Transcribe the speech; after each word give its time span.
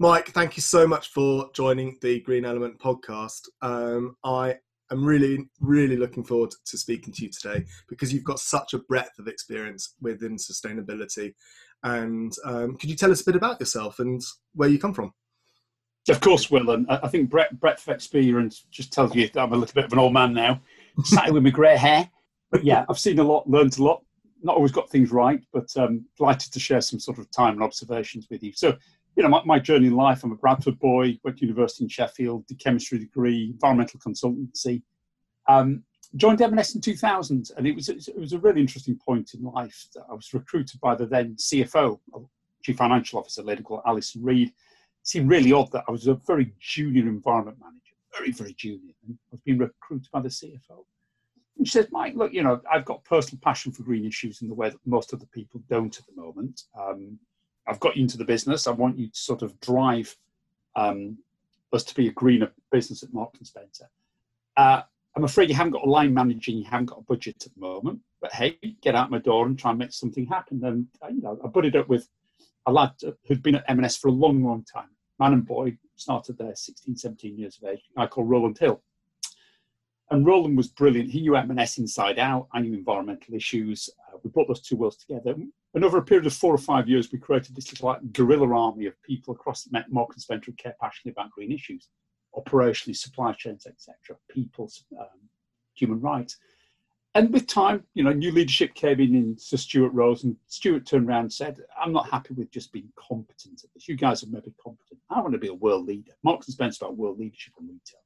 Mike, 0.00 0.30
thank 0.30 0.56
you 0.56 0.60
so 0.60 0.88
much 0.88 1.10
for 1.10 1.48
joining 1.54 1.96
the 2.02 2.18
Green 2.22 2.44
Element 2.44 2.76
podcast. 2.80 3.48
Um, 3.62 4.16
I 4.24 4.56
am 4.90 5.04
really, 5.04 5.48
really 5.60 5.96
looking 5.96 6.24
forward 6.24 6.52
to 6.64 6.76
speaking 6.76 7.12
to 7.14 7.22
you 7.22 7.30
today 7.30 7.64
because 7.88 8.12
you've 8.12 8.24
got 8.24 8.40
such 8.40 8.74
a 8.74 8.80
breadth 8.80 9.20
of 9.20 9.28
experience 9.28 9.94
within 10.00 10.36
sustainability. 10.36 11.32
And 11.84 12.32
um, 12.44 12.76
could 12.76 12.90
you 12.90 12.96
tell 12.96 13.12
us 13.12 13.20
a 13.20 13.24
bit 13.24 13.36
about 13.36 13.60
yourself 13.60 14.00
and 14.00 14.20
where 14.54 14.68
you 14.68 14.80
come 14.80 14.94
from? 14.94 15.12
Of 16.08 16.20
course, 16.20 16.50
Will. 16.50 16.70
And 16.70 16.88
I 16.90 17.06
think 17.06 17.30
breadth, 17.30 17.52
breadth 17.52 17.86
of 17.86 17.94
experience 17.94 18.66
just 18.72 18.92
tells 18.92 19.14
you 19.14 19.28
that 19.28 19.40
I'm 19.40 19.52
a 19.52 19.56
little 19.56 19.74
bit 19.74 19.84
of 19.84 19.92
an 19.92 20.00
old 20.00 20.12
man 20.12 20.34
now, 20.34 20.60
sat 21.04 21.32
with 21.32 21.44
my 21.44 21.50
grey 21.50 21.76
hair. 21.76 22.10
But 22.50 22.64
yeah, 22.64 22.84
I've 22.88 22.98
seen 22.98 23.20
a 23.20 23.24
lot, 23.24 23.48
learned 23.48 23.78
a 23.78 23.84
lot. 23.84 24.02
Not 24.42 24.56
always 24.56 24.72
got 24.72 24.90
things 24.90 25.12
right, 25.12 25.40
but 25.52 25.74
um, 25.76 26.04
delighted 26.18 26.52
to 26.52 26.58
share 26.58 26.80
some 26.80 26.98
sort 26.98 27.18
of 27.18 27.30
time 27.30 27.54
and 27.54 27.62
observations 27.62 28.26
with 28.28 28.42
you. 28.42 28.52
So, 28.52 28.76
you 29.16 29.22
know, 29.22 29.28
my, 29.28 29.42
my 29.44 29.58
journey 29.58 29.86
in 29.86 29.94
life, 29.94 30.24
I'm 30.24 30.32
a 30.32 30.36
Bradford 30.36 30.78
boy, 30.78 31.18
went 31.22 31.38
to 31.38 31.46
university 31.46 31.84
in 31.84 31.88
Sheffield, 31.88 32.46
did 32.46 32.58
chemistry 32.58 32.98
degree, 32.98 33.50
environmental 33.52 34.00
consultancy. 34.00 34.82
Um, 35.48 35.84
joined 36.16 36.40
M&S 36.40 36.74
in 36.74 36.80
2000, 36.80 37.50
and 37.56 37.66
it 37.66 37.74
was 37.74 37.88
it 37.88 38.18
was 38.18 38.32
a 38.32 38.38
really 38.38 38.60
interesting 38.60 38.96
point 38.96 39.34
in 39.34 39.42
life. 39.42 39.86
I 40.10 40.14
was 40.14 40.32
recruited 40.32 40.80
by 40.80 40.94
the 40.94 41.06
then 41.06 41.36
CFO, 41.36 41.98
Chief 42.62 42.76
Financial 42.76 43.18
Officer, 43.18 43.42
lady 43.42 43.62
called 43.62 43.82
Alison 43.86 44.22
Reed 44.22 44.52
seemed 45.04 45.30
really 45.30 45.52
odd 45.52 45.70
that 45.72 45.84
I 45.86 45.92
was 45.92 46.06
a 46.06 46.14
very 46.14 46.52
junior 46.58 47.02
environment 47.02 47.58
manager, 47.60 47.94
very, 48.16 48.32
very 48.32 48.54
junior, 48.54 48.94
and 49.06 49.16
I 49.30 49.32
was 49.32 49.40
being 49.44 49.58
recruited 49.58 50.10
by 50.10 50.22
the 50.22 50.28
CFO. 50.28 50.84
And 51.58 51.68
she 51.68 51.72
said, 51.72 51.88
Mike, 51.92 52.14
look, 52.16 52.32
you 52.32 52.42
know, 52.42 52.60
I've 52.70 52.86
got 52.86 53.04
personal 53.04 53.38
passion 53.42 53.70
for 53.70 53.84
green 53.84 54.04
issues 54.04 54.42
in 54.42 54.48
the 54.48 54.54
way 54.54 54.70
that 54.70 54.80
most 54.86 55.14
other 55.14 55.26
people 55.26 55.62
don't 55.68 55.96
at 55.96 56.06
the 56.06 56.20
moment. 56.20 56.62
Um, 56.76 57.18
I've 57.66 57.80
got 57.80 57.96
you 57.96 58.02
into 58.02 58.18
the 58.18 58.24
business. 58.24 58.66
I 58.66 58.72
want 58.72 58.98
you 58.98 59.08
to 59.08 59.16
sort 59.16 59.42
of 59.42 59.58
drive 59.60 60.14
um, 60.76 61.18
us 61.72 61.84
to 61.84 61.94
be 61.94 62.08
a 62.08 62.12
greener 62.12 62.52
business 62.70 63.02
at 63.02 63.12
Marks 63.12 63.38
and 63.38 63.46
Spencer. 63.46 63.88
Uh, 64.56 64.82
I'm 65.16 65.24
afraid 65.24 65.48
you 65.48 65.54
haven't 65.54 65.72
got 65.72 65.86
a 65.86 65.90
line 65.90 66.12
manager 66.12 66.50
and 66.50 66.60
you 66.60 66.66
haven't 66.66 66.86
got 66.86 66.98
a 66.98 67.02
budget 67.02 67.44
at 67.46 67.54
the 67.54 67.60
moment. 67.60 68.00
But 68.20 68.32
hey, 68.32 68.58
get 68.82 68.94
out 68.94 69.10
my 69.10 69.18
door 69.18 69.46
and 69.46 69.58
try 69.58 69.70
and 69.70 69.78
make 69.78 69.92
something 69.92 70.26
happen. 70.26 70.64
And 70.64 70.86
uh, 71.02 71.08
you 71.08 71.22
know, 71.22 71.38
I 71.44 71.48
put 71.48 71.74
up 71.74 71.88
with 71.88 72.08
a 72.66 72.72
lad 72.72 72.92
who'd 73.26 73.42
been 73.42 73.56
at 73.56 73.64
M&S 73.68 73.96
for 73.96 74.08
a 74.08 74.12
long, 74.12 74.42
long 74.44 74.64
time 74.64 74.88
man 75.18 75.32
and 75.32 75.46
boy, 75.46 75.76
started 75.96 76.38
there 76.38 76.54
16, 76.54 76.96
17 76.96 77.38
years 77.38 77.58
of 77.62 77.68
age, 77.68 77.82
I 77.96 78.06
call 78.06 78.24
Roland 78.24 78.58
Hill. 78.58 78.82
And 80.10 80.26
Roland 80.26 80.56
was 80.56 80.68
brilliant. 80.68 81.10
He 81.10 81.22
knew 81.22 81.36
M&S 81.36 81.78
inside 81.78 82.18
out. 82.18 82.48
I 82.52 82.60
knew 82.60 82.74
environmental 82.74 83.34
issues. 83.34 83.88
Uh, 84.12 84.18
we 84.22 84.30
brought 84.30 84.48
those 84.48 84.60
two 84.60 84.76
worlds 84.76 84.96
together. 84.96 85.34
And 85.74 85.84
over 85.84 85.98
a 85.98 86.02
period 86.02 86.26
of 86.26 86.34
four 86.34 86.54
or 86.54 86.58
five 86.58 86.88
years, 86.88 87.10
we 87.10 87.18
created 87.18 87.56
this 87.56 87.72
little 87.72 87.88
like, 87.88 88.12
guerrilla 88.12 88.54
army 88.54 88.86
of 88.86 89.02
people 89.02 89.34
across 89.34 89.64
the 89.64 89.84
Marks 89.88 90.16
and 90.16 90.22
Spencer 90.22 90.50
who 90.50 90.52
care 90.52 90.76
passionately 90.80 91.12
about 91.12 91.30
green 91.30 91.50
issues, 91.50 91.88
operationally, 92.36 92.96
supply 92.96 93.32
chains, 93.32 93.66
etc., 93.66 94.16
people, 94.28 94.70
um, 95.00 95.06
human 95.74 96.00
rights. 96.00 96.36
And 97.16 97.32
with 97.32 97.46
time, 97.46 97.84
you 97.94 98.02
know, 98.02 98.12
new 98.12 98.32
leadership 98.32 98.74
came 98.74 99.00
in 99.00 99.14
in 99.14 99.38
Sir 99.38 99.56
Stuart 99.56 99.92
Rose, 99.92 100.24
and 100.24 100.36
Stuart 100.48 100.84
turned 100.84 101.08
around 101.08 101.20
and 101.22 101.32
said, 101.32 101.60
I'm 101.80 101.92
not 101.92 102.10
happy 102.10 102.34
with 102.34 102.50
just 102.50 102.72
being 102.72 102.92
competent 102.96 103.62
at 103.64 103.70
this. 103.72 103.88
You 103.88 103.96
guys 103.96 104.22
are 104.22 104.28
maybe 104.28 104.52
competent. 104.62 105.00
I 105.10 105.20
want 105.20 105.32
to 105.32 105.38
be 105.38 105.48
a 105.48 105.54
world 105.54 105.86
leader. 105.86 106.12
Marks 106.24 106.46
and 106.46 106.54
Spencer 106.54 106.84
about 106.84 106.96
world 106.96 107.18
leadership 107.18 107.54
and 107.58 107.68
retail. 107.68 108.03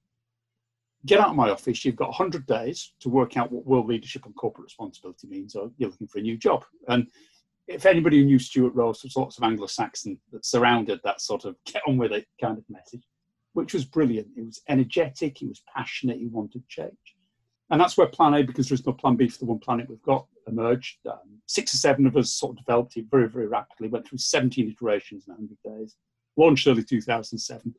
Get 1.06 1.20
out 1.20 1.30
of 1.30 1.36
my 1.36 1.50
office. 1.50 1.84
You've 1.84 1.96
got 1.96 2.08
100 2.08 2.46
days 2.46 2.92
to 3.00 3.08
work 3.08 3.36
out 3.36 3.52
what 3.52 3.66
world 3.66 3.86
leadership 3.86 4.26
and 4.26 4.34
corporate 4.34 4.64
responsibility 4.64 5.28
means, 5.28 5.54
or 5.54 5.70
you're 5.78 5.90
looking 5.90 6.08
for 6.08 6.18
a 6.18 6.22
new 6.22 6.36
job. 6.36 6.64
And 6.88 7.08
if 7.68 7.86
anybody 7.86 8.24
knew 8.24 8.38
Stuart 8.38 8.74
Rose, 8.74 9.02
there's 9.02 9.16
lots 9.16 9.38
of 9.38 9.44
Anglo-Saxon 9.44 10.18
that 10.32 10.44
surrounded 10.44 11.00
that 11.04 11.20
sort 11.20 11.44
of 11.44 11.54
get 11.66 11.82
on 11.86 11.98
with 11.98 12.12
it 12.12 12.26
kind 12.40 12.58
of 12.58 12.64
message, 12.68 13.04
which 13.52 13.74
was 13.74 13.84
brilliant. 13.84 14.28
He 14.34 14.42
was 14.42 14.62
energetic, 14.68 15.38
he 15.38 15.46
was 15.46 15.62
passionate, 15.72 16.18
he 16.18 16.26
wanted 16.26 16.66
change. 16.68 16.92
And 17.70 17.80
that's 17.80 17.98
where 17.98 18.06
Plan 18.06 18.34
A, 18.34 18.42
because 18.42 18.68
there's 18.68 18.86
no 18.86 18.94
Plan 18.94 19.16
B 19.16 19.28
for 19.28 19.38
the 19.38 19.44
one 19.44 19.58
planet 19.58 19.88
we've 19.88 20.02
got, 20.02 20.26
emerged. 20.46 20.98
Um, 21.06 21.40
six 21.46 21.74
or 21.74 21.76
seven 21.76 22.06
of 22.06 22.16
us 22.16 22.32
sort 22.32 22.52
of 22.52 22.64
developed 22.64 22.96
it 22.96 23.04
very, 23.10 23.28
very 23.28 23.46
rapidly, 23.46 23.88
went 23.88 24.08
through 24.08 24.18
17 24.18 24.70
iterations 24.70 25.26
in 25.28 25.34
100 25.34 25.78
days, 25.78 25.94
launched 26.36 26.66
early 26.66 26.82
2007. 26.82 27.74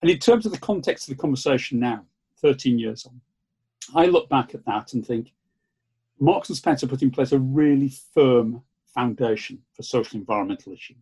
And 0.00 0.10
in 0.10 0.18
terms 0.18 0.46
of 0.46 0.52
the 0.52 0.58
context 0.58 1.08
of 1.08 1.16
the 1.16 1.20
conversation 1.20 1.80
now, 1.80 2.04
13 2.40 2.78
years 2.78 3.06
on, 3.06 3.20
I 3.94 4.06
look 4.06 4.28
back 4.28 4.54
at 4.54 4.64
that 4.66 4.92
and 4.92 5.06
think 5.06 5.32
Marks 6.20 6.48
and 6.48 6.56
Spencer 6.56 6.86
put 6.86 7.02
in 7.02 7.10
place 7.10 7.32
a 7.32 7.38
really 7.38 7.92
firm 8.14 8.62
foundation 8.86 9.62
for 9.74 9.82
social 9.82 10.18
environmental 10.18 10.72
issues. 10.72 10.96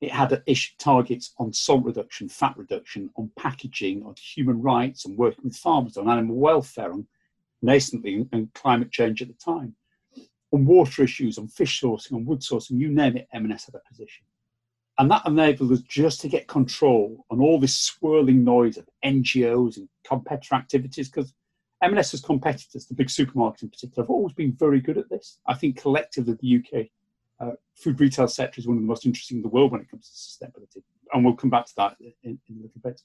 It 0.00 0.10
had 0.10 0.42
issue, 0.46 0.72
targets 0.78 1.32
on 1.38 1.52
salt 1.52 1.84
reduction, 1.84 2.28
fat 2.28 2.56
reduction, 2.56 3.10
on 3.16 3.30
packaging, 3.36 4.02
on 4.04 4.14
human 4.16 4.60
rights, 4.60 5.04
and 5.04 5.16
working 5.16 5.44
with 5.44 5.56
farmers, 5.56 5.96
on 5.96 6.08
animal 6.08 6.36
welfare, 6.36 6.92
on 6.92 7.06
nascently 7.64 8.28
and 8.32 8.52
climate 8.54 8.90
change 8.90 9.22
at 9.22 9.28
the 9.28 9.34
time. 9.34 9.76
On 10.52 10.66
water 10.66 11.04
issues, 11.04 11.38
on 11.38 11.46
fish 11.46 11.80
sourcing, 11.80 12.14
on 12.14 12.24
wood 12.24 12.40
sourcing, 12.40 12.80
you 12.80 12.88
name 12.88 13.16
it, 13.16 13.28
M&S 13.32 13.66
had 13.66 13.74
a 13.76 13.88
position. 13.88 14.24
And 14.98 15.10
that 15.10 15.26
enabled 15.26 15.72
us 15.72 15.80
just 15.82 16.20
to 16.20 16.28
get 16.28 16.48
control 16.48 17.24
on 17.30 17.40
all 17.40 17.58
this 17.58 17.76
swirling 17.76 18.44
noise 18.44 18.76
of 18.76 18.88
NGOs 19.04 19.78
and 19.78 19.88
competitor 20.04 20.54
activities, 20.54 21.08
because 21.08 21.32
M&S 21.82 22.14
as 22.14 22.20
competitors, 22.20 22.86
the 22.86 22.94
big 22.94 23.08
supermarkets 23.08 23.62
in 23.62 23.70
particular, 23.70 24.04
have 24.04 24.10
always 24.10 24.34
been 24.34 24.52
very 24.52 24.80
good 24.80 24.98
at 24.98 25.08
this. 25.08 25.38
I 25.46 25.54
think 25.54 25.80
collectively 25.80 26.36
the 26.40 26.58
UK 26.58 26.86
uh, 27.40 27.56
food 27.74 28.00
retail 28.00 28.28
sector 28.28 28.60
is 28.60 28.68
one 28.68 28.76
of 28.76 28.82
the 28.82 28.86
most 28.86 29.06
interesting 29.06 29.38
in 29.38 29.42
the 29.42 29.48
world 29.48 29.72
when 29.72 29.80
it 29.80 29.90
comes 29.90 30.08
to 30.08 30.46
sustainability. 30.46 30.82
And 31.12 31.24
we'll 31.24 31.34
come 31.34 31.50
back 31.50 31.66
to 31.66 31.74
that 31.78 31.96
in, 32.00 32.38
in 32.48 32.58
a 32.58 32.62
little 32.62 32.80
bit. 32.82 33.00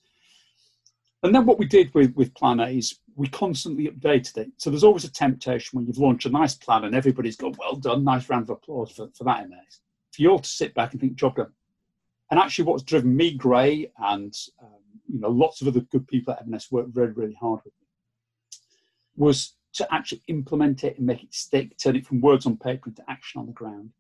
And 1.24 1.34
then 1.34 1.46
what 1.46 1.58
we 1.58 1.66
did 1.66 1.94
with, 1.94 2.14
with 2.16 2.34
Plan 2.36 2.59
A 2.59 2.68
is 2.68 3.00
we 3.16 3.28
constantly 3.28 3.88
updated 3.88 4.38
it. 4.38 4.52
So 4.58 4.69
there's 4.69 4.84
always 4.84 5.04
a 5.04 5.12
temptation 5.12 5.75
when 5.78 5.88
you've 5.88 5.98
launched 5.98 6.28
a 6.28 6.30
nice 6.30 6.54
plan 6.54 6.84
and 6.84 6.96
everybody's 6.96 7.36
gone, 7.36 7.56
well 7.58 7.75
done, 7.75 8.04
nice 8.04 8.30
round 8.30 8.44
of 8.44 8.52
applause 8.52 8.92
for, 8.92 9.09
for 9.18 9.24
that 9.24 9.50
MS. 9.50 9.81
For 10.12 10.22
you 10.22 10.30
all 10.30 10.40
to 10.40 10.48
sit 10.48 10.75
back 10.75 10.92
and 10.92 11.02
think, 11.02 11.16
job 11.16 11.36
done. 11.36 11.52
And 12.30 12.40
actually 12.40 12.66
what's 12.66 12.84
driven 12.84 13.16
me, 13.16 13.34
Gray, 13.34 13.92
and 14.00 14.36
um, 14.62 14.82
you 15.08 15.20
know, 15.20 15.30
lots 15.30 15.62
of 15.62 15.68
other 15.68 15.80
good 15.80 16.08
people 16.08 16.34
at 16.34 16.42
M&S 16.42 16.72
worked 16.72 16.94
very, 16.94 17.12
really 17.12 17.38
hard 17.40 17.62
with 17.64 17.74
me, 17.80 17.88
was 19.16 19.56
to 19.74 19.94
actually 19.94 20.22
implement 20.28 20.84
it 20.84 20.98
and 20.98 21.06
make 21.06 21.24
it 21.24 21.34
stick, 21.34 21.78
turn 21.78 21.96
it 21.96 22.06
from 22.06 22.20
words 22.20 22.46
on 22.46 22.58
paper 22.58 22.90
into 22.90 23.04
action 23.08 23.40
on 23.40 23.46
the 23.46 23.54
ground. 23.54 23.92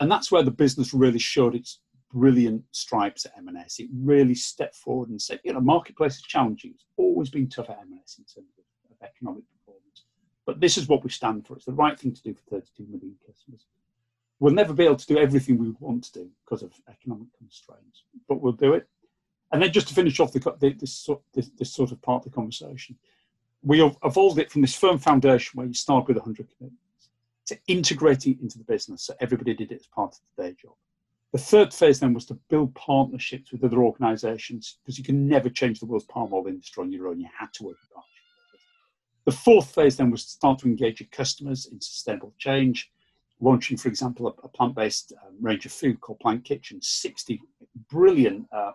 And 0.00 0.10
that's 0.10 0.30
where 0.30 0.42
the 0.42 0.50
business 0.50 0.94
really 0.94 1.18
showed 1.18 1.54
its 1.54 1.80
brilliant 2.12 2.62
stripes 2.70 3.26
at 3.26 3.32
M&S. 3.38 3.78
It 3.78 3.88
really 3.92 4.34
stepped 4.34 4.76
forward 4.76 5.08
and 5.10 5.20
said, 5.20 5.40
you 5.44 5.52
know, 5.52 5.60
marketplace 5.60 6.16
is 6.16 6.22
challenging. 6.22 6.72
It's 6.74 6.84
always 6.96 7.30
been 7.30 7.48
tough 7.48 7.70
at 7.70 7.80
M&S 7.80 8.18
in 8.18 8.24
terms 8.24 8.52
of, 8.58 8.64
of 8.90 8.96
economic 9.06 9.42
performance. 9.58 10.04
But 10.46 10.60
this 10.60 10.78
is 10.78 10.88
what 10.88 11.02
we 11.02 11.10
stand 11.10 11.46
for. 11.46 11.56
It's 11.56 11.66
the 11.66 11.72
right 11.72 11.98
thing 11.98 12.14
to 12.14 12.22
do 12.22 12.34
for 12.34 12.42
32 12.60 12.84
million 12.88 13.16
customers. 13.26 13.66
We'll 14.38 14.54
never 14.54 14.74
be 14.74 14.84
able 14.84 14.96
to 14.96 15.06
do 15.06 15.18
everything 15.18 15.58
we 15.58 15.74
want 15.80 16.04
to 16.04 16.12
do 16.12 16.30
because 16.44 16.62
of 16.62 16.72
economic 16.90 17.28
constraints, 17.38 18.04
but 18.28 18.40
we'll 18.40 18.52
do 18.52 18.74
it. 18.74 18.86
And 19.52 19.62
then 19.62 19.72
just 19.72 19.88
to 19.88 19.94
finish 19.94 20.20
off 20.20 20.32
the, 20.32 20.76
this, 20.78 21.08
this, 21.32 21.50
this 21.56 21.72
sort 21.72 21.92
of 21.92 22.02
part 22.02 22.26
of 22.26 22.32
the 22.32 22.34
conversation, 22.34 22.96
we 23.62 23.82
evolved 24.04 24.38
it 24.38 24.50
from 24.50 24.60
this 24.60 24.76
firm 24.76 24.98
foundation 24.98 25.56
where 25.56 25.66
you 25.66 25.74
start 25.74 26.06
with 26.06 26.16
100 26.16 26.48
commitments 26.56 27.08
to 27.46 27.58
integrating 27.68 28.38
into 28.42 28.58
the 28.58 28.64
business 28.64 29.04
so 29.04 29.14
everybody 29.20 29.54
did 29.54 29.72
it 29.72 29.80
as 29.80 29.86
part 29.86 30.14
of 30.14 30.20
their 30.36 30.52
job. 30.52 30.74
The 31.32 31.38
third 31.38 31.72
phase 31.72 32.00
then 32.00 32.14
was 32.14 32.26
to 32.26 32.34
build 32.48 32.74
partnerships 32.74 33.52
with 33.52 33.64
other 33.64 33.82
organisations 33.82 34.78
because 34.82 34.98
you 34.98 35.04
can 35.04 35.26
never 35.26 35.48
change 35.48 35.80
the 35.80 35.86
world's 35.86 36.06
palm 36.06 36.32
oil 36.32 36.46
industry 36.46 36.82
on 36.82 36.92
your 36.92 37.08
own. 37.08 37.20
You 37.20 37.28
had 37.38 37.52
to 37.54 37.64
work 37.64 37.76
in 37.82 37.88
partnership. 37.94 38.16
The 39.24 39.32
fourth 39.32 39.74
phase 39.74 39.96
then 39.96 40.10
was 40.10 40.24
to 40.24 40.30
start 40.30 40.60
to 40.60 40.66
engage 40.66 41.00
your 41.00 41.08
customers 41.10 41.66
in 41.66 41.80
sustainable 41.80 42.32
change, 42.38 42.90
launching, 43.40 43.76
for 43.76 43.88
example, 43.88 44.26
a, 44.26 44.46
a 44.46 44.48
plant-based 44.48 45.12
um, 45.24 45.34
range 45.40 45.66
of 45.66 45.72
food 45.72 46.00
called 46.00 46.20
Plant 46.20 46.44
Kitchen. 46.44 46.80
60 46.80 47.40
brilliant 47.90 48.46
uh, 48.52 48.72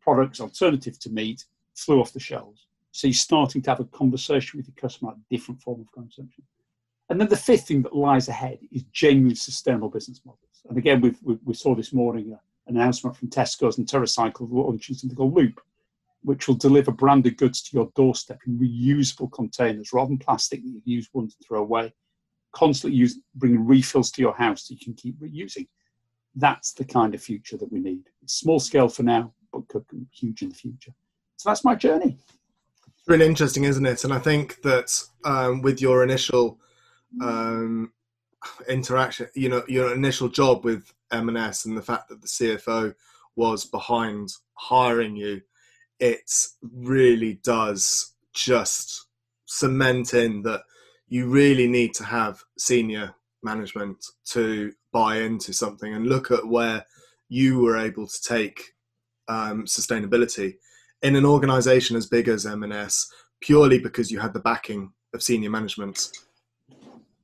products, 0.00 0.40
alternative 0.40 0.98
to 1.00 1.10
meat, 1.10 1.44
flew 1.74 2.00
off 2.00 2.12
the 2.12 2.20
shelves. 2.20 2.66
So 2.92 3.08
you're 3.08 3.14
starting 3.14 3.62
to 3.62 3.70
have 3.70 3.80
a 3.80 3.84
conversation 3.86 4.58
with 4.58 4.68
your 4.68 4.76
customer 4.76 5.10
about 5.10 5.28
different 5.30 5.60
form 5.60 5.80
of 5.80 5.92
consumption. 5.92 6.44
And 7.10 7.20
then 7.20 7.28
the 7.28 7.36
fifth 7.36 7.66
thing 7.68 7.82
that 7.82 7.94
lies 7.94 8.28
ahead 8.28 8.58
is 8.72 8.84
genuinely 8.92 9.34
sustainable 9.34 9.90
business 9.90 10.20
models. 10.24 10.40
And 10.68 10.78
again, 10.78 11.00
we, 11.00 11.14
we 11.44 11.54
saw 11.54 11.74
this 11.74 11.92
morning 11.92 12.32
uh, 12.32 12.38
an 12.66 12.76
announcement 12.76 13.16
from 13.16 13.28
Tesco's 13.28 13.78
and 13.78 13.86
TerraCycle 13.86 14.48
launching 14.50 14.94
something 14.94 15.16
called 15.16 15.34
Loop, 15.34 15.60
which 16.22 16.48
will 16.48 16.54
deliver 16.54 16.90
branded 16.90 17.36
goods 17.36 17.62
to 17.62 17.76
your 17.76 17.90
doorstep 17.94 18.40
in 18.46 18.58
reusable 18.58 19.30
containers 19.30 19.92
rather 19.92 20.08
than 20.08 20.18
plastic 20.18 20.62
that 20.62 20.68
you 20.68 20.80
use 20.84 21.08
once 21.12 21.36
and 21.38 21.46
throw 21.46 21.60
away. 21.60 21.92
Constantly 22.54 22.98
use, 22.98 23.18
bring 23.34 23.66
refills 23.66 24.10
to 24.12 24.22
your 24.22 24.34
house 24.34 24.68
so 24.68 24.74
you 24.74 24.80
can 24.80 24.94
keep 24.94 25.18
reusing. 25.20 25.66
That's 26.36 26.72
the 26.72 26.84
kind 26.84 27.14
of 27.14 27.22
future 27.22 27.56
that 27.56 27.70
we 27.72 27.80
need. 27.80 28.04
It's 28.22 28.34
small 28.34 28.60
scale 28.60 28.88
for 28.88 29.02
now, 29.02 29.32
but 29.52 29.68
could 29.68 29.86
be 29.88 30.06
huge 30.12 30.42
in 30.42 30.50
the 30.50 30.54
future. 30.54 30.92
So 31.36 31.50
that's 31.50 31.64
my 31.64 31.74
journey. 31.74 32.16
It's 32.86 33.08
really 33.08 33.26
interesting, 33.26 33.64
isn't 33.64 33.86
it? 33.86 34.04
And 34.04 34.12
I 34.12 34.18
think 34.18 34.62
that 34.62 35.02
um, 35.24 35.62
with 35.62 35.80
your 35.80 36.02
initial 36.02 36.58
um, 37.20 37.92
interaction, 38.68 39.28
you 39.34 39.48
know, 39.48 39.62
your 39.68 39.92
initial 39.92 40.28
job 40.28 40.64
with 40.64 40.92
M&S 41.10 41.64
and 41.64 41.76
the 41.76 41.82
fact 41.82 42.08
that 42.08 42.20
the 42.22 42.28
CFO 42.28 42.94
was 43.36 43.64
behind 43.64 44.30
hiring 44.54 45.16
you, 45.16 45.42
it 45.98 46.30
really 46.62 47.34
does 47.42 48.14
just 48.32 49.06
cement 49.46 50.14
in 50.14 50.42
that 50.42 50.62
you 51.08 51.28
really 51.28 51.66
need 51.66 51.94
to 51.94 52.04
have 52.04 52.42
senior 52.58 53.14
management 53.42 54.04
to 54.24 54.72
buy 54.92 55.18
into 55.18 55.52
something 55.52 55.94
and 55.94 56.06
look 56.06 56.30
at 56.30 56.46
where 56.46 56.84
you 57.28 57.60
were 57.60 57.76
able 57.76 58.06
to 58.06 58.22
take 58.22 58.74
um, 59.28 59.64
sustainability 59.64 60.54
in 61.02 61.16
an 61.16 61.26
organization 61.26 61.96
as 61.96 62.06
big 62.06 62.28
as 62.28 62.46
M&S 62.46 63.10
purely 63.40 63.78
because 63.78 64.10
you 64.10 64.18
had 64.18 64.32
the 64.32 64.40
backing 64.40 64.92
of 65.12 65.22
senior 65.22 65.50
management. 65.50 66.10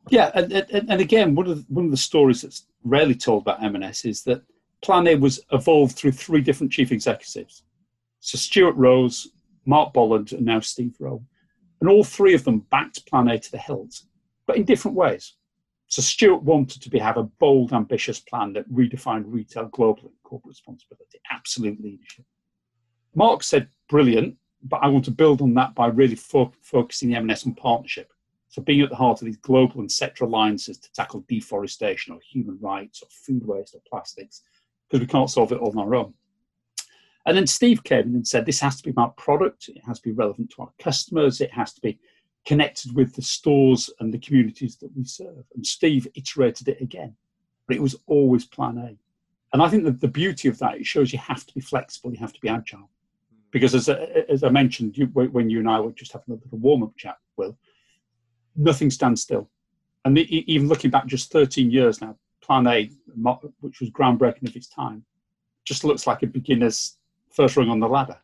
Yeah, 0.09 0.31
and, 0.35 0.53
and, 0.53 0.91
and 0.91 1.01
again, 1.01 1.35
one 1.35 1.47
of 1.47 1.57
the, 1.57 1.65
one 1.69 1.87
of 1.87 1.91
the 1.91 1.97
stories 1.97 2.43
that's 2.43 2.67
rarely 2.85 3.15
told 3.15 3.43
about 3.43 3.63
M&S 3.63 4.05
is 4.05 4.23
that 4.25 4.43
Plan 4.83 5.07
A 5.09 5.15
was 5.15 5.41
evolved 5.53 5.97
through 5.97 6.13
three 6.13 6.41
different 6.41 6.73
chief 6.73 6.93
executives. 6.93 7.63
So 8.21 8.37
Stuart 8.37 8.77
Rose, 8.77 9.29
Marc 9.67 9.93
Bolland, 9.93 10.33
and 10.33 10.45
now 10.45 10.61
Steve 10.61 10.95
Rowe. 10.99 11.23
And 11.81 11.89
all 11.89 12.05
three 12.05 12.35
of 12.35 12.45
them 12.45 12.61
backed 12.71 13.07
Plan 13.07 13.29
A 13.29 13.39
to 13.39 13.51
the 13.51 13.59
hilt, 13.59 14.03
but 14.47 14.57
in 14.57 14.65
different 14.65 14.97
ways. 14.97 15.35
So 15.87 16.03
Stuart 16.03 16.43
wanted 16.43 16.83
to 16.83 16.91
be, 16.91 16.99
have 16.99 17.17
a 17.17 17.25
bold, 17.25 17.73
ambitious 17.73 18.21
plan 18.21 18.53
that 18.53 18.71
redefined 18.71 19.25
retail 19.27 19.69
globally, 19.71 20.13
corporate 20.23 20.51
responsibility, 20.51 21.19
absolute 21.31 21.83
leadership. 21.83 22.25
Marc 23.15 23.43
said, 23.43 23.69
brilliant, 23.89 24.37
but 24.63 24.81
I 24.83 24.89
want 24.89 25.05
to 25.07 25.11
build 25.11 25.43
on 25.43 25.55
that 25.55 25.75
by 25.75 25.89
really 25.89 26.15
fo- 26.15 26.53
focusing 26.63 27.09
the 27.09 27.17
M&S 27.17 27.47
on 27.47 27.55
partnership. 27.55 28.13
So 28.51 28.63
being 28.63 28.83
at 28.83 28.91
the 28.91 28.97
heart 28.97 29.21
of 29.21 29.27
these 29.27 29.37
global 29.39 29.81
and 29.81 29.91
sector 29.91 30.25
alliances 30.25 30.79
to 30.79 30.93
tackle 30.93 31.25
deforestation 31.29 32.15
or 32.15 32.21
human 32.21 32.59
rights 32.61 33.03
or 33.03 33.09
food 33.11 33.47
waste 33.47 33.75
or 33.75 33.81
plastics, 33.89 34.43
because 34.89 35.01
we 35.01 35.07
can't 35.07 35.31
solve 35.31 35.53
it 35.53 35.59
all 35.59 35.71
on 35.71 35.79
our 35.79 35.95
own. 35.95 36.15
And 37.31 37.37
then 37.37 37.47
Steve 37.47 37.85
came 37.85 38.09
in 38.09 38.15
and 38.17 38.27
said, 38.27 38.45
this 38.45 38.59
has 38.59 38.75
to 38.79 38.83
be 38.83 38.91
about 38.91 39.17
product, 39.17 39.69
it 39.69 39.81
has 39.87 40.01
to 40.01 40.09
be 40.09 40.13
relevant 40.13 40.51
to 40.51 40.63
our 40.63 40.73
customers, 40.81 41.41
it 41.41 41.53
has 41.53 41.73
to 41.75 41.81
be 41.81 41.97
connected 42.45 42.93
with 42.93 43.15
the 43.15 43.23
stores 43.23 43.89
and 44.01 44.13
the 44.13 44.19
communities 44.19 44.75
that 44.79 44.91
we 44.97 45.05
serve. 45.05 45.45
And 45.55 45.65
Steve 45.65 46.09
iterated 46.17 46.67
it 46.67 46.81
again, 46.81 47.15
but 47.69 47.77
it 47.77 47.83
was 47.83 47.95
always 48.09 48.47
plan 48.47 48.79
A. 48.79 48.97
And 49.53 49.63
I 49.63 49.69
think 49.69 49.85
that 49.85 50.01
the 50.01 50.09
beauty 50.09 50.49
of 50.49 50.59
that, 50.59 50.79
it 50.79 50.87
shows 50.87 51.13
you 51.13 51.21
have 51.21 51.47
to 51.47 51.55
be 51.55 51.61
flexible, 51.61 52.13
you 52.13 52.19
have 52.19 52.33
to 52.33 52.41
be 52.41 52.49
agile. 52.49 52.91
Because 53.53 53.77
as, 53.77 53.89
as 53.89 54.43
I 54.43 54.49
mentioned, 54.49 54.99
you, 54.99 55.07
when 55.07 55.49
you 55.49 55.61
and 55.61 55.71
I 55.71 55.79
were 55.79 55.93
just 55.93 56.13
having 56.13 56.33
a 56.35 56.45
little 56.45 56.59
warm 56.59 56.83
up 56.83 56.97
chat, 56.97 57.19
Will, 57.37 57.57
nothing 58.57 58.91
stands 58.91 59.23
still. 59.23 59.49
And 60.05 60.17
the, 60.17 60.53
even 60.53 60.67
looking 60.67 60.91
back 60.91 61.07
just 61.07 61.31
13 61.31 61.71
years 61.71 62.01
now, 62.01 62.17
Plan 62.43 62.67
A, 62.67 62.91
which 63.61 63.79
was 63.79 63.91
groundbreaking 63.91 64.49
of 64.49 64.57
its 64.57 64.67
time, 64.67 65.05
just 65.65 65.85
looks 65.85 66.09
like 66.09 66.25
a 66.25 66.27
beginner's 66.27 66.97
first 67.31 67.57
rung 67.57 67.69
on 67.69 67.81
the 67.81 67.89
ladder. 67.89 68.19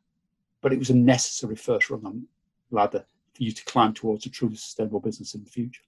But 0.62 0.72
it 0.72 0.78
was 0.78 0.90
a 0.90 0.96
necessary 0.96 1.56
first 1.56 1.90
rung 1.90 2.04
on 2.04 2.26
the 2.70 2.76
ladder 2.76 3.04
for 3.34 3.42
you 3.42 3.52
to 3.52 3.64
climb 3.64 3.92
towards 3.92 4.26
a 4.26 4.30
truly 4.30 4.56
sustainable 4.56 5.00
business 5.00 5.34
in 5.34 5.44
the 5.44 5.50
future. 5.50 5.82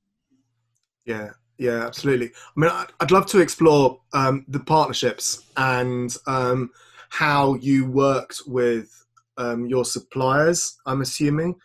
Yeah, 1.05 1.31
yeah, 1.57 1.87
absolutely. 1.87 2.29
I 2.29 2.61
mean, 2.61 2.71
I'd 3.01 3.11
love 3.11 3.27
to 3.27 3.41
explore 3.41 4.01
um, 4.13 4.45
the 4.49 4.61
partnerships 4.61 5.47
and 5.57 6.15
um, 6.27 6.71
how 7.09 7.55
you 7.55 7.87
worked 7.91 8.43
with 8.47 9.07
um, 9.39 9.67
your 9.67 9.85
suppliers, 9.85 10.79
I'm 10.87 11.01
assuming, 11.01 11.57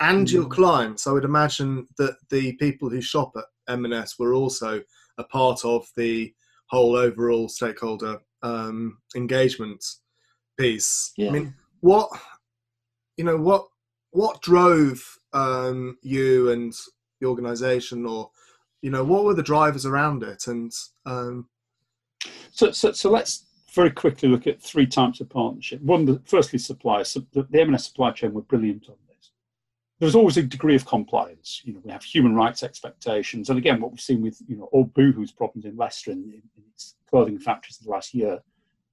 and 0.00 0.26
mm. 0.26 0.32
your 0.32 0.46
clients. 0.46 1.06
I 1.06 1.12
would 1.12 1.24
imagine 1.24 1.86
that 1.98 2.16
the 2.30 2.52
people 2.54 2.90
who 2.90 3.00
shop 3.00 3.32
at 3.36 3.44
M&S 3.68 4.18
were 4.18 4.34
also 4.34 4.82
a 5.18 5.24
part 5.24 5.64
of 5.64 5.86
the 5.96 6.34
whole 6.66 6.96
overall 6.96 7.48
stakeholder 7.48 8.18
um, 8.42 8.98
engagement 9.16 9.84
piece. 10.58 11.12
Yeah. 11.16 11.28
I 11.28 11.32
mean, 11.32 11.54
what 11.80 12.10
you 13.16 13.24
know, 13.24 13.36
what 13.36 13.66
what 14.10 14.40
drove 14.42 15.18
um, 15.32 15.98
you 16.02 16.50
and 16.50 16.72
the 17.20 17.26
organisation, 17.26 18.06
or 18.06 18.30
you 18.82 18.90
know, 18.90 19.04
what 19.04 19.24
were 19.24 19.34
the 19.34 19.42
drivers 19.42 19.86
around 19.86 20.22
it? 20.22 20.46
And 20.46 20.72
um... 21.04 21.48
so, 22.52 22.70
so, 22.70 22.92
so 22.92 23.10
let's 23.10 23.44
very 23.72 23.90
quickly 23.90 24.28
look 24.28 24.46
at 24.46 24.62
three 24.62 24.86
types 24.86 25.20
of 25.20 25.28
partnership. 25.28 25.80
One, 25.82 26.20
firstly, 26.24 26.58
suppliers. 26.58 27.16
The, 27.32 27.46
the 27.50 27.60
M&S 27.60 27.86
supply 27.86 28.12
chain 28.12 28.32
were 28.32 28.42
brilliant 28.42 28.88
on 28.88 28.96
this. 29.08 29.30
There's 29.98 30.14
always 30.14 30.36
a 30.36 30.42
degree 30.42 30.76
of 30.76 30.86
compliance. 30.86 31.60
You 31.64 31.74
know, 31.74 31.80
we 31.84 31.90
have 31.90 32.02
human 32.02 32.34
rights 32.34 32.62
expectations, 32.62 33.50
and 33.50 33.58
again, 33.58 33.80
what 33.80 33.90
we've 33.90 34.00
seen 34.00 34.22
with 34.22 34.40
you 34.46 34.56
know 34.56 34.68
all 34.72 34.84
Boohoo's 34.84 35.32
problems 35.32 35.64
in 35.64 35.76
Leicester 35.76 36.12
in, 36.12 36.22
in 36.56 36.62
its 36.72 36.94
clothing 37.10 37.38
factories 37.38 37.78
in 37.80 37.86
the 37.86 37.90
last 37.90 38.14
year 38.14 38.40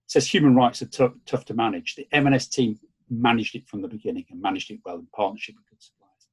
says 0.08 0.28
human 0.28 0.56
rights 0.56 0.82
are 0.82 1.12
tough 1.26 1.46
to 1.46 1.54
manage. 1.54 1.96
The 1.96 2.08
M&S 2.12 2.48
team 2.48 2.80
managed 3.10 3.56
it 3.56 3.68
from 3.68 3.82
the 3.82 3.88
beginning 3.88 4.26
and 4.30 4.42
managed 4.42 4.72
it 4.72 4.80
well 4.86 4.98
in 4.98 5.08
partnership 5.14 5.56
with 5.56 5.70
good 5.70 5.82
suppliers. 5.82 6.28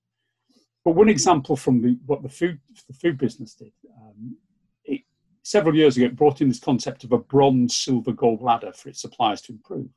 But 0.85 0.93
one 0.93 1.09
example 1.09 1.57
from 1.57 1.81
the, 1.81 1.99
what 2.07 2.23
the 2.23 2.29
food 2.29 2.59
the 2.89 2.95
food 2.95 3.19
business 3.19 3.55
did, 3.55 3.73
um, 4.01 4.37
it, 4.85 5.03
several 5.43 5.75
years 5.75 5.97
ago, 5.97 6.07
it 6.07 6.17
brought 6.17 6.41
in 6.41 6.49
this 6.49 6.59
concept 6.59 7.05
of 7.05 7.13
a 7.13 7.19
bronze, 7.19 7.77
silver, 7.77 8.13
gold 8.13 8.43
ladder 8.43 8.73
for 8.73 8.89
its 8.89 9.01
suppliers 9.01 9.41
to 9.43 9.53
improve. 9.53 9.89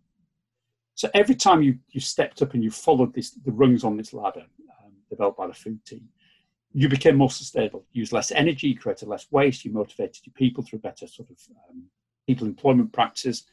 So 0.93 1.09
every 1.13 1.35
time 1.35 1.61
you, 1.61 1.77
you 1.89 1.99
stepped 1.99 2.41
up 2.41 2.53
and 2.53 2.63
you 2.63 2.71
followed 2.71 3.13
this, 3.13 3.31
the 3.31 3.51
rungs 3.51 3.83
on 3.83 3.97
this 3.97 4.13
ladder 4.13 4.45
um, 4.83 4.93
developed 5.09 5.37
by 5.37 5.47
the 5.47 5.53
food 5.53 5.83
team, 5.85 6.07
you 6.71 6.87
became 6.87 7.17
more 7.17 7.29
sustainable. 7.29 7.85
Used 7.91 8.13
less 8.13 8.31
energy, 8.31 8.73
created 8.73 9.07
less 9.07 9.27
waste, 9.31 9.65
you 9.65 9.71
motivated 9.71 10.25
your 10.25 10.33
people 10.33 10.63
through 10.63 10.79
better 10.79 11.07
sort 11.07 11.29
of 11.29 11.37
um, 11.69 11.83
people 12.27 12.47
employment 12.47 12.91
practices, 12.93 13.43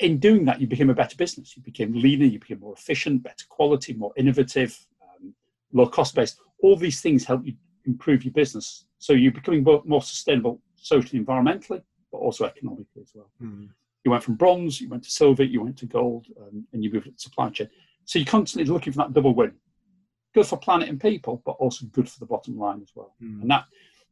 in 0.00 0.18
doing 0.18 0.44
that, 0.46 0.60
you 0.60 0.66
became 0.66 0.90
a 0.90 0.94
better 0.94 1.16
business. 1.16 1.56
You 1.56 1.62
became 1.62 1.92
leaner, 1.92 2.24
you 2.24 2.38
became 2.38 2.60
more 2.60 2.74
efficient, 2.74 3.22
better 3.22 3.44
quality, 3.48 3.92
more 3.92 4.12
innovative, 4.16 4.76
um, 5.02 5.34
low 5.72 5.86
cost 5.86 6.14
based. 6.14 6.40
All 6.62 6.76
these 6.76 7.00
things 7.00 7.24
help 7.24 7.44
you 7.44 7.54
improve 7.84 8.24
your 8.24 8.32
business. 8.32 8.86
So 8.98 9.12
you're 9.12 9.32
becoming 9.32 9.62
more, 9.62 9.82
more 9.84 10.02
sustainable 10.02 10.60
socially, 10.76 11.22
environmentally, 11.22 11.82
but 12.10 12.18
also 12.18 12.46
economically 12.46 13.02
as 13.02 13.12
well. 13.14 13.30
Mm. 13.42 13.68
You 14.04 14.10
went 14.10 14.24
from 14.24 14.34
bronze, 14.34 14.80
you 14.80 14.88
went 14.88 15.04
to 15.04 15.10
silver, 15.10 15.44
you 15.44 15.62
went 15.62 15.76
to 15.78 15.86
gold, 15.86 16.26
um, 16.40 16.66
and 16.72 16.82
you 16.82 16.90
moved 16.90 17.06
to 17.06 17.12
supply 17.16 17.50
chain. 17.50 17.68
So 18.06 18.18
you're 18.18 18.26
constantly 18.26 18.72
looking 18.72 18.94
for 18.94 18.98
that 18.98 19.12
double 19.12 19.34
win. 19.34 19.52
Good 20.34 20.46
for 20.46 20.56
planet 20.56 20.88
and 20.88 21.00
people, 21.00 21.42
but 21.44 21.52
also 21.52 21.86
good 21.86 22.08
for 22.08 22.18
the 22.20 22.26
bottom 22.26 22.58
line 22.58 22.80
as 22.82 22.90
well. 22.94 23.14
Mm. 23.22 23.42
And 23.42 23.50
that 23.50 23.64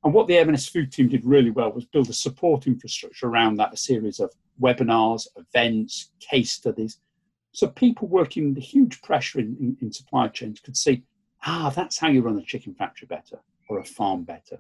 and 0.05 0.15
what 0.15 0.29
the 0.29 0.39
M&S 0.39 0.69
food 0.69 0.93
team 0.93 1.09
did 1.09 1.25
really 1.25 1.51
well 1.51 1.73
was 1.73 1.85
build 1.85 2.09
a 2.09 2.13
support 2.13 2.67
infrastructure 2.67 3.27
around 3.27 3.57
that, 3.57 3.73
a 3.73 3.77
series 3.77 4.21
of 4.21 4.33
webinars, 4.61 5.27
events, 5.37 6.13
case 6.21 6.53
studies. 6.53 7.01
So 7.53 7.69
people 7.69 8.09
working 8.09 8.55
the 8.55 8.61
huge 8.61 9.01
pressure 9.03 9.41
in, 9.41 9.57
in, 9.61 9.77
in 9.81 9.93
supply 9.93 10.29
chains 10.29 10.61
could 10.61 10.77
see, 10.77 11.03
ah, 11.47 11.73
that's 11.75 11.99
how 11.99 12.09
you 12.09 12.23
run 12.23 12.39
a 12.39 12.43
chicken 12.43 12.75
factory 12.75 13.07
better, 13.07 13.41
or 13.69 13.79
a 13.79 13.85
farm 13.85 14.25
better, 14.25 14.59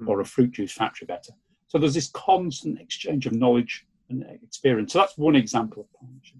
mm. 0.00 0.08
or 0.08 0.20
a 0.20 0.24
fruit 0.24 0.52
juice 0.52 0.72
factory 0.72 1.06
better. 1.06 1.32
So 1.68 1.78
there's 1.78 1.94
this 1.94 2.10
constant 2.10 2.80
exchange 2.80 3.26
of 3.26 3.32
knowledge 3.32 3.86
and 4.08 4.24
experience. 4.42 4.92
So 4.92 5.00
that's 5.00 5.18
one 5.18 5.34
example 5.34 5.82
of 5.82 6.00
partnership. 6.00 6.38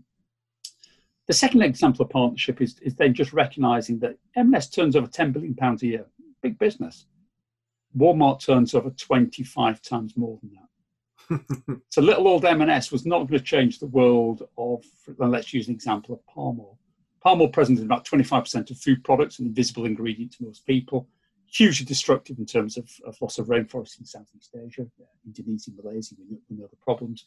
The 1.27 1.33
second 1.33 1.63
example 1.63 2.05
of 2.05 2.11
partnership 2.11 2.63
is, 2.63 2.79
is 2.81 2.95
then 2.95 3.13
just 3.13 3.33
recognizing 3.33 3.99
that 3.99 4.17
M&S 4.37 4.71
turns 4.71 4.95
over 4.95 5.09
10 5.09 5.33
billion 5.33 5.55
pounds 5.55 5.83
a 5.83 5.87
year, 5.87 6.07
big 6.41 6.59
business. 6.59 7.07
Walmart 7.97 8.45
turns 8.45 8.75
over 8.75 8.91
25 8.91 9.83
times 9.83 10.17
more 10.17 10.39
than 10.41 10.53
that. 10.55 10.69
so 11.91 12.01
little 12.01 12.29
old 12.29 12.45
M&S 12.45 12.93
was 12.93 13.07
not 13.07 13.19
going 13.19 13.39
to 13.39 13.41
change 13.41 13.79
the 13.79 13.87
world 13.87 14.49
of, 14.57 14.85
let's 15.19 15.53
use 15.53 15.69
an 15.69 15.75
example 15.75 16.15
of 16.15 16.27
palm 16.27 16.61
oil. 16.61 16.79
Palm 17.23 17.41
oil 17.41 17.49
present 17.49 17.79
in 17.79 17.85
about 17.85 18.05
25% 18.05 18.71
of 18.71 18.79
food 18.79 19.03
products, 19.03 19.39
an 19.39 19.47
invisible 19.47 19.85
ingredient 19.85 20.33
to 20.35 20.45
most 20.45 20.67
people, 20.67 21.09
hugely 21.47 21.87
destructive 21.87 22.39
in 22.39 22.47
terms 22.47 22.77
of, 22.77 22.91
of 23.05 23.21
loss 23.21 23.39
of 23.39 23.47
rainforest 23.47 23.99
in 23.99 24.07
Southeast 24.07 24.55
Asia, 24.55 24.87
Indonesia, 25.25 25.71
Malaysia, 25.83 26.15
we 26.51 26.57
the 26.57 26.77
problems. 26.83 27.25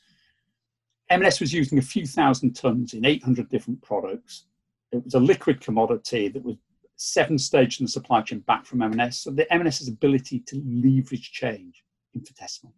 M&S 1.09 1.39
was 1.39 1.53
using 1.53 1.79
a 1.79 1.81
few 1.83 2.05
thousand 2.05 2.53
tons 2.53 2.93
in 2.93 3.05
800 3.05 3.49
different 3.49 3.81
products. 3.81 4.45
It 4.91 5.03
was 5.03 5.15
a 5.15 5.19
liquid 5.19 5.59
commodity 5.59 6.27
that 6.29 6.43
was 6.43 6.57
seven 6.95 7.37
stages 7.37 7.79
in 7.79 7.85
the 7.85 7.91
supply 7.91 8.21
chain 8.21 8.39
back 8.39 8.65
from 8.65 8.81
M&S. 8.81 9.19
So 9.19 9.31
the 9.31 9.51
M&S's 9.51 9.87
ability 9.87 10.41
to 10.47 10.61
leverage 10.65 11.31
change 11.31 11.83
infinitesimal. 12.13 12.73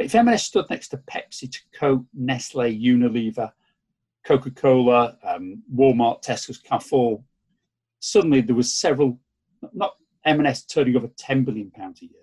But 0.00 0.06
if 0.06 0.14
M&S 0.14 0.44
stood 0.44 0.64
next 0.70 0.88
to 0.88 0.96
Pepsi, 0.96 1.54
Coke, 1.78 2.06
Nestle, 2.14 2.72
Unilever, 2.72 3.52
Coca-Cola, 4.24 5.18
um, 5.22 5.62
Walmart, 5.70 6.24
Tesco's, 6.24 6.56
Carrefour, 6.56 7.22
suddenly 7.98 8.40
there 8.40 8.56
was 8.56 8.74
several, 8.74 9.20
not 9.74 9.96
M&S 10.24 10.64
turning 10.64 10.96
over 10.96 11.08
10 11.18 11.44
billion 11.44 11.70
pounds 11.70 12.00
a 12.00 12.06
year, 12.06 12.22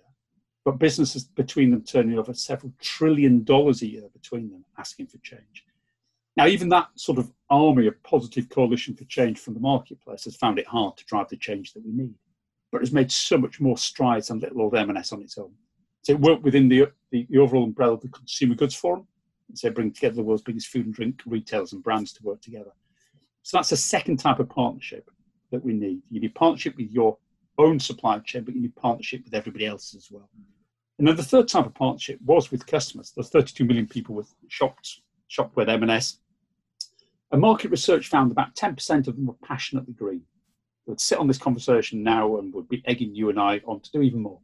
but 0.66 0.80
businesses 0.80 1.26
between 1.26 1.70
them 1.70 1.84
turning 1.84 2.18
over 2.18 2.34
several 2.34 2.74
trillion 2.82 3.44
dollars 3.44 3.84
a 3.84 3.88
year 3.88 4.10
between 4.12 4.50
them 4.50 4.66
asking 4.80 5.06
for 5.06 5.20
change. 5.20 5.64
Now, 6.36 6.48
even 6.48 6.70
that 6.70 6.88
sort 6.96 7.20
of 7.20 7.32
army 7.52 7.86
of 7.86 8.02
positive 8.02 8.50
coalition 8.50 8.96
for 8.96 9.04
change 9.04 9.38
from 9.38 9.54
the 9.54 9.60
marketplace 9.60 10.24
has 10.24 10.36
found 10.36 10.58
it 10.58 10.66
hard 10.66 10.98
to 10.98 11.06
drive 11.06 11.30
the 11.30 11.38
change 11.38 11.74
that 11.74 11.86
we 11.86 11.92
need, 11.92 12.16
but 12.72 12.82
has 12.82 12.92
made 12.92 13.12
so 13.12 13.38
much 13.38 13.62
more 13.62 13.78
strides 13.78 14.30
than 14.30 14.40
little 14.40 14.64
old 14.64 14.74
M&S 14.74 15.14
on 15.14 15.22
its 15.22 15.38
own. 15.38 15.52
So 16.04 16.14
it 16.14 16.20
worked 16.20 16.44
within 16.44 16.70
the, 16.70 16.88
the, 17.12 17.28
the 17.30 17.38
overall 17.38 17.64
umbrella 17.64 17.94
of 17.94 18.02
the 18.02 18.10
Consumer 18.10 18.56
Goods 18.56 18.76
Forum, 18.76 19.08
So 19.54 19.70
bring 19.72 19.92
together 19.92 20.16
the 20.16 20.24
world's 20.24 20.44
biggest 20.44 20.68
food 20.68 20.86
and 20.86 20.96
drink 20.96 21.22
retailers 21.26 21.74
and 21.74 21.84
brands 21.84 22.14
to 22.14 22.24
work 22.24 22.42
together. 22.42 22.72
So 23.44 23.58
that's 23.58 23.72
a 23.72 23.78
second 23.78 24.18
type 24.18 24.40
of 24.40 24.50
partnership 24.50 25.10
that 25.52 25.64
we 25.64 25.74
need. 25.74 26.02
You 26.10 26.20
need 26.20 26.36
partnership 26.36 26.76
with 26.78 26.92
your 26.92 27.18
own 27.58 27.80
supply 27.80 28.20
chain, 28.20 28.44
but 28.44 28.56
you 28.56 28.62
need 28.62 28.76
partnership 28.76 29.24
with 29.24 29.34
everybody 29.34 29.66
else 29.66 29.96
as 29.96 30.10
well. 30.12 30.30
And 31.00 31.08
then 31.08 31.16
the 31.16 31.24
third 31.24 31.48
type 31.48 31.66
of 31.66 31.74
partnership 31.74 32.20
was 32.26 32.52
with 32.52 32.66
customers. 32.66 33.12
There's 33.16 33.30
32 33.30 33.66
million 33.66 33.88
people 33.88 34.16
with 34.16 34.34
shopped, 34.48 35.02
shopped 35.28 35.56
with 35.56 35.70
M&S. 35.70 36.20
And 37.32 37.42
market 37.42 37.72
research 37.72 38.08
found 38.08 38.32
about 38.32 38.56
10% 38.56 39.08
of 39.08 39.16
them 39.16 39.28
were 39.28 39.36
passionately 39.44 39.94
green. 39.94 40.22
They 40.86 40.92
would 40.92 41.02
sit 41.02 41.20
on 41.20 41.28
this 41.28 41.38
conversation 41.38 42.02
now 42.02 42.38
and 42.38 42.54
would 42.54 42.70
be 42.70 42.82
egging 42.86 43.14
you 43.14 43.30
and 43.30 43.40
I 43.40 43.62
on 43.66 43.82
to 43.82 43.92
do 43.92 44.02
even 44.02 44.22
more. 44.22 44.40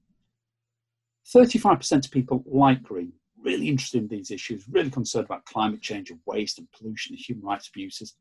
35% 1.25 2.05
of 2.05 2.11
people 2.11 2.43
like 2.45 2.83
green, 2.83 3.13
really 3.41 3.69
interested 3.69 4.01
in 4.01 4.07
these 4.07 4.31
issues, 4.31 4.65
really 4.69 4.89
concerned 4.89 5.25
about 5.25 5.45
climate 5.45 5.81
change 5.81 6.09
and 6.09 6.19
waste 6.25 6.57
and 6.59 6.71
pollution 6.71 7.13
and 7.13 7.19
human 7.19 7.45
rights 7.45 7.67
abuses, 7.67 8.15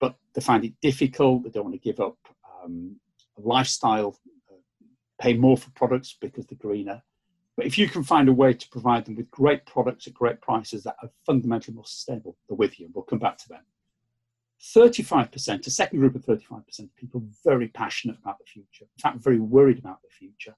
but 0.00 0.16
they 0.34 0.40
find 0.40 0.64
it 0.64 0.74
difficult. 0.80 1.44
They 1.44 1.50
don't 1.50 1.64
want 1.64 1.74
to 1.74 1.80
give 1.80 2.00
up 2.00 2.16
um, 2.62 2.96
a 3.36 3.40
lifestyle, 3.40 4.18
uh, 4.50 4.56
pay 5.20 5.34
more 5.34 5.56
for 5.56 5.70
products 5.70 6.16
because 6.20 6.46
they're 6.46 6.58
greener. 6.58 7.02
But 7.56 7.66
if 7.66 7.78
you 7.78 7.88
can 7.88 8.04
find 8.04 8.28
a 8.28 8.32
way 8.32 8.52
to 8.52 8.68
provide 8.68 9.06
them 9.06 9.16
with 9.16 9.30
great 9.30 9.64
products 9.64 10.06
at 10.06 10.14
great 10.14 10.40
prices 10.42 10.84
that 10.84 10.96
are 11.02 11.10
fundamentally 11.24 11.74
more 11.74 11.86
sustainable, 11.86 12.36
they're 12.48 12.56
with 12.56 12.78
you. 12.78 12.90
We'll 12.92 13.04
come 13.04 13.18
back 13.18 13.38
to 13.38 13.48
them. 13.48 13.62
35%, 14.62 15.66
a 15.66 15.70
second 15.70 15.98
group 15.98 16.14
of 16.14 16.24
35% 16.24 16.78
of 16.80 16.96
people 16.96 17.22
very 17.44 17.68
passionate 17.68 18.18
about 18.22 18.38
the 18.38 18.44
future, 18.44 18.84
in 18.84 19.00
fact, 19.00 19.18
very 19.18 19.38
worried 19.38 19.78
about 19.78 20.00
the 20.02 20.08
future, 20.08 20.54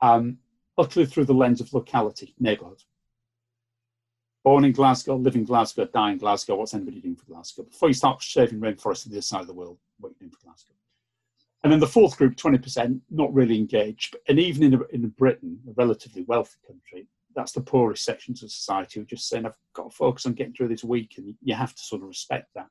um, 0.00 0.38
utterly 0.78 1.06
through 1.06 1.24
the 1.24 1.34
lens 1.34 1.60
of 1.60 1.72
locality, 1.72 2.34
neighbourhood. 2.38 2.82
Born 4.44 4.64
in 4.64 4.72
Glasgow, 4.72 5.16
live 5.16 5.34
in 5.34 5.44
Glasgow, 5.44 5.86
die 5.86 6.12
in 6.12 6.18
Glasgow, 6.18 6.56
what's 6.56 6.74
anybody 6.74 7.00
doing 7.00 7.16
for 7.16 7.26
Glasgow? 7.26 7.64
Before 7.64 7.88
you 7.88 7.94
start 7.94 8.22
saving 8.22 8.60
rainforests 8.60 9.06
on 9.06 9.10
the 9.10 9.16
other 9.16 9.22
side 9.22 9.40
of 9.40 9.48
the 9.48 9.54
world, 9.54 9.78
what 9.98 10.10
are 10.10 10.12
you 10.12 10.18
doing 10.20 10.30
for 10.30 10.44
Glasgow? 10.44 10.74
And 11.64 11.72
then 11.72 11.80
the 11.80 11.86
fourth 11.86 12.16
group, 12.16 12.36
20%, 12.36 13.00
not 13.10 13.34
really 13.34 13.58
engaged. 13.58 14.16
And 14.28 14.38
even 14.38 14.62
in, 14.62 14.80
in 14.92 15.08
Britain, 15.08 15.58
a 15.68 15.72
relatively 15.72 16.22
wealthy 16.22 16.58
country, 16.64 17.08
that's 17.34 17.52
the 17.52 17.60
poorest 17.60 18.04
sections 18.04 18.42
of 18.42 18.52
society 18.52 19.00
who 19.00 19.02
are 19.02 19.06
just 19.06 19.28
saying, 19.28 19.46
I've 19.46 19.56
got 19.72 19.90
to 19.90 19.96
focus 19.96 20.26
on 20.26 20.34
getting 20.34 20.52
through 20.52 20.68
this 20.68 20.84
week. 20.84 21.14
And 21.16 21.34
you 21.42 21.54
have 21.54 21.74
to 21.74 21.82
sort 21.82 22.02
of 22.02 22.08
respect 22.08 22.50
that. 22.54 22.68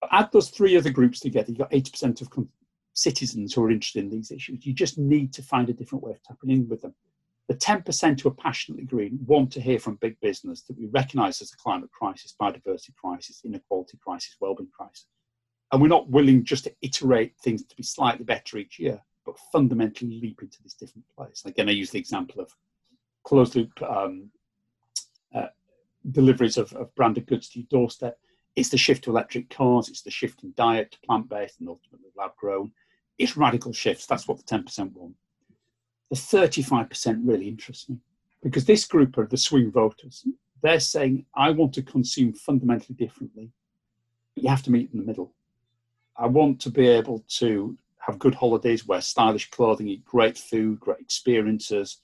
But 0.00 0.10
add 0.12 0.30
those 0.32 0.50
three 0.50 0.76
other 0.76 0.90
groups 0.90 1.20
together, 1.20 1.50
you've 1.50 1.58
got 1.58 1.70
80% 1.70 2.20
of 2.20 2.30
citizens 2.94 3.54
who 3.54 3.62
are 3.62 3.70
interested 3.70 4.04
in 4.04 4.10
these 4.10 4.30
issues. 4.30 4.64
You 4.66 4.72
just 4.72 4.98
need 4.98 5.32
to 5.34 5.42
find 5.42 5.68
a 5.68 5.72
different 5.72 6.04
way 6.04 6.12
of 6.12 6.22
tapping 6.22 6.50
in 6.50 6.68
with 6.68 6.82
them. 6.82 6.94
The 7.48 7.54
10% 7.54 8.20
who 8.20 8.28
are 8.28 8.34
passionately 8.34 8.84
green 8.84 9.18
want 9.26 9.52
to 9.52 9.60
hear 9.60 9.78
from 9.78 9.96
big 9.96 10.18
business 10.20 10.62
that 10.62 10.78
we 10.78 10.86
recognise 10.86 11.42
as 11.42 11.52
a 11.52 11.56
climate 11.56 11.90
crisis, 11.90 12.34
biodiversity 12.40 12.94
crisis, 12.94 13.42
inequality 13.44 13.98
crisis, 14.02 14.36
wellbeing 14.40 14.70
crisis. 14.74 15.06
And 15.70 15.80
we're 15.80 15.88
not 15.88 16.08
willing 16.08 16.44
just 16.44 16.64
to 16.64 16.74
iterate 16.82 17.34
things 17.42 17.64
to 17.64 17.76
be 17.76 17.82
slightly 17.82 18.24
better 18.24 18.58
each 18.58 18.78
year, 18.78 19.02
but 19.26 19.38
fundamentally 19.52 20.20
leap 20.20 20.40
into 20.42 20.62
this 20.62 20.74
different 20.74 21.06
place. 21.16 21.42
Again, 21.44 21.68
I 21.68 21.72
use 21.72 21.90
the 21.90 21.98
example 21.98 22.40
of 22.40 22.54
closed 23.24 23.56
loop 23.56 23.70
um, 23.82 24.30
uh, 25.34 25.46
deliveries 26.10 26.58
of, 26.58 26.72
of 26.74 26.94
branded 26.94 27.26
goods 27.26 27.48
to 27.50 27.60
your 27.60 27.66
doorstep 27.70 28.18
it's 28.54 28.68
the 28.68 28.76
shift 28.76 29.04
to 29.04 29.10
electric 29.10 29.50
cars, 29.50 29.88
it's 29.88 30.02
the 30.02 30.10
shift 30.10 30.42
in 30.42 30.52
diet 30.56 30.92
to 30.92 31.00
plant 31.00 31.28
based 31.28 31.60
and 31.60 31.68
ultimately 31.68 32.10
lab 32.16 32.36
grown. 32.36 32.72
It's 33.22 33.36
radical 33.36 33.72
shifts. 33.72 34.06
That's 34.06 34.26
what 34.26 34.38
the 34.38 34.44
10% 34.44 34.92
want. 34.92 35.14
The 36.10 36.16
35% 36.16 37.20
really 37.24 37.48
interests 37.48 37.88
me 37.88 37.98
because 38.42 38.64
this 38.64 38.84
group 38.84 39.16
are 39.16 39.26
the 39.26 39.36
swing 39.36 39.70
voters. 39.70 40.26
They're 40.62 40.80
saying, 40.80 41.26
I 41.34 41.50
want 41.50 41.72
to 41.74 41.82
consume 41.82 42.32
fundamentally 42.32 42.96
differently, 42.96 43.50
you 44.34 44.48
have 44.48 44.62
to 44.64 44.72
meet 44.72 44.90
in 44.92 44.98
the 44.98 45.06
middle. 45.06 45.34
I 46.16 46.26
want 46.26 46.60
to 46.62 46.70
be 46.70 46.88
able 46.88 47.24
to 47.38 47.76
have 47.98 48.18
good 48.18 48.34
holidays, 48.34 48.86
wear 48.86 49.00
stylish 49.00 49.50
clothing, 49.50 49.86
eat 49.86 50.04
great 50.04 50.36
food, 50.36 50.80
great 50.80 50.98
experiences, 50.98 51.98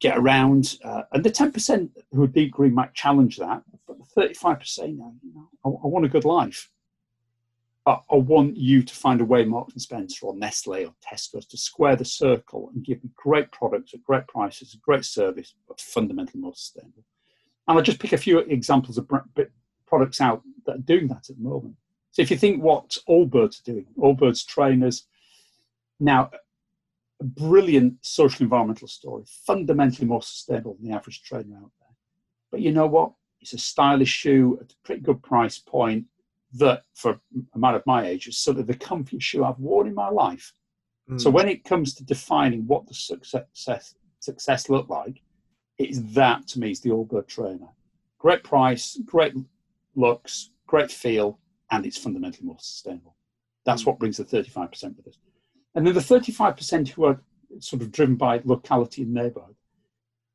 get 0.00 0.18
around. 0.18 0.78
Uh, 0.84 1.02
and 1.12 1.24
the 1.24 1.30
10% 1.30 1.90
who 2.12 2.24
are 2.24 2.28
deep 2.28 2.52
green 2.52 2.74
might 2.74 2.94
challenge 2.94 3.36
that, 3.36 3.62
but 3.86 3.98
the 3.98 4.20
35% 4.20 4.98
now, 4.98 5.14
you 5.22 5.32
know, 5.32 5.48
I, 5.64 5.68
I, 5.68 5.86
want 5.86 6.04
a 6.04 6.08
good 6.08 6.24
life. 6.24 6.70
I, 7.88 8.00
I 8.10 8.16
want 8.16 8.56
you 8.56 8.82
to 8.82 8.94
find 8.94 9.20
a 9.20 9.24
way, 9.24 9.44
Marks 9.44 9.72
and 9.72 9.80
Spencer 9.80 10.26
or 10.26 10.36
Nestle 10.36 10.84
or 10.84 10.94
Tesco, 11.02 11.46
to 11.48 11.56
square 11.56 11.96
the 11.96 12.04
circle 12.04 12.70
and 12.74 12.84
give 12.84 13.02
me 13.02 13.10
great 13.16 13.50
products 13.50 13.94
at 13.94 14.04
great 14.04 14.26
prices, 14.28 14.76
great 14.82 15.06
service, 15.06 15.54
but 15.66 15.80
fundamentally 15.80 16.40
more 16.40 16.54
sustainable. 16.54 17.04
And 17.66 17.78
I'll 17.78 17.84
just 17.84 17.98
pick 17.98 18.12
a 18.12 18.18
few 18.18 18.40
examples 18.40 18.98
of 18.98 19.08
products 19.86 20.20
out 20.20 20.42
that 20.66 20.76
are 20.76 20.78
doing 20.78 21.08
that 21.08 21.30
at 21.30 21.36
the 21.36 21.42
moment. 21.42 21.76
So 22.10 22.20
if 22.20 22.30
you 22.30 22.36
think 22.36 22.62
what 22.62 22.98
Allbirds 23.08 23.60
are 23.60 23.72
doing, 23.72 23.86
Allbirds 23.98 24.46
trainers, 24.46 25.06
now 25.98 26.30
a 27.20 27.24
brilliant 27.24 27.94
social 28.02 28.44
environmental 28.44 28.88
story, 28.88 29.24
fundamentally 29.46 30.06
more 30.06 30.22
sustainable 30.22 30.74
than 30.74 30.90
the 30.90 30.96
average 30.96 31.22
trainer 31.22 31.56
out 31.56 31.72
there. 31.80 31.96
But 32.50 32.60
you 32.60 32.72
know 32.72 32.86
what? 32.86 33.12
It's 33.40 33.54
a 33.54 33.58
stylish 33.58 34.10
shoe 34.10 34.58
at 34.60 34.72
a 34.72 34.76
pretty 34.84 35.00
good 35.00 35.22
price 35.22 35.58
point 35.58 36.04
that, 36.54 36.82
for 36.94 37.20
a 37.54 37.58
man 37.58 37.74
of 37.74 37.86
my 37.86 38.06
age, 38.06 38.26
is 38.26 38.38
sort 38.38 38.58
of 38.58 38.66
the 38.66 38.74
comfiest 38.74 39.22
shoe 39.22 39.44
I've 39.44 39.58
worn 39.58 39.86
in 39.86 39.94
my 39.94 40.08
life. 40.08 40.52
Mm. 41.10 41.20
So 41.20 41.30
when 41.30 41.48
it 41.48 41.64
comes 41.64 41.94
to 41.94 42.04
defining 42.04 42.66
what 42.66 42.86
the 42.86 42.94
success 42.94 43.94
success 44.20 44.68
look 44.68 44.88
like, 44.88 45.22
it's 45.78 46.00
that 46.14 46.46
to 46.48 46.58
me 46.58 46.70
is 46.70 46.80
the 46.80 46.90
Allbird 46.90 47.28
trainer. 47.28 47.68
Great 48.18 48.42
price, 48.42 49.00
great 49.04 49.34
looks, 49.94 50.50
great 50.66 50.90
feel, 50.90 51.38
and 51.70 51.86
it's 51.86 51.98
fundamentally 51.98 52.46
more 52.46 52.56
sustainable. 52.58 53.16
That's 53.64 53.82
mm. 53.82 53.86
what 53.86 53.98
brings 53.98 54.16
the 54.16 54.24
35% 54.24 54.96
with 54.96 55.08
us. 55.08 55.18
And 55.74 55.86
then 55.86 55.94
the 55.94 56.00
35% 56.00 56.88
who 56.88 57.04
are 57.04 57.20
sort 57.60 57.82
of 57.82 57.92
driven 57.92 58.16
by 58.16 58.40
locality 58.44 59.02
and 59.02 59.14
neighbourhood. 59.14 59.54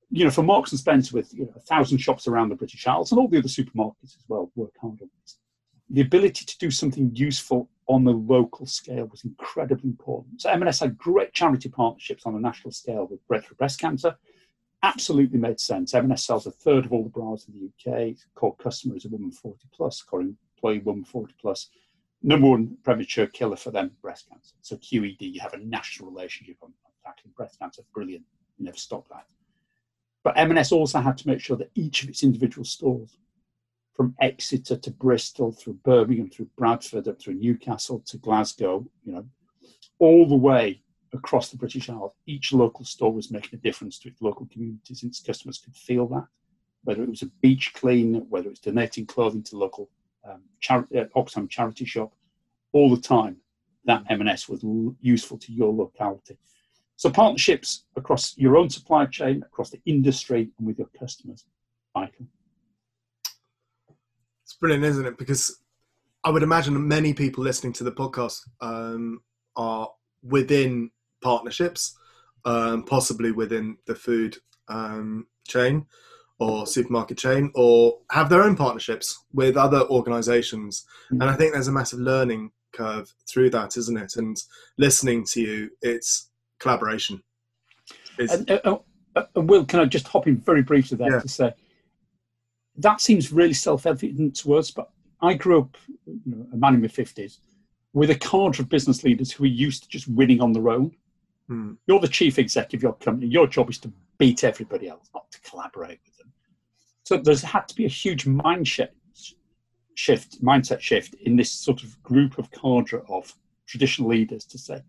You 0.09 0.25
know, 0.25 0.31
for 0.31 0.43
Marks 0.43 0.71
and 0.71 0.79
Spencer 0.79 1.15
with 1.15 1.33
you 1.33 1.45
know, 1.45 1.53
a 1.55 1.59
thousand 1.59 1.97
shops 1.97 2.27
around 2.27 2.49
the 2.49 2.55
British 2.55 2.85
Isles 2.85 3.11
and 3.11 3.19
all 3.19 3.27
the 3.27 3.39
other 3.39 3.47
supermarkets 3.47 4.15
as 4.15 4.23
well 4.27 4.51
work 4.55 4.73
hard 4.79 4.99
on 5.01 5.09
this. 5.21 5.37
The 5.89 6.01
ability 6.01 6.45
to 6.45 6.57
do 6.57 6.71
something 6.71 7.11
useful 7.13 7.69
on 7.87 8.03
the 8.03 8.11
local 8.11 8.65
scale 8.65 9.05
was 9.05 9.25
incredibly 9.25 9.89
important. 9.89 10.41
So 10.41 10.49
M&S 10.49 10.79
had 10.79 10.97
great 10.97 11.33
charity 11.33 11.69
partnerships 11.69 12.25
on 12.25 12.35
a 12.35 12.39
national 12.39 12.71
scale 12.71 13.07
with 13.09 13.25
Breakthrough 13.27 13.57
Breast 13.57 13.79
Cancer. 13.79 14.15
Absolutely 14.81 15.39
made 15.39 15.59
sense. 15.59 15.93
M&S 15.93 16.25
sells 16.25 16.47
a 16.47 16.51
third 16.51 16.85
of 16.85 16.93
all 16.93 17.03
the 17.03 17.09
bras 17.09 17.47
in 17.47 17.53
the 17.85 17.91
UK. 17.91 18.15
Core 18.35 18.55
customer 18.55 18.95
is 18.95 19.05
a 19.05 19.09
woman 19.09 19.31
40 19.31 19.59
plus, 19.73 20.01
core 20.01 20.21
employee 20.21 20.79
woman 20.79 21.03
40 21.03 21.33
plus 21.39 21.69
number 22.23 22.49
one 22.49 22.77
premature 22.83 23.27
killer 23.27 23.57
for 23.57 23.71
them, 23.71 23.91
breast 24.01 24.29
cancer. 24.29 24.55
So 24.61 24.77
QED, 24.77 25.33
you 25.33 25.41
have 25.41 25.53
a 25.53 25.57
national 25.57 26.09
relationship 26.09 26.57
on 26.61 26.73
tackling 27.03 27.33
breast 27.35 27.59
cancer. 27.59 27.83
Brilliant. 27.93 28.23
You 28.57 28.65
never 28.65 28.77
stop 28.77 29.07
that. 29.09 29.25
But 30.23 30.37
M&S 30.37 30.71
also 30.71 30.99
had 30.99 31.17
to 31.17 31.27
make 31.27 31.41
sure 31.41 31.57
that 31.57 31.71
each 31.75 32.03
of 32.03 32.09
its 32.09 32.23
individual 32.23 32.63
stores, 32.63 33.17
from 33.93 34.15
Exeter 34.19 34.75
to 34.77 34.91
Bristol, 34.91 35.51
through 35.51 35.75
Birmingham, 35.83 36.29
through 36.29 36.49
Bradford, 36.57 37.07
up 37.07 37.21
through 37.21 37.35
Newcastle 37.35 37.99
to 38.07 38.17
Glasgow, 38.17 38.85
you 39.03 39.13
know, 39.13 39.25
all 39.99 40.27
the 40.27 40.35
way 40.35 40.81
across 41.13 41.49
the 41.49 41.57
British 41.57 41.89
Isles, 41.89 42.13
each 42.25 42.53
local 42.53 42.85
store 42.85 43.13
was 43.13 43.31
making 43.31 43.59
a 43.59 43.61
difference 43.61 43.99
to 43.99 44.09
its 44.09 44.21
local 44.21 44.47
communities, 44.51 45.03
and 45.03 45.11
its 45.11 45.21
customers 45.21 45.59
could 45.59 45.75
feel 45.75 46.07
that. 46.07 46.25
Whether 46.83 47.03
it 47.03 47.09
was 47.09 47.21
a 47.21 47.27
beach 47.41 47.73
clean, 47.73 48.25
whether 48.29 48.47
it 48.47 48.51
was 48.51 48.59
donating 48.59 49.05
clothing 49.05 49.43
to 49.43 49.57
local 49.57 49.89
um, 50.27 50.41
char- 50.59 50.87
uh, 50.95 51.05
Oxfam 51.15 51.49
charity 51.49 51.85
shop 51.85 52.13
all 52.71 52.93
the 52.93 53.01
time. 53.01 53.37
That 53.85 54.03
M&S 54.09 54.49
was 54.49 54.63
l- 54.63 54.95
useful 54.99 55.37
to 55.37 55.51
your 55.53 55.71
locality. 55.71 56.37
So 56.95 57.09
partnerships 57.09 57.85
across 57.95 58.37
your 58.37 58.57
own 58.57 58.69
supply 58.69 59.05
chain, 59.05 59.43
across 59.43 59.69
the 59.69 59.81
industry, 59.85 60.49
and 60.57 60.67
with 60.67 60.77
your 60.77 60.89
customers, 60.99 61.45
vital. 61.93 62.25
Brilliant, 64.63 64.85
isn't 64.85 65.05
it? 65.05 65.17
Because 65.17 65.59
I 66.23 66.29
would 66.29 66.41
imagine 66.41 66.73
that 66.73 66.79
many 66.79 67.13
people 67.13 67.43
listening 67.43 67.73
to 67.73 67.83
the 67.83 67.91
podcast 67.91 68.39
um, 68.61 69.19
are 69.57 69.89
within 70.25 70.89
partnerships, 71.21 71.97
um, 72.45 72.83
possibly 72.83 73.33
within 73.33 73.75
the 73.87 73.95
food 73.95 74.37
um, 74.69 75.27
chain 75.45 75.85
or 76.39 76.65
supermarket 76.65 77.17
chain 77.17 77.51
or 77.55 77.99
have 78.11 78.29
their 78.29 78.41
own 78.41 78.55
partnerships 78.55 79.25
with 79.33 79.57
other 79.57 79.81
organizations 79.89 80.85
mm-hmm. 81.11 81.21
and 81.21 81.29
i 81.29 81.35
think 81.35 81.53
there's 81.53 81.67
a 81.67 81.71
massive 81.71 81.99
learning 81.99 82.51
curve 82.71 83.13
through 83.29 83.51
that 83.51 83.77
isn't 83.77 83.97
it 83.97 84.15
and 84.15 84.37
listening 84.77 85.23
to 85.23 85.41
you 85.41 85.69
it's 85.83 86.31
collaboration 86.59 87.21
it's... 88.17 88.33
and, 88.33 88.49
uh, 88.49 88.59
oh, 88.65 88.83
uh, 89.15 89.23
will 89.35 89.63
can 89.63 89.79
i 89.79 89.85
just 89.85 90.07
hop 90.07 90.25
in 90.25 90.37
very 90.37 90.63
briefly 90.63 90.97
there 90.97 91.11
yeah. 91.11 91.19
to 91.19 91.29
say 91.29 91.53
that 92.77 93.01
seems 93.01 93.31
really 93.31 93.53
self-evident 93.53 94.35
to 94.35 94.55
us 94.55 94.71
but 94.71 94.89
i 95.21 95.33
grew 95.33 95.61
up 95.61 95.77
you 96.05 96.19
know, 96.25 96.45
a 96.53 96.57
man 96.57 96.75
in 96.75 96.81
my 96.81 96.87
50s 96.87 97.39
with 97.93 98.09
a 98.09 98.15
cadre 98.15 98.63
of 98.63 98.69
business 98.69 99.03
leaders 99.03 99.31
who 99.31 99.43
are 99.43 99.47
used 99.47 99.83
to 99.83 99.89
just 99.89 100.07
winning 100.07 100.41
on 100.41 100.51
their 100.53 100.69
own 100.69 100.91
mm. 101.49 101.77
you're 101.87 101.99
the 101.99 102.07
chief 102.07 102.39
executive 102.39 102.79
of 102.79 102.83
your 102.83 102.93
company 102.93 103.27
your 103.27 103.47
job 103.47 103.69
is 103.69 103.77
to 103.77 103.91
beat 104.17 104.43
everybody 104.43 104.87
else 104.87 105.09
not 105.13 105.29
to 105.31 105.41
collaborate 105.41 105.99
with 106.05 106.17
them. 106.17 106.31
So 107.03 107.17
there's 107.17 107.41
had 107.41 107.67
to 107.67 107.75
be 107.75 107.85
a 107.85 107.89
huge 107.89 108.25
mind 108.25 108.67
shift, 108.67 108.93
shift, 109.95 110.43
mindset 110.43 110.79
shift 110.79 111.15
in 111.15 111.35
this 111.35 111.51
sort 111.51 111.83
of 111.83 112.01
group 112.03 112.37
of 112.37 112.49
cadre 112.51 113.01
of 113.09 113.35
traditional 113.67 114.09
leaders 114.09 114.45
to 114.45 114.57
say, 114.57 114.81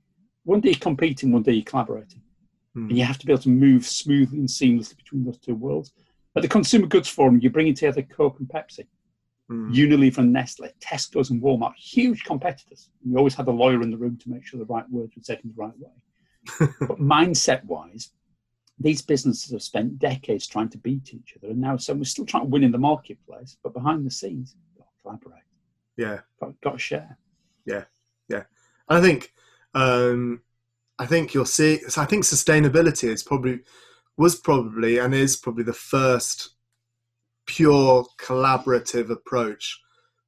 one 0.44 0.60
day 0.60 0.70
you're 0.70 0.78
competing, 0.78 1.32
one 1.32 1.42
day 1.42 1.52
you're 1.52 1.64
collaborating. 1.64 2.22
Mm. 2.76 2.88
And 2.88 2.98
you 2.98 3.04
have 3.04 3.18
to 3.18 3.26
be 3.26 3.32
able 3.32 3.42
to 3.42 3.48
move 3.48 3.86
smoothly 3.86 4.38
and 4.38 4.48
seamlessly 4.48 4.96
between 4.96 5.24
those 5.24 5.38
two 5.38 5.54
worlds. 5.54 5.92
At 6.36 6.42
the 6.42 6.48
Consumer 6.48 6.86
Goods 6.86 7.08
Forum, 7.08 7.40
you're 7.40 7.52
bringing 7.52 7.74
together 7.74 8.02
Coke 8.02 8.40
and 8.40 8.48
Pepsi, 8.48 8.86
mm. 9.50 9.72
Unilever 9.72 10.18
and 10.18 10.32
Nestle, 10.32 10.68
Tesco's 10.80 11.30
and 11.30 11.40
Walmart, 11.40 11.74
huge 11.76 12.24
competitors. 12.24 12.90
You 13.04 13.16
always 13.16 13.34
had 13.34 13.46
a 13.46 13.52
lawyer 13.52 13.82
in 13.82 13.90
the 13.90 13.96
room 13.96 14.18
to 14.18 14.30
make 14.30 14.44
sure 14.44 14.58
the 14.58 14.66
right 14.66 14.88
words 14.90 15.14
were 15.14 15.22
said 15.22 15.40
in 15.44 15.52
the 15.54 15.62
right 15.62 15.78
way. 15.78 16.68
but 16.80 16.98
mindset 16.98 17.64
wise, 17.64 18.10
these 18.78 19.00
businesses 19.00 19.52
have 19.52 19.62
spent 19.62 19.98
decades 19.98 20.46
trying 20.46 20.68
to 20.70 20.78
beat 20.78 21.14
each 21.14 21.34
other, 21.36 21.52
and 21.52 21.60
now 21.60 21.76
so 21.76 21.94
we're 21.94 22.04
still 22.04 22.26
trying 22.26 22.44
to 22.44 22.48
win 22.48 22.64
in 22.64 22.72
the 22.72 22.78
marketplace, 22.78 23.56
but 23.62 23.72
behind 23.72 24.04
the 24.04 24.10
scenes, 24.10 24.56
got 24.76 24.84
to 24.84 25.02
collaborate. 25.02 25.42
Yeah, 25.96 26.20
got, 26.40 26.60
got 26.60 26.72
to 26.72 26.78
share. 26.78 27.16
Yeah, 27.64 27.84
yeah. 28.28 28.42
And 28.88 28.98
I 28.98 29.00
think, 29.00 29.32
um, 29.74 30.42
I 30.98 31.06
think 31.06 31.34
you'll 31.34 31.44
see. 31.44 31.80
I 31.96 32.04
think 32.04 32.24
sustainability 32.24 33.08
is 33.08 33.22
probably 33.22 33.60
was 34.16 34.36
probably 34.36 34.98
and 34.98 35.14
is 35.14 35.36
probably 35.36 35.64
the 35.64 35.72
first 35.72 36.50
pure 37.46 38.06
collaborative 38.18 39.10
approach 39.10 39.80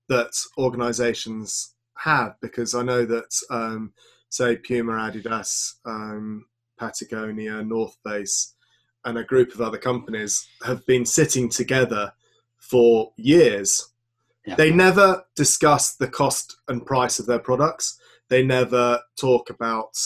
that 0.09 0.33
organisations 0.59 1.75
have 1.99 2.35
because 2.40 2.75
I 2.75 2.83
know 2.83 3.05
that 3.07 3.35
um, 3.50 3.93
say 4.28 4.57
Puma, 4.57 4.93
Adidas, 4.93 5.75
um, 5.85 6.47
Patagonia, 6.78 7.62
North 7.62 7.97
Face, 8.05 8.55
and 9.05 9.19
a 9.19 9.25
group 9.25 9.55
of 9.55 9.61
other 9.61 9.78
companies 9.78 10.47
have 10.64 10.85
been 10.87 11.07
sitting 11.07 11.49
together 11.49 12.12
for 12.59 13.12
years. 13.16 13.93
Yeah. 14.45 14.57
They 14.57 14.71
never 14.71 15.25
discuss 15.35 15.95
the 15.95 16.09
cost 16.09 16.57
and 16.69 16.85
price 16.85 17.19
of 17.19 17.26
their 17.26 17.38
products. 17.38 17.99
They 18.28 18.45
never 18.45 19.00
talk 19.16 19.50
about 19.50 19.97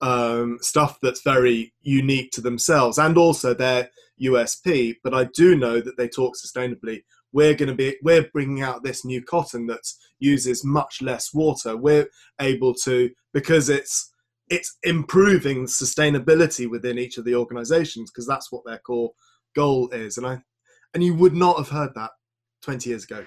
um, 0.00 0.58
stuff 0.60 0.98
that's 1.02 1.22
very 1.22 1.72
unique 1.82 2.30
to 2.32 2.40
themselves 2.40 2.98
and 2.98 3.16
also 3.16 3.54
their 3.54 3.90
USP. 4.20 4.96
But 5.02 5.14
I 5.14 5.24
do 5.24 5.56
know 5.56 5.80
that 5.80 5.96
they 5.96 6.08
talk 6.08 6.36
sustainably. 6.36 7.02
We're 7.32 7.54
going 7.54 7.68
to 7.68 7.74
be 7.74 7.96
we're 8.02 8.28
bringing 8.32 8.62
out 8.62 8.82
this 8.82 9.04
new 9.04 9.22
cotton 9.22 9.66
that 9.66 9.92
uses 10.18 10.64
much 10.64 11.00
less 11.00 11.32
water. 11.32 11.76
We're 11.76 12.08
able 12.40 12.74
to 12.84 13.10
because 13.32 13.68
it's 13.68 14.12
it's 14.48 14.76
improving 14.82 15.66
sustainability 15.66 16.68
within 16.68 16.98
each 16.98 17.18
of 17.18 17.24
the 17.24 17.36
organizations 17.36 18.10
because 18.10 18.26
that's 18.26 18.50
what 18.50 18.64
their 18.66 18.78
core 18.78 19.12
goal 19.54 19.88
is. 19.90 20.18
And 20.18 20.26
I 20.26 20.42
and 20.92 21.04
you 21.04 21.14
would 21.14 21.34
not 21.34 21.56
have 21.56 21.68
heard 21.68 21.94
that 21.94 22.10
20 22.62 22.90
years 22.90 23.04
ago. 23.04 23.24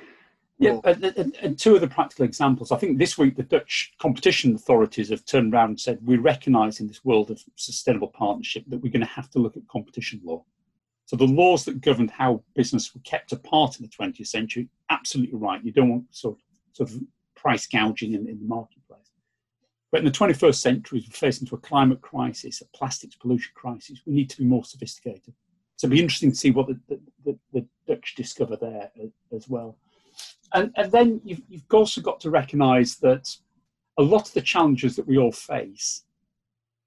Yeah, 0.60 0.80
and, 0.84 1.36
and, 1.42 1.60
two 1.60 1.76
of 1.76 1.82
the 1.82 1.88
practical 1.88 2.26
examples. 2.26 2.72
I 2.72 2.78
think 2.78 2.98
this 2.98 3.18
week 3.18 3.36
the 3.36 3.44
Dutch 3.44 3.92
competition 4.00 4.54
authorities 4.54 5.10
have 5.10 5.26
turned 5.26 5.54
around 5.54 5.70
and 5.70 5.80
said 5.80 6.00
we 6.04 6.18
recognise 6.18 6.80
in 6.80 6.88
this 6.88 7.04
world 7.04 7.32
of 7.32 7.42
sustainable 7.56 8.10
partnership 8.10 8.64
that 8.68 8.78
we're 8.78 8.92
going 8.92 9.02
to 9.02 9.08
have 9.08 9.30
to 9.32 9.40
look 9.40 9.58
at 9.58 9.68
competition 9.68 10.22
law. 10.24 10.46
So 11.06 11.16
the 11.16 11.26
laws 11.26 11.66
that 11.66 11.82
governed 11.82 12.12
how 12.12 12.44
business 12.56 12.94
were 12.94 13.02
kept 13.02 13.32
apart 13.32 13.78
in 13.80 13.84
the 13.84 13.90
20th 13.90 14.28
century, 14.28 14.70
absolutely 14.90 15.38
right. 15.38 15.64
You 15.64 15.72
don't 15.72 15.90
want 15.90 16.06
sort 16.12 16.36
of, 16.36 16.42
sort 16.72 16.90
of 16.92 17.02
price 17.36 17.68
gouging 17.68 18.14
in, 18.14 18.28
in 18.28 18.40
the 18.40 18.46
marketplace. 18.46 19.12
But 19.92 20.00
in 20.00 20.06
the 20.06 20.12
21st 20.12 20.56
century, 20.56 21.00
as 21.00 21.06
we 21.06 21.12
face 21.12 21.42
into 21.42 21.56
a 21.56 21.60
climate 21.60 22.02
crisis, 22.02 22.62
a 22.62 22.78
plastics 22.78 23.16
pollution 23.16 23.52
crisis, 23.54 24.02
we 24.06 24.14
need 24.14 24.30
to 24.30 24.38
be 24.38 24.46
more 24.46 24.64
sophisticated. 24.64 25.34
So 25.76 25.86
it'll 25.88 25.96
be 25.96 26.02
interesting 26.02 26.32
to 26.32 26.38
see 26.38 26.52
what 26.52 26.68
the, 26.68 26.80
the, 26.88 27.00
the, 27.26 27.40
the 27.54 27.66
Dutch 27.88 28.16
discover 28.16 28.56
there 28.56 28.90
uh, 29.00 29.36
as 29.36 29.48
well. 29.48 29.78
And, 30.54 30.72
and 30.76 30.92
then 30.92 31.22
you've, 31.24 31.42
you've 31.50 31.64
also 31.72 32.02
got 32.02 32.20
to 32.22 32.30
recognize 32.30 32.98
that 32.98 33.36
a 33.98 34.04
lot 34.04 34.28
of 34.28 34.34
the 34.34 34.42
challenges 34.42 34.96
that 34.96 35.08
we 35.08 35.18
all 35.18 35.32
face 35.32 36.04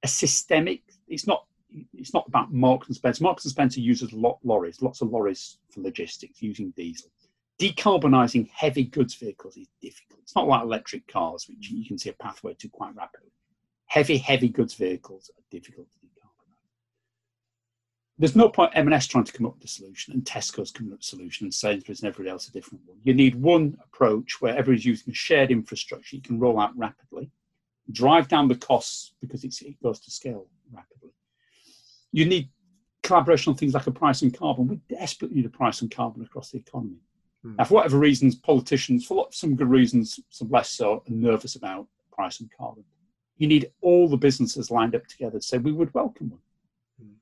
are 0.04 0.08
systemic. 0.08 0.82
It's 1.08 1.26
not 1.26 1.44
it's 1.92 2.14
not 2.14 2.26
about 2.28 2.52
Marks 2.52 2.86
and 2.86 2.96
Spencer. 2.96 3.24
Marks 3.24 3.44
and 3.44 3.50
Spencer 3.50 3.80
uses 3.80 4.12
lot 4.12 4.38
lorries, 4.44 4.80
lots 4.80 5.02
of 5.02 5.10
lorries 5.10 5.58
for 5.70 5.80
logistics 5.80 6.40
using 6.40 6.70
diesel. 6.70 7.10
Decarbonising 7.60 8.48
heavy 8.50 8.84
goods 8.84 9.14
vehicles 9.14 9.56
is 9.56 9.68
difficult. 9.82 10.20
It's 10.22 10.36
not 10.36 10.48
like 10.48 10.62
electric 10.62 11.06
cars, 11.08 11.46
which 11.48 11.70
you 11.70 11.84
can 11.84 11.98
see 11.98 12.10
a 12.10 12.14
pathway 12.14 12.54
to 12.54 12.68
quite 12.68 12.94
rapidly. 12.94 13.30
Heavy, 13.86 14.18
heavy 14.18 14.48
goods 14.48 14.74
vehicles 14.74 15.30
are 15.36 15.42
difficult 15.50 15.88
to 15.92 15.98
there's 18.18 18.36
no 18.36 18.48
point 18.48 18.72
M&S 18.74 19.06
trying 19.06 19.24
to 19.24 19.32
come 19.32 19.46
up 19.46 19.56
with 19.56 19.64
a 19.64 19.68
solution 19.68 20.14
and 20.14 20.24
Tesco's 20.24 20.70
coming 20.70 20.92
up 20.92 20.98
with 20.98 21.04
a 21.04 21.08
solution 21.08 21.44
and 21.44 21.52
Sainsbury's 21.52 22.00
and 22.00 22.08
everybody 22.08 22.30
else 22.30 22.48
a 22.48 22.52
different 22.52 22.82
one. 22.86 22.98
You 23.04 23.12
need 23.12 23.34
one 23.34 23.76
approach 23.84 24.40
where 24.40 24.56
everybody's 24.56 24.86
using 24.86 25.12
a 25.12 25.14
shared 25.14 25.50
infrastructure 25.50 26.16
you 26.16 26.22
can 26.22 26.38
roll 26.38 26.58
out 26.58 26.76
rapidly, 26.76 27.30
drive 27.92 28.28
down 28.28 28.48
the 28.48 28.56
costs 28.56 29.12
because 29.20 29.44
it 29.44 29.82
goes 29.82 30.00
to 30.00 30.10
scale 30.10 30.46
rapidly. 30.72 31.10
You 32.12 32.24
need 32.24 32.48
collaboration 33.02 33.50
on 33.50 33.56
things 33.56 33.74
like 33.74 33.86
a 33.86 33.92
price 33.92 34.22
on 34.22 34.30
carbon. 34.30 34.66
We 34.66 34.80
desperately 34.88 35.36
need 35.36 35.46
a 35.46 35.50
price 35.50 35.82
on 35.82 35.90
carbon 35.90 36.22
across 36.22 36.50
the 36.50 36.58
economy. 36.58 36.96
Hmm. 37.42 37.56
Now, 37.56 37.64
for 37.64 37.74
whatever 37.74 37.98
reasons, 37.98 38.34
politicians, 38.34 39.04
for 39.04 39.28
some 39.30 39.56
good 39.56 39.68
reasons, 39.68 40.20
some 40.30 40.48
less 40.50 40.70
so, 40.70 40.94
are 40.94 41.02
nervous 41.08 41.56
about 41.56 41.86
price 42.10 42.40
on 42.40 42.48
carbon. 42.58 42.84
You 43.36 43.46
need 43.46 43.70
all 43.82 44.08
the 44.08 44.16
businesses 44.16 44.70
lined 44.70 44.94
up 44.94 45.06
together 45.06 45.38
to 45.38 45.44
say 45.44 45.58
we 45.58 45.72
would 45.72 45.92
welcome 45.92 46.30
one. 46.30 46.40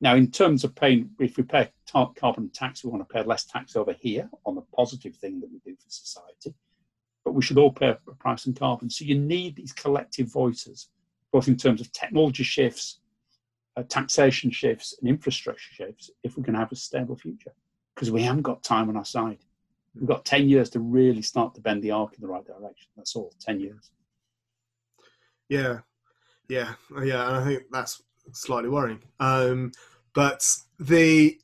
Now, 0.00 0.14
in 0.14 0.30
terms 0.30 0.64
of 0.64 0.74
paying, 0.74 1.10
if 1.18 1.36
we 1.36 1.42
pay 1.42 1.70
carbon 1.92 2.50
tax, 2.50 2.84
we 2.84 2.90
want 2.90 3.08
to 3.08 3.12
pay 3.12 3.22
less 3.22 3.44
tax 3.44 3.76
over 3.76 3.92
here 3.92 4.28
on 4.44 4.54
the 4.54 4.62
positive 4.74 5.16
thing 5.16 5.40
that 5.40 5.50
we 5.50 5.58
do 5.64 5.76
for 5.76 5.88
society. 5.88 6.54
But 7.24 7.32
we 7.32 7.42
should 7.42 7.58
all 7.58 7.72
pay 7.72 7.88
a 7.88 8.14
price 8.14 8.46
on 8.46 8.54
carbon. 8.54 8.90
So 8.90 9.04
you 9.04 9.18
need 9.18 9.56
these 9.56 9.72
collective 9.72 10.30
voices, 10.30 10.88
both 11.32 11.48
in 11.48 11.56
terms 11.56 11.80
of 11.80 11.90
technology 11.92 12.44
shifts, 12.44 13.00
uh, 13.76 13.82
taxation 13.88 14.50
shifts, 14.50 14.94
and 15.00 15.08
infrastructure 15.08 15.74
shifts, 15.74 16.10
if 16.22 16.36
we're 16.36 16.44
going 16.44 16.54
to 16.54 16.60
have 16.60 16.72
a 16.72 16.76
stable 16.76 17.16
future. 17.16 17.52
Because 17.94 18.10
we 18.10 18.22
haven't 18.22 18.42
got 18.42 18.62
time 18.62 18.88
on 18.88 18.96
our 18.96 19.04
side. 19.04 19.38
We've 19.94 20.08
got 20.08 20.24
10 20.24 20.48
years 20.48 20.70
to 20.70 20.80
really 20.80 21.22
start 21.22 21.54
to 21.54 21.60
bend 21.60 21.82
the 21.82 21.92
arc 21.92 22.14
in 22.14 22.20
the 22.20 22.28
right 22.28 22.44
direction. 22.44 22.88
That's 22.96 23.14
all, 23.16 23.32
10 23.40 23.60
years. 23.60 23.90
Yeah, 25.48 25.80
yeah, 26.48 26.74
yeah. 27.02 27.28
And 27.28 27.36
I 27.36 27.44
think 27.44 27.64
that's 27.70 28.02
slightly 28.32 28.70
worrying. 28.70 29.02
Um, 29.20 29.72
but 30.14 30.46
the 30.78 31.38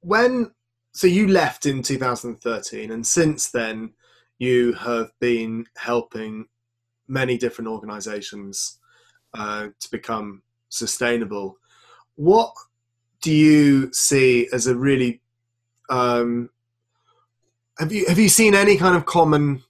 when 0.00 0.52
so 0.92 1.06
you 1.06 1.28
left 1.28 1.66
in 1.66 1.82
2013, 1.82 2.90
and 2.90 3.06
since 3.06 3.50
then 3.50 3.92
you 4.38 4.72
have 4.74 5.10
been 5.20 5.66
helping 5.76 6.46
many 7.08 7.38
different 7.38 7.68
organisations 7.68 8.78
uh, 9.34 9.68
to 9.78 9.90
become 9.90 10.42
sustainable. 10.68 11.56
What 12.16 12.52
do 13.20 13.32
you 13.32 13.92
see 13.92 14.48
as 14.52 14.66
a 14.66 14.76
really 14.76 15.20
um, 15.88 16.50
have 17.78 17.92
you 17.92 18.06
have 18.06 18.18
you 18.18 18.28
seen 18.28 18.54
any 18.54 18.76
kind 18.76 18.96
of 18.96 19.06
common 19.06 19.62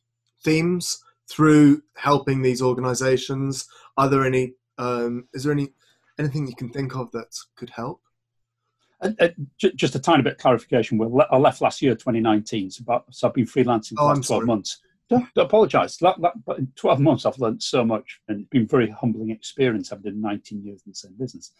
themes 0.45 1.03
through 1.29 1.83
helping 1.97 2.43
these 2.43 2.63
organisations? 2.63 3.67
Are 3.97 4.09
there 4.09 4.25
any? 4.25 4.55
Um, 4.79 5.29
is 5.35 5.45
there 5.45 5.53
any 5.53 5.73
anything 6.19 6.47
you 6.47 6.55
can 6.55 6.71
think 6.71 6.97
of 6.97 7.11
that 7.13 7.35
could 7.57 7.71
help? 7.71 8.01
Uh, 9.01 9.11
uh, 9.21 9.29
just 9.59 9.95
a 9.95 9.99
tiny 9.99 10.23
bit 10.23 10.35
of 10.35 10.39
clarification. 10.39 10.97
Well, 10.97 11.27
I 11.31 11.37
left 11.37 11.61
last 11.61 11.83
year, 11.83 11.95
2019, 11.95 12.71
so, 12.71 12.83
about, 12.83 13.05
so 13.11 13.29
I've 13.29 13.35
been 13.35 13.45
freelancing 13.45 13.97
for 13.97 14.05
oh, 14.05 14.15
12 14.15 14.27
sorry. 14.27 14.47
months. 14.47 14.81
Don't, 15.09 15.27
don't 15.35 15.47
apologise. 15.47 15.99
but 15.99 16.59
in 16.59 16.73
12 16.77 17.01
months, 17.01 17.27
I've 17.27 17.39
learned 17.39 17.63
so 17.63 17.85
much, 17.85 18.21
and 18.29 18.41
it's 18.41 18.49
been 18.49 18.63
a 18.63 18.67
very 18.67 18.91
humbling 18.91 19.31
experience. 19.31 19.93
I've 19.93 20.03
done 20.03 20.21
19 20.21 20.65
years 20.65 20.83
in 20.87 20.93
the 20.93 20.97
same 20.97 21.15
business, 21.19 21.53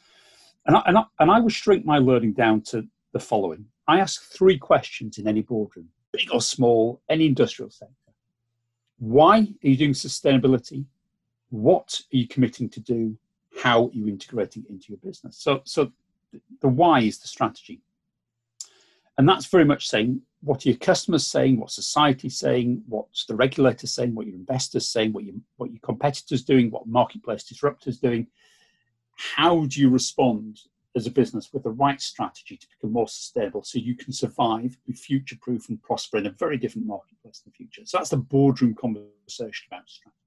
and 0.67 0.77
I, 0.77 0.83
and 0.87 0.99
I, 0.99 1.05
and 1.21 1.31
I 1.31 1.39
would 1.39 1.53
shrink 1.53 1.85
my 1.85 1.99
learning 1.99 2.33
down 2.33 2.63
to 2.63 2.87
the 3.13 3.21
following: 3.21 3.67
I 3.87 4.01
ask 4.01 4.33
three 4.33 4.59
questions 4.59 5.19
in 5.19 5.29
any 5.29 5.43
boardroom, 5.43 5.89
big 6.13 6.29
or 6.33 6.41
small, 6.41 7.03
any 7.09 7.27
industrial 7.27 7.71
sector. 7.71 7.95
Why 8.99 9.41
are 9.41 9.69
you 9.69 9.77
doing 9.77 9.93
sustainability? 9.93 10.87
What 11.51 12.01
are 12.13 12.17
you 12.17 12.27
committing 12.27 12.69
to 12.71 12.81
do? 12.81 13.17
How 13.63 13.91
you 13.93 14.09
integrating 14.09 14.65
it 14.65 14.71
into 14.71 14.87
your 14.89 14.99
business. 14.99 15.39
So, 15.39 15.61
so 15.65 15.91
the 16.61 16.69
why 16.69 17.01
is 17.01 17.19
the 17.19 17.29
strategy. 17.29 17.81
And 19.19 19.29
that's 19.29 19.47
very 19.47 19.65
much 19.65 19.89
saying 19.89 20.21
what 20.43 20.65
are 20.65 20.69
your 20.69 20.79
customers 20.79 21.27
saying, 21.27 21.59
what 21.59 21.71
society 21.71 22.29
saying, 22.29 22.83
what's 22.87 23.25
the 23.27 23.35
regulator 23.35 23.87
saying, 23.87 24.15
what 24.15 24.27
your 24.27 24.37
investors 24.37 24.89
saying, 24.89 25.13
what 25.13 25.25
your 25.25 25.35
what 25.57 25.71
your 25.71 25.81
competitors 25.81 26.45
doing, 26.45 26.71
what 26.71 26.87
marketplace 26.87 27.45
disruptors 27.45 28.01
doing. 28.01 28.27
How 29.17 29.65
do 29.65 29.81
you 29.81 29.89
respond 29.89 30.61
as 30.95 31.07
a 31.07 31.11
business 31.11 31.53
with 31.53 31.63
the 31.63 31.71
right 31.71 32.01
strategy 32.01 32.57
to 32.57 32.67
become 32.69 32.93
more 32.93 33.09
sustainable 33.09 33.63
so 33.63 33.79
you 33.79 33.97
can 33.97 34.13
survive, 34.13 34.77
be 34.87 34.93
future 34.93 35.37
proof, 35.41 35.69
and 35.69 35.83
prosper 35.83 36.19
in 36.19 36.27
a 36.27 36.31
very 36.31 36.59
different 36.59 36.87
marketplace 36.87 37.43
in 37.45 37.51
the 37.51 37.57
future? 37.57 37.83
So 37.85 37.99
that's 37.99 38.11
the 38.11 38.19
boardroom 38.19 38.75
conversation 38.75 39.67
about 39.71 39.89
strategy. 39.89 40.26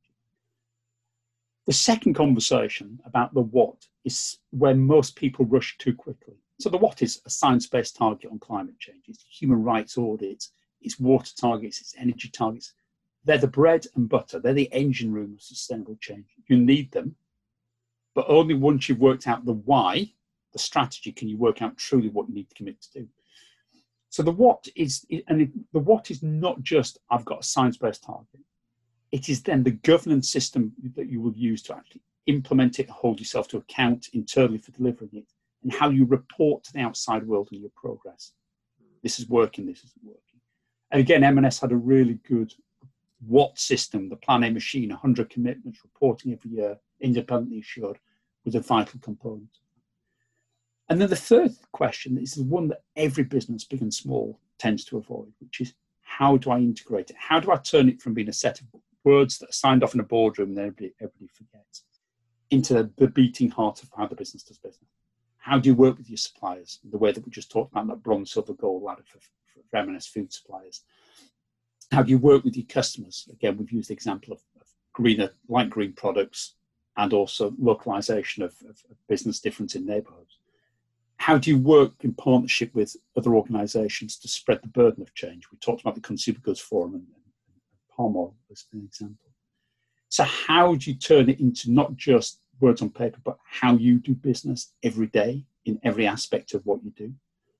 The 1.70 1.76
second 1.76 2.16
conversation 2.16 3.00
about 3.06 3.32
the 3.36 3.44
what 3.44 3.86
is 4.04 4.40
where 4.50 4.74
most 4.74 5.16
people 5.16 5.46
rush 5.46 5.78
too 5.78 5.94
quickly. 5.94 6.34
So 6.60 6.68
the 6.68 6.80
what 6.80 7.04
is 7.04 7.22
a 7.28 7.30
science-based 7.30 7.96
target 7.96 8.32
on 8.32 8.40
climate 8.40 8.80
change. 8.80 9.04
It's 9.08 9.24
human 9.30 9.62
rights 9.62 9.96
audits, 9.96 10.52
it's 10.82 11.00
water 11.00 11.30
targets, 11.40 11.80
it's 11.80 11.94
energy 11.96 12.28
targets. 12.30 12.74
They're 13.24 13.38
the 13.38 13.46
bread 13.46 13.86
and 13.94 14.10
butter. 14.10 14.40
They're 14.40 14.54
the 14.54 14.74
engine 14.74 15.14
room 15.14 15.34
of 15.36 15.44
sustainable 15.44 16.00
change. 16.02 16.26
You 16.48 16.58
need 16.58 16.92
them, 16.92 17.16
but 18.16 18.26
only 18.28 18.56
once 18.56 18.90
you've 18.90 18.98
worked 18.98 19.28
out 19.28 19.46
the 19.46 19.54
why, 19.54 20.12
the 20.54 20.58
strategy, 20.58 21.12
can 21.12 21.30
you 21.30 21.38
work 21.38 21.62
out 21.62 21.78
truly 21.78 22.10
what 22.10 22.30
you 22.30 22.34
need 22.34 22.50
to 22.50 22.56
commit 22.56 22.82
to 22.82 23.02
do. 23.02 23.08
So 24.10 24.24
the 24.24 24.32
what 24.32 24.68
is, 24.76 25.06
and 25.28 25.54
the 25.72 25.80
what 25.80 26.10
is 26.10 26.24
not 26.24 26.64
just 26.64 26.98
I've 27.12 27.26
got 27.26 27.42
a 27.42 27.44
science-based 27.44 28.02
target. 28.04 28.42
It 29.12 29.30
is 29.30 29.41
then 29.41 29.63
the 29.63 29.72
governance 29.72 30.30
system 30.32 30.74
that 30.95 31.10
you 31.10 31.22
will 31.22 31.36
use 31.36 31.62
to 31.63 31.76
actually 31.76 32.02
implement 32.28 32.80
it, 32.80 32.89
hold 32.89 33.19
yourself 33.19 33.48
to 33.50 33.58
account 33.58 34.10
internally 34.13 34.60
for 34.60 34.72
delivering 34.72 35.12
it, 35.13 35.28
and 35.63 35.74
how 35.74 35.89
you 35.89 36.06
report 36.06 36.63
to 36.63 36.74
the 36.74 36.80
outside 36.80 37.26
world 37.26 37.50
on 37.52 37.60
your 37.60 37.72
progress. 37.76 38.34
This 39.02 39.19
is 39.19 39.28
working, 39.28 39.65
this 39.65 39.80
isn't 39.80 40.04
working. 40.04 40.39
And 40.91 41.02
again, 41.02 41.24
M&S 41.24 41.60
had 41.60 41.72
a 41.72 41.78
really 41.78 42.19
good 42.28 42.54
what 43.26 43.58
system, 43.60 44.10
the 44.10 44.15
Plan 44.15 44.43
A 44.43 44.52
machine, 44.52 44.89
100 44.89 45.30
commitments, 45.30 45.84
reporting 45.84 46.32
every 46.32 46.52
year, 46.52 46.78
independently 47.02 47.60
assured, 47.60 48.00
was 48.45 48.56
a 48.56 48.62
vital 48.62 49.00
component. 49.02 49.58
And 50.88 51.00
then 51.00 51.10
the 51.10 51.15
third 51.15 51.52
question 51.72 52.17
is 52.17 52.34
the 52.34 52.43
one 52.43 52.67
that 52.69 52.84
every 52.95 53.24
business, 53.24 53.63
big 53.63 53.82
and 53.82 53.93
small, 53.93 54.39
tends 54.58 54.86
to 54.86 54.98
avoid, 54.98 55.32
which 55.39 55.62
is 55.62 55.74
how 56.02 56.38
do 56.38 56.50
I 56.50 56.58
integrate 56.58 57.12
it? 57.12 57.15
How 57.17 57.39
do 57.39 57.52
I 57.52 57.58
turn 57.58 57.89
it 57.89 58.02
from 58.02 58.13
being 58.13 58.30
a 58.30 58.34
set 58.34 58.62
of 58.62 58.67
words 59.04 59.38
that 59.38 59.50
are 59.50 59.54
signed 59.54 59.84
off 59.84 59.94
in 59.94 60.00
a 60.00 60.04
boardroom 60.04 60.50
and 60.50 60.60
everybody, 60.60 60.94
everybody 61.00 61.30
forgets 61.34 61.84
into 62.52 62.90
the 62.98 63.08
beating 63.08 63.50
heart 63.50 63.84
of 63.84 63.90
how 63.96 64.08
the 64.08 64.16
business 64.16 64.44
does 64.44 64.58
business? 64.58 64.90
How 65.38 65.60
do 65.60 65.70
you 65.70 65.76
work 65.76 65.98
with 65.98 66.10
your 66.10 66.18
suppliers? 66.18 66.80
The 66.90 66.98
way 66.98 67.12
that 67.12 67.26
we 67.26 67.32
just 67.32 67.52
talked 67.52 67.72
about 67.72 67.88
that 67.88 68.04
bronze, 68.04 68.32
silver, 68.32 68.54
gold 68.54 68.84
ladder 68.84 69.04
for, 69.06 69.20
for, 69.20 70.00
food 70.02 70.34
suppliers. 70.34 70.82
How 71.92 72.04
do 72.04 72.12
you 72.12 72.18
work 72.18 72.44
with 72.44 72.56
your 72.56 72.66
customers? 72.66 73.28
Again, 73.32 73.58
we've 73.58 73.72
used 73.72 73.90
the 73.90 73.94
example 73.94 74.34
of, 74.34 74.40
of 74.60 74.68
greener, 74.94 75.32
light 75.48 75.70
green 75.70 75.94
products 75.94 76.56
and 76.98 77.14
also 77.14 77.54
localization 77.58 78.44
of, 78.44 78.56
of, 78.68 78.84
of 78.92 79.08
business 79.08 79.40
difference 79.40 79.76
in 79.76 79.86
neighborhoods 79.86 80.40
how 81.20 81.38
do 81.38 81.50
you 81.50 81.58
work 81.58 81.94
in 82.02 82.14
partnership 82.14 82.74
with 82.74 82.96
other 83.18 83.36
organizations 83.36 84.18
to 84.18 84.28
spread 84.28 84.62
the 84.62 84.70
burden 84.70 85.04
of 85.04 85.14
change? 85.14 85.52
We 85.52 85.58
talked 85.58 85.82
about 85.82 85.96
the 85.96 86.02
Consumer 86.02 86.40
Goods 86.40 86.62
Forum 86.62 86.96
and, 86.96 87.06
oil 88.00 88.36
as 88.52 88.66
an 88.74 88.84
example. 88.86 89.30
So, 90.10 90.24
how 90.24 90.76
do 90.76 90.90
you 90.90 90.98
turn 90.98 91.30
it 91.30 91.40
into 91.40 91.72
not 91.72 91.96
just 91.96 92.40
words 92.60 92.82
on 92.82 92.90
paper, 92.90 93.20
but 93.24 93.38
how 93.44 93.76
you 93.76 94.00
do 94.00 94.14
business 94.14 94.74
every 94.84 95.08
day 95.08 95.46
in 95.66 95.80
every 95.84 96.08
aspect 96.08 96.54
of 96.54 96.66
what 96.66 96.84
you 96.84 96.92
do? 96.92 97.14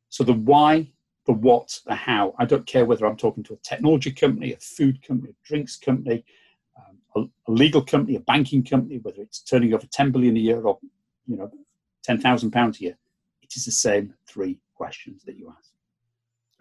So, 0.10 0.24
the 0.24 0.34
why, 0.34 0.92
the 1.26 1.34
what, 1.34 1.80
the 1.86 1.96
how. 1.96 2.34
I 2.40 2.46
don't 2.46 2.66
care 2.66 2.86
whether 2.86 3.06
I'm 3.06 3.18
talking 3.18 3.44
to 3.44 3.54
a 3.54 3.58
technology 3.58 4.12
company, 4.12 4.54
a 4.54 4.58
food 4.58 5.06
company, 5.06 5.32
a 5.32 5.48
drinks 5.48 5.78
company, 5.78 6.26
um, 6.78 6.98
a, 7.16 7.52
a 7.52 7.54
legal 7.54 7.84
company, 7.84 8.16
a 8.16 8.22
banking 8.22 8.64
company, 8.64 8.98
whether 8.98 9.22
it's 9.22 9.42
turning 9.42 9.74
over 9.74 9.86
10 9.86 10.12
billion 10.12 10.36
a 10.36 10.40
year 10.40 10.62
or 10.62 10.80
you 11.28 11.38
know 11.38 11.52
10,000 12.04 12.52
pounds 12.52 12.80
a 12.80 12.84
year 12.84 12.98
it 13.50 13.56
is 13.58 13.66
the 13.66 13.72
same 13.72 14.14
three 14.28 14.60
questions 14.76 15.24
that 15.24 15.38
you 15.38 15.52
ask. 15.58 15.69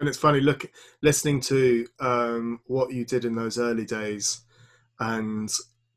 And 0.01 0.09
it's 0.09 0.19
funny, 0.19 0.41
look, 0.41 0.71
listening 1.03 1.41
to 1.43 1.87
um, 1.99 2.61
what 2.67 2.93
you 2.93 3.05
did 3.05 3.25
in 3.25 3.35
those 3.35 3.59
early 3.59 3.85
days, 3.85 4.43
and 5.01 5.51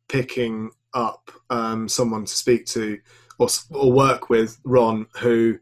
picking 0.10 0.72
up 0.94 1.32
um, 1.50 1.88
someone 1.88 2.26
to 2.26 2.36
speak 2.36 2.66
to 2.68 3.00
or, 3.40 3.48
or 3.72 3.92
work 3.92 4.30
with, 4.30 4.60
Ron, 4.64 5.08
who 5.20 5.60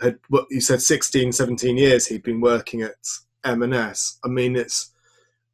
had 0.00 0.18
what 0.28 0.46
you 0.50 0.60
said 0.60 0.82
16, 0.82 1.32
17 1.32 1.76
years 1.76 2.06
he'd 2.06 2.22
been 2.22 2.40
working 2.40 2.82
at 2.82 2.94
M&S. 3.44 4.18
I 4.24 4.28
mean, 4.28 4.56
it's 4.56 4.90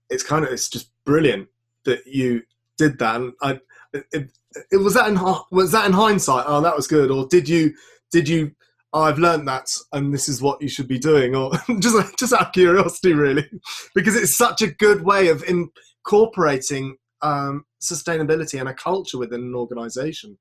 it's 0.09 0.23
kind 0.23 0.45
of 0.45 0.53
it's 0.53 0.69
just 0.69 0.91
brilliant 1.05 1.49
that 1.85 2.07
you 2.07 2.43
did 2.79 2.99
that. 2.99 3.17
And 3.17 3.33
I, 3.43 3.61
it, 3.93 4.31
it, 4.71 4.77
was 4.77 4.95
that 4.95 5.09
in 5.09 5.17
was 5.51 5.73
that 5.73 5.87
in 5.87 5.93
hindsight? 5.93 6.45
Oh, 6.47 6.61
that 6.61 6.77
was 6.77 6.87
good. 6.87 7.11
Or 7.11 7.27
did 7.27 7.49
you 7.49 7.75
did 8.11 8.29
you 8.29 8.53
oh, 8.97 9.03
I've 9.03 9.19
learned 9.19 9.47
that 9.47 9.71
and 9.93 10.13
this 10.13 10.29
is 10.29 10.41
what 10.41 10.63
you 10.63 10.69
should 10.69 10.89
be 10.89 10.99
doing, 10.99 11.37
or 11.37 11.53
just 11.81 12.19
just 12.19 12.33
out 12.33 12.47
of 12.49 12.53
curiosity, 12.53 13.13
really, 13.13 13.49
because 13.95 14.17
it's 14.17 14.37
such 14.37 14.63
a 14.63 14.69
good 14.69 15.05
way 15.05 15.29
of 15.29 15.45
incorporating 15.45 16.97
um, 17.23 17.65
sustainability 17.83 18.59
and 18.59 18.69
a 18.69 18.75
culture 18.75 19.19
within 19.19 19.43
an 19.43 19.55
organisation. 19.55 20.39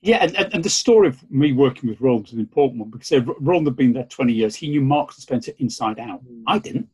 Yeah, 0.00 0.22
and, 0.22 0.54
and, 0.54 0.62
the 0.62 0.70
story 0.70 1.08
of 1.08 1.28
me 1.28 1.52
working 1.52 1.88
with 1.88 2.00
Roland 2.00 2.28
is 2.28 2.32
an 2.32 2.38
important 2.38 2.78
one 2.78 2.90
because 2.90 3.10
Roland 3.40 3.66
had 3.66 3.74
been 3.74 3.92
there 3.92 4.04
20 4.04 4.32
years. 4.32 4.54
He 4.54 4.68
knew 4.68 4.80
Marks 4.80 5.16
and 5.16 5.22
Spencer 5.22 5.52
inside 5.58 5.98
out. 5.98 6.24
Mm. 6.24 6.44
I 6.46 6.60
didn't. 6.60 6.88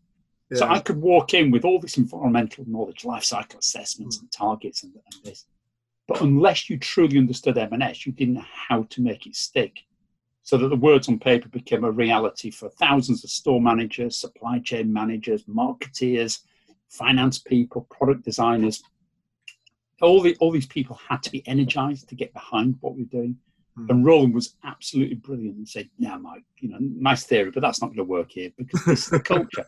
Yeah. 0.50 0.58
So 0.58 0.68
I 0.68 0.80
could 0.80 1.02
walk 1.02 1.34
in 1.34 1.50
with 1.50 1.66
all 1.66 1.78
this 1.78 1.98
environmental 1.98 2.64
knowledge, 2.66 3.04
life 3.04 3.24
cycle 3.24 3.58
assessments 3.58 4.16
mm. 4.16 4.22
and 4.22 4.32
targets 4.32 4.84
and, 4.84 4.94
and 4.94 5.22
this. 5.22 5.44
But 6.06 6.20
unless 6.20 6.68
you 6.68 6.78
truly 6.78 7.18
understood 7.18 7.56
M&S, 7.56 8.06
you 8.06 8.12
didn't 8.12 8.34
know 8.34 8.44
how 8.68 8.82
to 8.90 9.00
make 9.00 9.26
it 9.26 9.34
stick. 9.34 9.80
So 10.42 10.58
that 10.58 10.68
the 10.68 10.76
words 10.76 11.08
on 11.08 11.18
paper 11.18 11.48
became 11.48 11.84
a 11.84 11.90
reality 11.90 12.50
for 12.50 12.68
thousands 12.68 13.24
of 13.24 13.30
store 13.30 13.62
managers, 13.62 14.18
supply 14.18 14.58
chain 14.58 14.92
managers, 14.92 15.44
marketeers, 15.44 16.40
finance 16.90 17.38
people, 17.38 17.86
product 17.90 18.24
designers. 18.24 18.82
All, 20.02 20.20
the, 20.20 20.36
all 20.40 20.50
these 20.50 20.66
people 20.66 21.00
had 21.08 21.22
to 21.22 21.30
be 21.30 21.46
energized 21.48 22.10
to 22.10 22.14
get 22.14 22.34
behind 22.34 22.76
what 22.80 22.94
we 22.94 23.04
we're 23.04 23.20
doing. 23.22 23.36
Mm. 23.78 23.90
And 23.90 24.04
Roland 24.04 24.34
was 24.34 24.56
absolutely 24.64 25.16
brilliant 25.16 25.56
and 25.56 25.68
said, 25.68 25.88
"Yeah, 25.98 26.16
Mike, 26.16 26.44
you 26.60 26.68
know, 26.68 26.78
nice 26.80 27.24
theory, 27.24 27.50
but 27.50 27.60
that's 27.60 27.80
not 27.80 27.88
going 27.88 27.96
to 27.96 28.04
work 28.04 28.30
here 28.30 28.50
because 28.56 28.84
this 28.84 29.04
is 29.04 29.10
the 29.10 29.20
culture." 29.20 29.66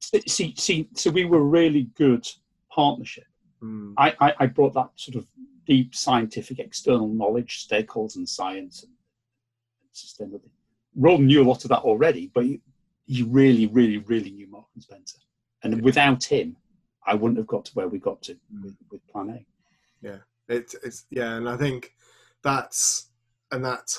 see, 0.26 0.54
see, 0.56 0.88
so 0.94 1.10
we 1.10 1.26
were 1.26 1.42
really 1.42 1.90
good 1.96 2.26
partnership. 2.70 3.24
Mm. 3.62 3.92
I, 3.98 4.14
I, 4.20 4.34
I, 4.40 4.46
brought 4.46 4.72
that 4.72 4.88
sort 4.96 5.16
of 5.16 5.26
deep 5.70 5.94
scientific 5.94 6.58
external 6.58 7.06
knowledge, 7.06 7.64
stakeholders 7.68 8.16
and 8.16 8.28
science 8.28 8.82
and 8.82 8.92
sustainability. 9.94 10.50
Roland 10.96 11.28
knew 11.28 11.44
a 11.44 11.46
lot 11.48 11.62
of 11.64 11.68
that 11.68 11.82
already, 11.82 12.28
but 12.34 12.44
he, 12.44 12.60
he 13.06 13.22
really, 13.22 13.68
really, 13.68 13.98
really 13.98 14.32
knew 14.32 14.48
Mark 14.48 14.66
and 14.74 14.82
Spencer. 14.82 15.18
And 15.62 15.74
yeah. 15.74 15.80
without 15.82 16.24
him, 16.24 16.56
I 17.06 17.14
wouldn't 17.14 17.38
have 17.38 17.46
got 17.46 17.64
to 17.66 17.72
where 17.74 17.86
we 17.86 18.00
got 18.00 18.20
to 18.22 18.36
with, 18.64 18.74
with 18.90 19.06
Plan 19.06 19.30
A. 19.30 19.46
Yeah, 20.04 20.16
it, 20.48 20.74
it's 20.82 21.06
yeah, 21.08 21.36
and 21.36 21.48
I 21.48 21.56
think 21.56 21.94
that's 22.42 23.10
and 23.52 23.64
that 23.64 23.94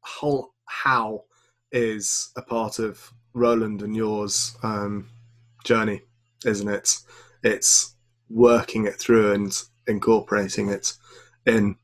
whole 0.00 0.52
how 0.64 1.26
is 1.70 2.32
a 2.36 2.42
part 2.42 2.80
of 2.80 3.12
Roland 3.34 3.82
and 3.82 3.94
yours 3.94 4.56
um, 4.64 5.08
journey, 5.62 6.00
isn't 6.44 6.68
it? 6.68 6.98
It's 7.44 7.94
working 8.28 8.86
it 8.86 8.96
through 8.96 9.32
and 9.34 9.62
incorporating 9.86 10.68
it 10.68 10.92
in. 11.46 11.76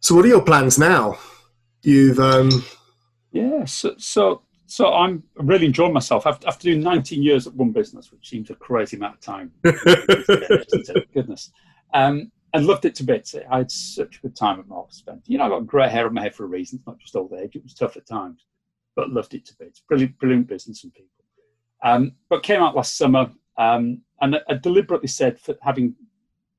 So, 0.00 0.14
what 0.14 0.24
are 0.24 0.28
your 0.28 0.42
plans 0.42 0.78
now? 0.78 1.18
You've 1.82 2.18
um... 2.18 2.64
yeah, 3.32 3.64
so, 3.64 3.94
so 3.98 4.42
so 4.68 4.92
I'm 4.92 5.22
really 5.36 5.66
enjoying 5.66 5.94
myself. 5.94 6.26
After, 6.26 6.46
after 6.46 6.64
doing 6.64 6.82
19 6.82 7.22
years 7.22 7.46
at 7.46 7.54
one 7.54 7.72
business, 7.72 8.12
which 8.12 8.28
seems 8.28 8.50
a 8.50 8.54
crazy 8.54 8.98
amount 8.98 9.14
of 9.14 9.20
time, 9.20 9.50
goodness, 11.14 11.50
um, 11.94 12.30
and 12.52 12.66
loved 12.66 12.84
it 12.84 12.94
to 12.96 13.04
bits. 13.04 13.34
I 13.50 13.58
had 13.58 13.70
such 13.70 14.18
a 14.18 14.20
good 14.20 14.36
time 14.36 14.60
at 14.60 14.68
Marks 14.68 14.96
Spencer. 14.96 15.22
You 15.26 15.38
know, 15.38 15.44
I 15.44 15.48
got 15.48 15.66
grey 15.66 15.88
hair 15.88 16.06
on 16.06 16.14
my 16.14 16.22
head 16.22 16.34
for 16.34 16.44
a 16.44 16.48
reason. 16.48 16.78
It's 16.78 16.86
not 16.86 16.98
just 16.98 17.16
old 17.16 17.32
age. 17.32 17.56
It 17.56 17.62
was 17.62 17.72
tough 17.72 17.96
at 17.96 18.06
times, 18.06 18.44
but 18.94 19.10
loved 19.10 19.32
it 19.32 19.46
to 19.46 19.54
bits. 19.58 19.82
Brilliant, 19.88 20.18
brilliant 20.18 20.46
business 20.46 20.84
and 20.84 20.92
people. 20.92 21.08
Um, 21.82 22.12
but 22.28 22.42
came 22.42 22.60
out 22.60 22.76
last 22.76 22.98
summer, 22.98 23.30
um, 23.58 24.02
and 24.20 24.36
I 24.48 24.54
deliberately 24.54 25.08
said, 25.08 25.38
for 25.38 25.56
having 25.62 25.94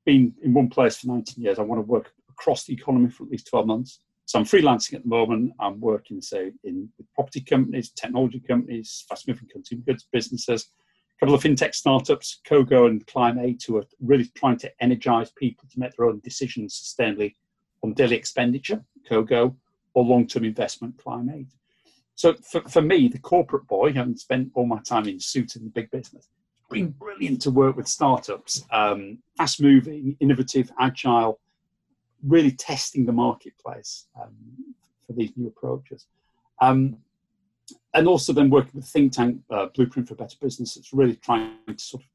been 0.04 0.34
in 0.42 0.54
one 0.54 0.68
place 0.68 0.98
for 0.98 1.08
19 1.08 1.42
years, 1.42 1.58
I 1.58 1.62
want 1.62 1.78
to 1.78 1.90
work 1.90 2.12
across 2.28 2.64
the 2.64 2.74
economy 2.74 3.10
for 3.10 3.24
at 3.24 3.30
least 3.30 3.48
12 3.48 3.66
months. 3.66 4.00
So 4.26 4.38
I'm 4.38 4.44
freelancing 4.44 4.94
at 4.94 5.02
the 5.02 5.08
moment. 5.08 5.52
I'm 5.58 5.80
working, 5.80 6.20
say, 6.20 6.52
in 6.62 6.88
property 7.14 7.40
companies, 7.40 7.90
technology 7.90 8.38
companies, 8.38 9.04
fast-moving 9.08 9.48
consumer 9.50 9.82
goods 9.84 10.06
businesses, 10.12 10.70
a 11.16 11.20
couple 11.20 11.34
of 11.34 11.42
fintech 11.42 11.74
startups, 11.74 12.40
Cogo 12.46 12.86
and 12.86 13.04
Clim8, 13.06 13.66
who 13.66 13.78
are 13.78 13.84
really 14.00 14.30
trying 14.36 14.58
to 14.58 14.70
energize 14.80 15.32
people 15.32 15.68
to 15.70 15.80
make 15.80 15.96
their 15.96 16.06
own 16.06 16.20
decisions 16.22 16.74
sustainably 16.74 17.34
on 17.82 17.94
daily 17.94 18.16
expenditure, 18.16 18.84
Cogo, 19.08 19.56
or 19.94 20.04
long-term 20.04 20.44
investment, 20.44 20.96
Clim8. 20.98 21.48
So 22.14 22.34
for, 22.34 22.60
for 22.68 22.82
me, 22.82 23.08
the 23.08 23.18
corporate 23.18 23.66
boy, 23.66 23.92
having 23.92 24.16
spent 24.16 24.50
all 24.54 24.66
my 24.66 24.80
time 24.80 25.08
in 25.08 25.18
suits 25.18 25.56
in 25.56 25.64
the 25.64 25.70
big 25.70 25.90
business, 25.90 26.28
been 26.70 26.88
brilliant 26.90 27.42
to 27.42 27.50
work 27.50 27.76
with 27.76 27.88
startups, 27.88 28.64
um, 28.70 29.18
fast 29.36 29.60
moving, 29.60 30.16
innovative, 30.20 30.70
agile, 30.78 31.40
really 32.22 32.52
testing 32.52 33.04
the 33.04 33.12
marketplace 33.12 34.06
um, 34.20 34.34
for 35.06 35.12
these 35.12 35.30
new 35.36 35.48
approaches. 35.48 36.06
Um, 36.60 36.98
and 37.94 38.06
also 38.06 38.32
then 38.32 38.50
working 38.50 38.72
with 38.74 38.86
think 38.86 39.12
tank 39.12 39.40
uh, 39.50 39.66
Blueprint 39.74 40.08
for 40.08 40.14
Better 40.14 40.36
Business, 40.40 40.76
it's 40.76 40.92
really 40.92 41.16
trying 41.16 41.52
to 41.66 41.78
sort 41.78 42.02
of 42.02 42.08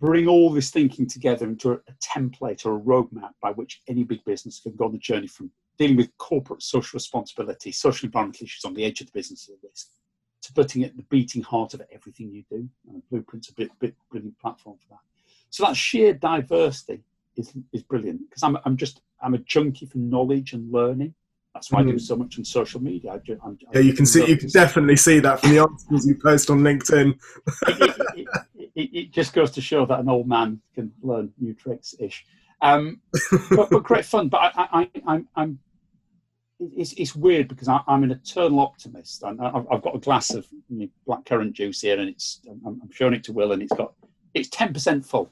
bring 0.00 0.28
all 0.28 0.50
this 0.50 0.70
thinking 0.70 1.06
together 1.06 1.46
into 1.46 1.72
a, 1.72 1.74
a 1.74 1.92
template 2.02 2.66
or 2.66 2.76
a 2.76 2.80
roadmap 2.80 3.30
by 3.40 3.50
which 3.52 3.80
any 3.88 4.04
big 4.04 4.24
business 4.24 4.60
can 4.60 4.74
go 4.76 4.86
on 4.86 4.92
the 4.92 4.98
journey 4.98 5.26
from 5.26 5.50
dealing 5.78 5.96
with 5.96 6.16
corporate 6.18 6.62
social 6.62 6.96
responsibility, 6.96 7.72
social 7.72 8.06
environmental 8.06 8.44
issues 8.44 8.64
on 8.64 8.74
the 8.74 8.84
edge 8.84 9.00
of 9.00 9.06
the 9.06 9.12
business 9.12 9.48
of 9.48 9.56
risk, 9.62 9.88
putting 10.52 10.82
it 10.82 10.90
at 10.90 10.96
the 10.96 11.02
beating 11.04 11.42
heart 11.42 11.74
of 11.74 11.82
everything 11.92 12.30
you 12.30 12.44
do. 12.50 12.68
And 12.88 13.02
Blueprint's 13.10 13.50
a 13.50 13.54
bit, 13.54 13.70
bit 13.78 13.94
brilliant 14.10 14.38
platform 14.38 14.76
for 14.78 14.94
that. 14.94 15.00
So 15.50 15.64
that 15.64 15.76
sheer 15.76 16.12
diversity 16.12 17.02
is, 17.36 17.52
is 17.72 17.82
brilliant 17.82 18.28
because 18.28 18.42
I'm, 18.42 18.58
I'm 18.64 18.76
just 18.76 19.00
I'm 19.22 19.34
a 19.34 19.38
junkie 19.38 19.86
for 19.86 19.98
knowledge 19.98 20.52
and 20.52 20.70
learning. 20.72 21.14
That's 21.54 21.70
why 21.70 21.80
mm. 21.80 21.82
I 21.82 21.86
do 21.86 21.92
hmm. 21.92 21.98
so 21.98 22.16
much 22.16 22.36
on 22.38 22.44
social 22.44 22.82
media. 22.82 23.12
I 23.12 23.18
do, 23.18 23.38
I'm, 23.44 23.56
yeah, 23.72 23.80
you 23.80 23.92
can 23.92 24.06
see 24.06 24.26
you 24.26 24.36
can 24.36 24.48
definitely 24.48 24.96
see 24.96 25.20
that 25.20 25.40
from 25.40 25.50
the 25.50 25.60
articles 25.60 26.04
you 26.04 26.16
post 26.16 26.50
on 26.50 26.60
LinkedIn. 26.60 27.16
it, 27.68 27.96
it, 28.16 28.70
it, 28.74 28.80
it, 28.92 29.10
just 29.12 29.32
goes 29.32 29.52
to 29.52 29.60
show 29.60 29.86
that 29.86 30.00
an 30.00 30.08
old 30.08 30.26
man 30.26 30.60
can 30.74 30.92
learn 31.00 31.32
new 31.38 31.54
tricks 31.54 31.94
ish. 32.00 32.26
Um, 32.60 33.00
but, 33.50 33.70
but, 33.70 33.84
great 33.84 34.04
fun. 34.04 34.28
But 34.28 34.38
I, 34.38 34.50
I, 34.56 34.90
I, 35.06 35.24
I'm 35.36 35.58
it's, 36.60 36.92
it's 36.94 37.16
weird 37.16 37.48
because 37.48 37.68
I, 37.68 37.80
am 37.88 38.04
an 38.04 38.12
eternal 38.12 38.60
optimist. 38.60 39.24
I, 39.24 39.30
have 39.30 39.82
got 39.82 39.94
a 39.94 39.98
glass 39.98 40.32
of 40.32 40.46
you 40.68 40.80
know, 40.80 40.88
black 41.06 41.24
currant 41.24 41.52
juice 41.52 41.80
here, 41.80 41.98
and 41.98 42.08
it's 42.08 42.40
I'm, 42.48 42.80
I'm, 42.82 42.90
showing 42.90 43.14
it 43.14 43.24
to 43.24 43.32
Will, 43.32 43.52
and 43.52 43.62
it's 43.62 43.74
got 43.74 43.92
it's 44.34 44.48
ten 44.48 44.72
percent 44.72 45.04
full. 45.04 45.30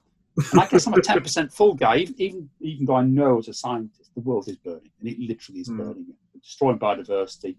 And 0.52 0.60
I 0.60 0.66
guess 0.66 0.86
I'm 0.86 0.94
a 0.94 1.00
ten 1.02 1.20
percent 1.20 1.52
full 1.52 1.74
guy, 1.74 2.06
even 2.16 2.48
even 2.60 2.86
though 2.86 2.96
I 2.96 3.02
know 3.02 3.38
as 3.38 3.48
a 3.48 3.54
scientist 3.54 4.10
the 4.14 4.20
world 4.20 4.48
is 4.48 4.56
burning, 4.56 4.90
and 5.00 5.08
it 5.08 5.18
literally 5.18 5.60
is 5.60 5.68
mm. 5.68 5.78
burning. 5.78 6.06
We're 6.34 6.40
destroying 6.40 6.78
biodiversity. 6.78 7.56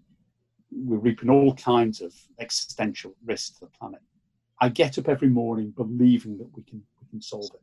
We're 0.70 0.98
reaping 0.98 1.30
all 1.30 1.54
kinds 1.54 2.00
of 2.00 2.14
existential 2.40 3.14
risks 3.24 3.58
to 3.58 3.66
the 3.66 3.70
planet. 3.70 4.00
I 4.60 4.68
get 4.68 4.98
up 4.98 5.08
every 5.08 5.28
morning 5.28 5.72
believing 5.76 6.38
that 6.38 6.50
we 6.54 6.62
can 6.62 6.82
we 7.00 7.08
can 7.08 7.22
solve 7.22 7.50
it, 7.54 7.62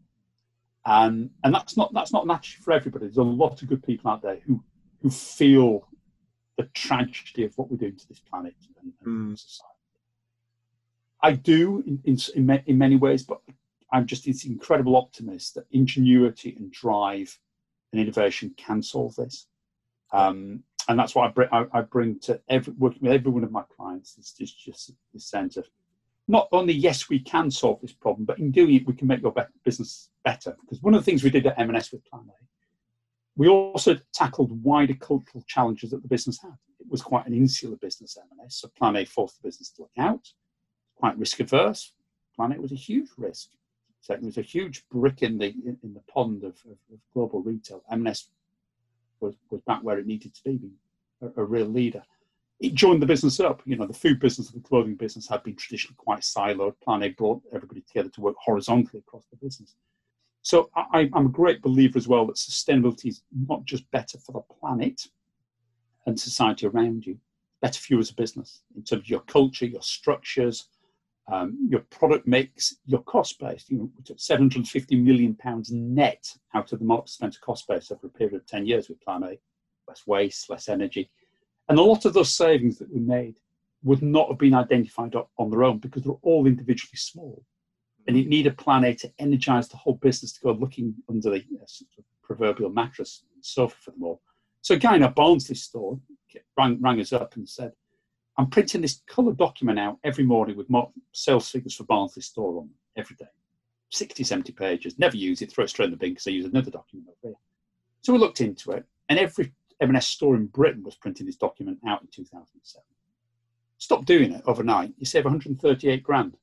and 0.86 1.30
and 1.44 1.54
that's 1.54 1.78
not 1.78 1.94
that's 1.94 2.12
not 2.12 2.26
natural 2.26 2.64
for 2.64 2.74
everybody. 2.74 3.06
There's 3.06 3.18
a 3.18 3.24
lot 3.24 3.62
of 3.62 3.68
good 3.68 3.84
people 3.84 4.10
out 4.10 4.22
there 4.22 4.40
who 4.46 4.64
who 5.02 5.10
feel 5.10 5.88
the 6.58 6.64
tragedy 6.74 7.44
of 7.44 7.58
what 7.58 7.70
we're 7.72 7.78
doing 7.78 7.96
to 7.96 8.08
this 8.08 8.20
planet 8.20 8.56
and, 8.82 8.94
and 9.02 9.32
mm. 9.34 9.40
society. 9.40 9.68
I 11.24 11.34
do 11.34 11.84
in, 11.86 12.02
in, 12.04 12.18
in, 12.36 12.64
in 12.66 12.78
many 12.78 12.96
ways, 12.96 13.24
but 13.24 13.42
I'm 13.92 14.06
just 14.06 14.26
this 14.26 14.46
incredible 14.46 14.96
optimist 14.96 15.56
that 15.56 15.66
ingenuity 15.72 16.56
and 16.58 16.72
drive 16.72 17.38
and 17.92 18.02
innovation 18.02 18.54
can 18.58 18.82
solve 18.82 19.16
this. 19.16 19.48
Um, 20.12 20.64
and 20.88 20.98
that's 20.98 21.14
what 21.16 21.28
I 21.28 21.32
bring, 21.32 21.50
I, 21.52 21.66
I, 21.74 21.82
bring 21.82 22.20
to 22.22 22.42
every, 22.50 22.74
working 22.74 23.02
with 23.04 23.14
every 23.14 23.32
one 23.32 23.44
of 23.44 23.52
my 23.52 23.64
clients 23.76 24.18
is 24.18 24.32
just, 24.32 24.60
just 24.60 24.92
this 25.14 25.26
sense 25.26 25.58
of 25.58 25.68
not 26.28 26.48
only, 26.52 26.74
yes, 26.74 27.10
we 27.10 27.20
can 27.20 27.52
solve 27.52 27.82
this 27.82 27.94
problem, 27.94 28.26
but 28.26 28.40
in 28.40 28.52
doing 28.52 28.76
it, 28.76 28.88
we 28.88 28.94
can 28.94 29.08
make 29.08 29.22
your 29.22 29.34
business 29.64 30.10
better. 30.24 30.56
Because 30.62 30.82
one 30.82 30.94
of 30.94 31.02
the 31.02 31.06
things 31.06 31.24
we 31.24 31.30
did 31.30 31.46
at 31.46 31.60
M&S 31.60 31.92
with 31.92 32.06
Plan 32.06 32.24
A 32.30 32.42
we 33.36 33.48
also 33.48 33.98
tackled 34.14 34.64
wider 34.64 34.94
cultural 34.94 35.44
challenges 35.48 35.92
that 35.92 36.02
the 36.02 36.08
business 36.08 36.42
had. 36.42 36.54
It 36.80 36.90
was 36.90 37.02
quite 37.02 37.28
an 37.28 37.34
insular 37.34 37.78
business, 37.78 38.18
M&S, 38.18 38.58
so 38.58 38.68
Plan 38.78 38.98
A 38.98 39.06
forced 39.06 39.42
the 39.42 39.48
business 39.48 39.70
to 39.72 39.84
look 39.84 39.92
out, 39.98 40.28
quite 40.96 41.18
risk 41.18 41.40
averse. 41.40 41.94
Plan 42.36 42.52
A 42.52 42.60
was 42.60 42.72
a 42.72 42.76
huge 42.76 43.10
risk. 43.18 43.50
So 44.02 44.16
it 44.16 44.22
was 44.22 44.38
a 44.38 44.42
huge 44.42 44.84
brick 44.90 45.22
in 45.22 45.38
the 45.38 45.54
in 45.84 45.94
the 45.94 46.02
pond 46.12 46.44
of, 46.44 46.56
of, 46.66 46.78
of 46.92 47.00
global 47.14 47.42
retail. 47.42 47.84
M&S 47.92 48.30
was, 49.20 49.36
was 49.52 49.62
back 49.62 49.84
where 49.84 50.00
it 50.00 50.08
needed 50.08 50.34
to 50.34 50.44
be, 50.44 50.60
a, 51.22 51.42
a 51.42 51.44
real 51.44 51.68
leader. 51.68 52.04
It 52.60 52.74
joined 52.74 53.02
the 53.02 53.08
business 53.08 53.40
up. 53.40 53.62
You 53.66 53.76
know, 53.76 53.86
the 53.86 53.94
food 53.94 54.20
business 54.20 54.52
and 54.52 54.64
the 54.64 54.68
clothing 54.68 54.96
business 54.96 55.28
had 55.28 55.44
been 55.44 55.56
traditionally 55.56 55.96
quite 55.98 56.22
siloed. 56.22 56.74
Plan 56.84 57.04
A 57.04 57.10
brought 57.10 57.42
everybody 57.54 57.82
together 57.82 58.10
to 58.10 58.22
work 58.22 58.36
horizontally 58.44 59.00
across 59.00 59.26
the 59.30 59.38
business. 59.38 59.76
So 60.42 60.70
I, 60.76 61.10
am 61.14 61.28
a 61.28 61.30
great 61.30 61.62
believer 61.62 61.98
as 61.98 62.08
well 62.08 62.26
that 62.26 62.36
sustainability 62.36 63.08
is 63.08 63.22
not 63.48 63.64
just 63.66 63.90
better 63.92 64.18
for 64.18 64.32
the 64.32 64.56
planet 64.60 65.08
and 66.08 66.20
society 66.20 66.66
around 66.66 67.06
you, 67.06 67.18
better 67.62 67.80
for 67.80 67.94
you 67.94 68.00
as 68.00 68.10
a 68.10 68.16
business 68.16 68.62
in 68.76 68.84
terms 68.84 69.04
of 69.04 69.10
your 69.10 69.20
culture, 69.22 69.68
your 69.68 69.84
structures, 69.84 70.68
um, 71.32 71.68
your 71.70 71.82
product 71.92 72.28
mix, 72.28 72.76
your 72.86 73.04
cost 73.04 73.40
base. 73.40 73.66
You 73.68 73.78
know, 73.78 73.92
we 73.96 74.04
took 74.04 74.20
750 74.20 74.96
million 74.96 75.36
pounds 75.36 75.72
net 75.72 76.36
out 76.56 76.74
of 76.74 76.80
the 76.80 76.86
Marks 76.86 77.12
Spencer 77.12 77.40
cost 77.40 77.68
base 77.68 77.92
over 77.92 78.08
a 78.08 78.10
period 78.10 78.36
of 78.36 78.48
10 78.48 78.66
years 78.66 78.90
with 78.90 79.02
Plan 79.02 79.24
A, 79.24 79.38
less 79.88 80.08
waste, 80.08 80.50
less 80.50 80.70
energy. 80.70 81.12
And 81.70 81.78
a 81.78 81.84
lot 81.84 82.06
of 82.06 82.14
those 82.14 82.34
savings 82.34 82.80
that 82.80 82.92
we 82.92 83.00
made 83.00 83.38
would 83.84 84.02
not 84.02 84.28
have 84.30 84.40
been 84.40 84.56
identified 84.56 85.16
on 85.38 85.50
their 85.52 85.64
own 85.64 85.78
because 85.78 86.02
they're 86.02 86.14
all 86.24 86.48
individually 86.48 86.98
small 86.98 87.44
and 88.08 88.18
you 88.18 88.26
need 88.26 88.48
a 88.48 88.52
plan 88.52 88.84
A 88.84 88.96
to 88.96 89.12
energize 89.20 89.68
the 89.68 89.78
whole 89.78 89.96
business 89.96 90.34
to 90.34 90.42
go 90.42 90.52
looking 90.52 90.94
under 91.10 91.30
the 91.30 91.38
uh, 91.38 92.02
proverbial 92.24 92.70
mattress 92.70 93.24
and 93.34 93.46
sofa 93.46 93.76
for 93.80 93.92
them 93.92 94.04
all. 94.04 94.22
So 94.62 94.76
a 94.76 94.78
guy 94.78 94.96
in 94.96 95.04
a 95.04 95.10
Barnsley 95.10 95.56
store 95.56 96.00
rang, 96.58 96.80
rang 96.82 97.00
us 97.00 97.14
up 97.14 97.36
and 97.36 97.48
said, 97.48 97.74
I'm 98.38 98.48
printing 98.48 98.82
this 98.82 99.02
colour 99.08 99.34
document 99.34 99.80
out 99.80 99.98
every 100.04 100.24
morning 100.24 100.58
with 100.58 100.68
sales 101.12 101.50
figures 101.50 101.76
for 101.76 101.84
Barnsley 101.84 102.22
store 102.22 102.60
on 102.60 102.70
every 102.96 103.16
day. 103.16 103.26
60, 103.90 104.24
70 104.24 104.54
pages, 104.54 104.98
never 104.98 105.18
use 105.18 105.42
it, 105.42 105.52
throw 105.52 105.66
it 105.66 105.70
straight 105.70 105.86
in 105.86 105.92
the 105.92 105.98
bin 105.98 106.12
because 106.12 106.28
I 106.28 106.32
use 106.32 106.46
another 106.46 106.72
document 106.72 107.10
over 107.10 107.34
here. 107.34 107.40
So 108.02 108.14
we 108.14 108.20
looked 108.20 108.40
into 108.40 108.72
it, 108.72 108.86
and 109.10 109.20
every 109.20 109.52
M&S 109.82 110.08
store 110.08 110.36
in 110.36 110.46
Britain 110.48 110.84
was 110.84 110.96
printing 110.96 111.26
this 111.26 111.36
document 111.36 111.80
out 111.86 112.02
in 112.02 112.08
2007. 112.08 112.84
Stop 113.78 114.06
doing 114.06 114.32
it 114.32 114.44
overnight, 114.46 114.94
you 114.98 115.06
save 115.06 115.26
138 115.26 116.04
grand 116.04 116.38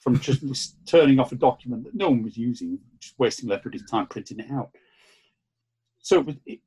from 0.00 0.18
just 0.18 0.76
turning 0.86 1.20
off 1.20 1.32
a 1.32 1.36
document 1.36 1.84
that 1.84 1.94
no 1.94 2.08
one 2.08 2.22
was 2.22 2.36
using, 2.36 2.78
just 2.98 3.18
wasting 3.18 3.50
everybody's 3.50 3.88
time 3.88 4.06
printing 4.06 4.40
it 4.40 4.50
out. 4.50 4.70
So 6.00 6.20
it 6.20 6.26
was, 6.26 6.36
it, 6.46 6.60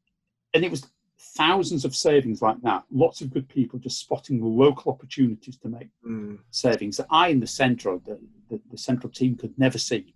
and 0.54 0.64
it 0.64 0.70
was 0.70 0.86
thousands 1.20 1.84
of 1.84 1.96
savings 1.96 2.42
like 2.42 2.62
that. 2.62 2.84
Lots 2.92 3.22
of 3.22 3.34
good 3.34 3.50
people 3.50 3.80
just 3.80 4.00
spotting 4.00 4.40
the 4.40 4.46
local 4.46 4.92
opportunities 4.92 5.58
to 5.58 5.68
make 5.68 5.90
mm. 6.08 6.38
savings 6.52 6.98
that 6.98 7.08
I, 7.10 7.30
in 7.30 7.40
the 7.40 7.48
centre, 7.48 7.98
the, 8.06 8.20
the, 8.50 8.62
the, 8.70 8.78
central 8.78 9.12
team, 9.12 9.36
could 9.36 9.58
never 9.58 9.80
see. 9.80 10.14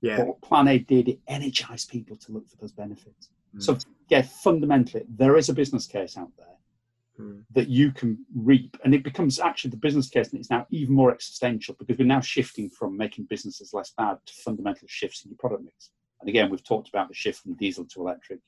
Yeah. 0.00 0.18
But 0.18 0.26
what 0.28 0.42
Plan 0.42 0.68
A 0.68 0.78
did, 0.78 1.08
it 1.08 1.18
energised 1.26 1.90
people 1.90 2.16
to 2.16 2.32
look 2.32 2.48
for 2.48 2.56
those 2.58 2.72
benefits. 2.72 3.30
Mm. 3.56 3.62
So, 3.62 3.78
yeah, 4.08 4.22
fundamentally, 4.22 5.04
there 5.08 5.36
is 5.36 5.48
a 5.48 5.54
business 5.54 5.86
case 5.86 6.16
out 6.16 6.30
there 6.38 6.46
mm. 7.20 7.42
that 7.52 7.68
you 7.68 7.92
can 7.92 8.24
reap. 8.34 8.76
And 8.84 8.94
it 8.94 9.04
becomes 9.04 9.38
actually 9.38 9.70
the 9.70 9.76
business 9.76 10.08
case, 10.08 10.30
and 10.30 10.40
it's 10.40 10.50
now 10.50 10.66
even 10.70 10.94
more 10.94 11.12
existential 11.12 11.76
because 11.78 11.98
we're 11.98 12.06
now 12.06 12.20
shifting 12.20 12.70
from 12.70 12.96
making 12.96 13.26
businesses 13.26 13.74
less 13.74 13.92
bad 13.96 14.18
to 14.26 14.32
fundamental 14.32 14.88
shifts 14.88 15.24
in 15.24 15.30
your 15.30 15.38
product 15.38 15.64
mix. 15.64 15.90
And 16.20 16.28
again, 16.28 16.50
we've 16.50 16.64
talked 16.64 16.88
about 16.88 17.08
the 17.08 17.14
shift 17.14 17.42
from 17.42 17.54
diesel 17.54 17.84
to 17.86 18.00
electric, 18.00 18.40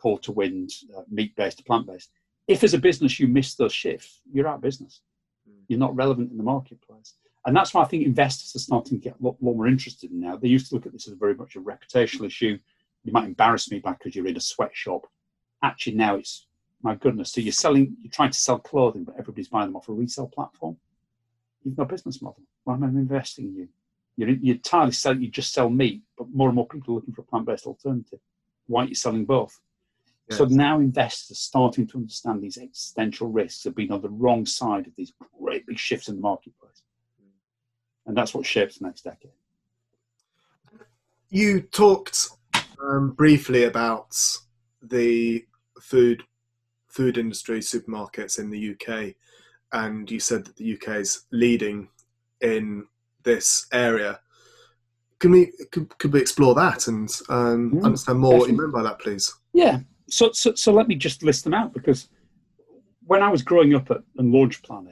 coal 0.00 0.18
to 0.18 0.32
wind, 0.32 0.70
uh, 0.96 1.02
meat 1.10 1.34
based 1.36 1.58
to 1.58 1.64
plant 1.64 1.86
based. 1.86 2.10
If 2.46 2.64
as 2.64 2.74
a 2.74 2.78
business 2.78 3.20
you 3.20 3.28
miss 3.28 3.54
those 3.54 3.72
shifts, 3.72 4.20
you're 4.30 4.48
out 4.48 4.56
of 4.56 4.62
business. 4.62 5.02
Mm. 5.48 5.64
You're 5.68 5.78
not 5.78 5.96
relevant 5.96 6.30
in 6.30 6.36
the 6.38 6.42
marketplace. 6.42 7.14
And 7.46 7.56
that's 7.56 7.72
why 7.72 7.82
I 7.82 7.86
think 7.86 8.04
investors 8.04 8.54
are 8.54 8.62
starting 8.62 8.98
to 8.98 9.04
get 9.04 9.18
a 9.18 9.24
lot, 9.24 9.36
lot 9.40 9.54
more 9.54 9.68
interested 9.68 10.10
in 10.10 10.20
now. 10.20 10.36
They 10.36 10.48
used 10.48 10.68
to 10.68 10.74
look 10.74 10.86
at 10.86 10.92
this 10.92 11.08
as 11.08 11.14
very 11.14 11.34
much 11.34 11.56
a 11.56 11.60
reputational 11.60 12.26
issue. 12.26 12.58
You 13.04 13.12
might 13.12 13.24
embarrass 13.24 13.70
me 13.70 13.78
because 13.78 14.14
you're 14.14 14.26
in 14.26 14.36
a 14.36 14.40
sweatshop. 14.40 15.06
Actually, 15.62 15.96
now 15.96 16.16
it's 16.16 16.46
my 16.82 16.94
goodness. 16.94 17.32
So 17.32 17.40
you're 17.40 17.52
selling, 17.52 17.96
you're 18.00 18.10
trying 18.10 18.30
to 18.30 18.38
sell 18.38 18.58
clothing, 18.58 19.04
but 19.04 19.14
everybody's 19.18 19.48
buying 19.48 19.68
them 19.68 19.76
off 19.76 19.88
a 19.88 19.92
resale 19.92 20.28
platform. 20.28 20.76
You've 21.64 21.76
no 21.76 21.84
business 21.84 22.22
model. 22.22 22.42
Why 22.64 22.74
am 22.74 22.84
I 22.84 22.88
investing 22.88 23.46
in 23.46 23.54
you? 23.56 23.68
You're, 24.16 24.30
you're 24.30 24.56
entirely 24.56 24.92
selling, 24.92 25.22
you 25.22 25.28
just 25.28 25.52
sell 25.52 25.70
meat, 25.70 26.02
but 26.16 26.28
more 26.32 26.48
and 26.48 26.56
more 26.56 26.66
people 26.66 26.94
are 26.94 26.96
looking 26.96 27.14
for 27.14 27.22
a 27.22 27.24
plant 27.24 27.46
based 27.46 27.66
alternative. 27.66 28.20
Why 28.66 28.80
aren't 28.80 28.90
you 28.90 28.96
selling 28.96 29.24
both? 29.24 29.60
Yes. 30.28 30.38
So 30.38 30.44
now 30.44 30.78
investors 30.78 31.30
are 31.30 31.40
starting 31.40 31.86
to 31.88 31.98
understand 31.98 32.42
these 32.42 32.58
existential 32.58 33.28
risks 33.28 33.64
of 33.64 33.74
being 33.74 33.92
on 33.92 34.02
the 34.02 34.10
wrong 34.10 34.44
side 34.44 34.86
of 34.86 34.92
these 34.96 35.12
great 35.40 35.66
big 35.66 35.78
shifts 35.78 36.08
in 36.08 36.16
the 36.16 36.20
marketplace. 36.20 36.82
And 38.06 38.16
that's 38.16 38.34
what 38.34 38.44
shapes 38.44 38.78
the 38.78 38.86
next 38.86 39.02
decade. 39.02 39.32
You 41.30 41.60
talked 41.60 42.28
um, 42.82 43.12
briefly 43.12 43.64
about 43.64 44.16
the 44.82 45.46
food 45.80 46.22
food 46.98 47.16
industry, 47.16 47.60
supermarkets 47.60 48.40
in 48.40 48.50
the 48.50 48.72
UK, 48.72 49.14
and 49.72 50.10
you 50.10 50.18
said 50.18 50.44
that 50.44 50.56
the 50.56 50.74
UK 50.74 50.96
is 50.96 51.26
leading 51.30 51.88
in 52.40 52.84
this 53.22 53.68
area. 53.72 54.18
Can 55.20 55.30
we 55.30 55.52
could, 55.70 55.96
could 55.98 56.12
we 56.12 56.20
explore 56.20 56.56
that 56.56 56.88
and 56.88 57.08
um, 57.28 57.70
yeah, 57.72 57.82
understand 57.84 58.18
more 58.18 58.32
definitely. 58.32 58.40
what 58.40 58.50
you 58.50 58.60
meant 58.62 58.74
by 58.74 58.82
that, 58.82 58.98
please? 58.98 59.32
Yeah. 59.52 59.78
So, 60.08 60.32
so 60.32 60.56
so 60.56 60.72
let 60.72 60.88
me 60.88 60.96
just 60.96 61.22
list 61.22 61.44
them 61.44 61.54
out 61.54 61.72
because 61.72 62.08
when 63.06 63.22
I 63.22 63.28
was 63.28 63.42
growing 63.42 63.76
up 63.76 63.92
at 63.92 63.98
and 64.16 64.32
Launch 64.32 64.60
Plan 64.64 64.88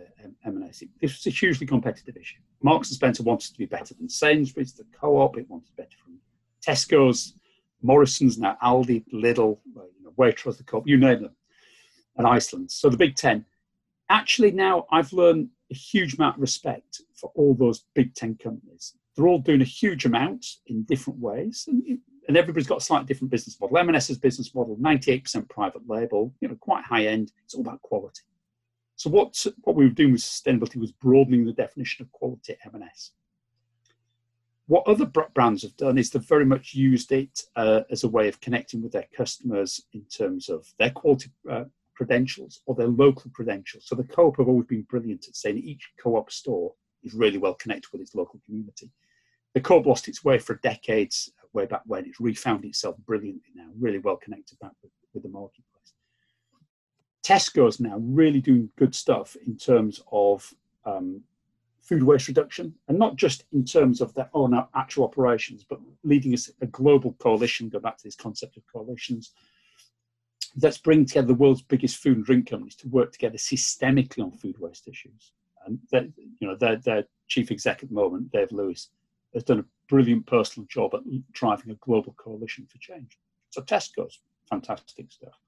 M&S, 0.47 0.85
this 1.01 1.13
was 1.13 1.27
a 1.27 1.31
hugely 1.31 1.67
competitive 1.67 2.17
issue. 2.17 2.39
Marks 2.63 2.89
and 2.89 2.95
Spencer 2.95 3.25
wanted 3.25 3.53
to 3.53 3.59
be 3.59 3.67
better 3.67 3.95
than 3.95 4.09
Sainsbury's, 4.09 4.75
the 4.75 4.85
Co-op. 4.93 5.39
It 5.39 5.51
wanted 5.51 5.75
better 5.77 5.97
from 6.05 6.21
Tesco's, 6.65 7.35
Morrison's, 7.83 8.39
now 8.39 8.57
Aldi, 8.63 9.05
Lidl, 9.13 9.59
you 9.67 10.05
know, 10.05 10.13
Waitrose, 10.17 10.57
the 10.57 10.63
Co-op, 10.63 10.87
you 10.87 10.99
name 10.99 11.23
them 11.23 11.35
and 12.17 12.27
Iceland. 12.27 12.71
So 12.71 12.89
the 12.89 12.97
Big 12.97 13.17
Ten. 13.17 13.45
Actually, 14.09 14.53
now 14.53 14.87
I've 14.91 15.13
learned 15.13 15.49
a 15.71 15.75
huge 15.75 16.15
amount 16.15 16.37
of 16.37 16.41
respect 16.41 17.03
for 17.15 17.31
all 17.35 17.55
those 17.55 17.85
Big 17.95 18.15
Ten 18.15 18.37
companies. 18.37 18.95
They're 19.15 19.27
all 19.27 19.39
doing 19.39 19.63
a 19.63 19.65
huge 19.65 20.05
amount 20.05 20.47
in 20.67 20.85
different 20.85 21.19
ways. 21.19 21.65
And 21.69 21.99
and 22.29 22.37
everybody's 22.37 22.67
got 22.67 22.79
a 22.79 22.85
slightly 22.85 23.07
different 23.07 23.31
business 23.31 23.61
model. 23.61 23.79
M&S's 23.79 24.19
business 24.19 24.55
model, 24.55 24.77
98% 24.77 25.49
private 25.49 25.83
label, 25.87 26.35
you 26.41 26.49
know, 26.49 26.57
quite 26.57 26.85
high 26.85 27.07
end. 27.07 27.33
It's 27.45 27.55
all 27.55 27.61
about 27.61 27.83
quality. 27.83 28.23
So 28.97 29.11
what 29.11 29.47
what 29.63 29.77
we 29.77 29.85
were 29.85 29.91
doing 29.91 30.13
with 30.13 30.23
sustainability 30.23 30.77
was 30.77 30.93
broadening 30.93 31.45
the 31.45 31.53
definition 31.53 32.05
of 32.05 32.13
quality 32.13 32.55
at 32.55 32.75
M&S. 32.75 33.13
What 34.69 34.89
other 34.89 35.05
brands 35.07 35.63
have 35.63 35.77
done 35.77 35.99
is 35.99 36.11
they've 36.11 36.23
very 36.23 36.47
much 36.47 36.75
used 36.75 37.13
it 37.13 37.43
uh, 37.55 37.83
as 37.91 38.03
a 38.03 38.09
way 38.09 38.27
of 38.27 38.41
connecting 38.41 38.83
with 38.83 38.93
their 38.93 39.07
customers 39.15 39.83
in 39.93 40.05
terms 40.07 40.49
of 40.49 40.67
their 40.79 40.91
quality 40.91 41.31
uh, 41.49 41.65
credentials 41.97 42.61
or 42.67 42.75
their 42.75 42.89
local 42.89 43.31
credentials. 43.33 43.87
So 43.87 43.95
the 43.95 44.05
co-op 44.05 44.37
have 44.39 44.49
always 44.49 44.67
been 44.67 44.83
brilliant 44.83 45.27
at 45.29 45.37
saying 45.37 45.59
each 45.59 45.91
co-op 46.03 46.31
store 46.31 46.73
is 47.03 47.15
really 47.15 47.39
well 47.39 47.55
connected 47.55 47.91
with 47.93 48.01
its 48.01 48.15
local 48.15 48.41
community. 48.45 48.91
The 49.55 49.61
co-op 49.61 49.87
lost 49.87 50.09
its 50.09 50.25
way 50.25 50.39
for 50.39 50.57
decades, 50.57 51.33
way 51.53 51.67
back 51.67 51.83
when. 51.87 52.05
It's 52.05 52.21
refound 52.21 52.65
itself 52.65 52.97
brilliantly 53.07 53.51
now, 53.55 53.69
really 53.79 53.99
well 53.99 54.17
connected 54.17 54.59
back 54.59 54.73
with, 54.83 54.93
with 55.15 55.23
the 55.23 55.29
marketplace. 55.29 55.95
Tesco's 57.25 57.81
now 57.81 57.97
really 57.99 58.41
doing 58.41 58.71
good 58.77 58.95
stuff 58.95 59.37
in 59.47 59.57
terms 59.57 60.01
of 60.13 60.49
um, 60.85 61.23
food 61.83 62.03
waste 62.03 62.29
reduction, 62.29 62.75
and 62.89 62.99
not 62.99 63.17
just 63.17 63.45
in 63.53 63.65
terms 63.65 64.01
of 64.01 64.13
their 64.15 64.29
own 64.35 64.53
actual 64.75 65.05
operations, 65.05 65.65
but 65.69 65.81
leading 66.05 66.37
a 66.61 66.67
global 66.67 67.15
coalition. 67.15 67.69
Go 67.69 67.81
back 67.81 67.97
to 67.97 68.05
this 68.05 68.15
concept 68.15 68.57
of 68.57 68.63
coalitions. 68.73 69.33
Let's 70.61 70.79
bring 70.79 71.05
together 71.05 71.29
the 71.29 71.35
world's 71.35 71.63
biggest 71.63 71.99
food 71.99 72.17
and 72.17 72.25
drink 72.25 72.49
companies 72.49 72.77
to 72.77 72.89
work 72.89 73.13
together 73.13 73.37
systemically 73.37 74.23
on 74.23 74.33
food 74.33 74.59
waste 74.59 74.89
issues. 74.89 75.33
And 75.67 75.79
you 76.41 76.49
know, 76.49 76.57
their, 76.57 76.77
their 76.77 77.05
chief 77.29 77.51
exec 77.51 77.83
at 77.83 77.89
the 77.89 77.95
moment, 77.95 78.33
Dave 78.33 78.53
Lewis, 78.53 78.91
has 79.35 79.45
done 79.45 79.59
a 79.59 79.65
brilliant 79.89 80.27
personal 80.27 80.67
job 80.69 80.95
at 80.95 81.01
driving 81.33 81.71
a 81.71 81.75
global 81.75 82.15
coalition 82.15 82.67
for 82.67 82.79
change. 82.79 83.19
So 83.51 83.63
Tesco's 83.63 84.21
fantastic 84.49 85.11
stuff. 85.11 85.39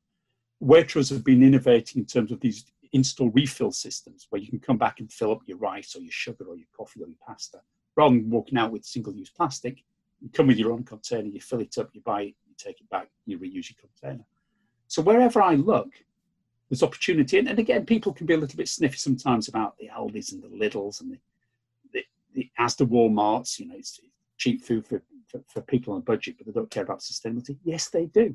Waitrose 0.62 1.10
have 1.10 1.24
been 1.24 1.42
innovating 1.42 2.00
in 2.00 2.06
terms 2.06 2.32
of 2.32 2.40
these 2.40 2.64
install 2.92 3.30
refill 3.30 3.70
systems 3.70 4.26
where 4.30 4.40
you 4.40 4.48
can 4.48 4.58
come 4.58 4.78
back 4.78 5.00
and 5.00 5.12
fill 5.12 5.32
up 5.32 5.42
your 5.46 5.58
rice 5.58 5.94
or 5.94 6.00
your 6.00 6.12
sugar 6.12 6.44
or 6.48 6.56
your 6.56 6.66
coffee 6.76 7.02
or 7.02 7.06
your 7.06 7.16
pasta. 7.24 7.60
Rather 7.96 8.16
than 8.16 8.30
walking 8.30 8.58
out 8.58 8.72
with 8.72 8.84
single 8.84 9.14
use 9.14 9.30
plastic, 9.30 9.84
you 10.20 10.28
come 10.30 10.48
with 10.48 10.58
your 10.58 10.72
own 10.72 10.84
container, 10.84 11.28
you 11.28 11.40
fill 11.40 11.60
it 11.60 11.78
up, 11.78 11.90
you 11.92 12.00
buy 12.00 12.22
it, 12.22 12.34
you 12.46 12.54
take 12.56 12.80
it 12.80 12.90
back, 12.90 13.08
you 13.24 13.38
reuse 13.38 13.70
your 13.70 13.78
container. 13.80 14.24
So 14.88 15.02
wherever 15.02 15.40
I 15.40 15.54
look, 15.54 15.90
there's 16.68 16.82
opportunity. 16.82 17.38
And, 17.38 17.48
and 17.48 17.58
again, 17.58 17.86
people 17.86 18.12
can 18.12 18.26
be 18.26 18.34
a 18.34 18.38
little 18.38 18.56
bit 18.56 18.68
sniffy 18.68 18.98
sometimes 18.98 19.48
about 19.48 19.76
the 19.78 19.90
Aldis 19.90 20.32
and 20.32 20.42
the 20.42 20.48
Lidls 20.48 21.00
and 21.00 21.12
the, 21.12 21.18
the, 21.92 22.04
the 22.34 22.50
Asda 22.58 22.86
Walmarts. 22.86 23.58
You 23.58 23.68
know, 23.68 23.76
it's 23.76 24.00
cheap 24.36 24.62
food 24.62 24.86
for, 24.86 25.02
for, 25.26 25.40
for 25.46 25.60
people 25.62 25.94
on 25.94 26.00
a 26.00 26.02
budget, 26.02 26.36
but 26.36 26.46
they 26.46 26.52
don't 26.52 26.70
care 26.70 26.82
about 26.82 27.00
sustainability. 27.00 27.56
Yes, 27.64 27.88
they 27.88 28.06
do. 28.06 28.34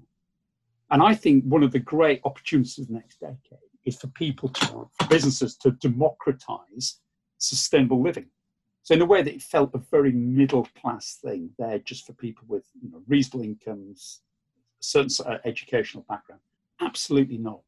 And 0.90 1.02
I 1.02 1.16
think 1.16 1.44
one 1.46 1.64
of 1.64 1.72
the 1.72 1.80
great 1.80 2.22
opportunities 2.24 2.78
of 2.80 2.88
the 2.88 2.94
next 2.94 3.20
decade 3.20 3.60
is 3.86 3.98
for 3.98 4.08
people 4.08 4.50
to, 4.50 4.66
for 4.66 5.08
businesses 5.10 5.56
to 5.58 5.72
democratize 5.72 7.00
sustainable 7.38 8.02
living. 8.02 8.28
So 8.84 8.94
in 8.94 9.02
a 9.02 9.06
way 9.06 9.22
that 9.22 9.34
it 9.34 9.42
felt 9.42 9.74
a 9.74 9.82
very 9.92 10.12
middle 10.12 10.68
class 10.80 11.20
thing 11.24 11.50
there, 11.58 11.80
just 11.80 12.06
for 12.06 12.14
people 12.14 12.46
with 12.48 12.66
you 12.82 12.92
know, 12.92 13.02
reasonable 13.08 13.46
incomes, 13.46 14.22
certain 14.84 15.26
uh, 15.26 15.38
educational 15.46 16.06
background. 16.10 16.42
Absolutely 16.82 17.38
not. 17.38 17.62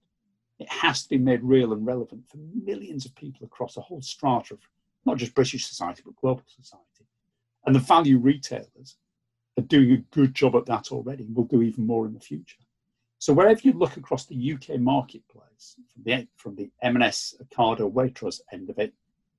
It 0.60 0.70
has 0.70 1.04
to 1.04 1.10
be 1.10 1.18
made 1.18 1.44
real 1.44 1.74
and 1.74 1.86
relevant 1.86 2.24
for 2.30 2.38
millions 2.38 3.06
of 3.06 3.16
people 3.16 3.46
across 3.46 3.78
a 3.78 3.82
whole 3.82 4.02
strata 4.02 4.54
of 4.54 4.60
not 5.06 5.18
just 5.18 5.36
British 5.36 5.68
society 5.68 6.02
but 6.06 6.16
global 6.16 6.44
society. 6.48 7.06
And 7.66 7.76
the 7.76 7.80
value 7.80 8.18
retailers 8.18 8.98
are 9.58 9.64
doing 9.64 9.92
a 9.92 10.16
good 10.16 10.34
job 10.34 10.56
at 10.56 10.66
that 10.68 10.92
already. 10.92 11.24
and 11.24 11.36
Will 11.36 11.46
do 11.46 11.62
even 11.62 11.86
more 11.86 12.06
in 12.06 12.14
the 12.14 12.20
future. 12.20 12.58
So 13.18 13.34
wherever 13.34 13.60
you 13.64 13.74
look 13.74 13.98
across 13.98 14.26
the 14.26 14.54
UK 14.54 14.80
marketplace, 14.80 15.76
from 15.94 16.04
the 16.04 16.28
from 16.36 16.56
the 16.56 16.70
M&S, 16.82 17.36
Ocado, 17.44 17.92
Waitrose 17.92 18.42
end 18.52 18.70
of 18.70 18.78
it, 18.78 18.94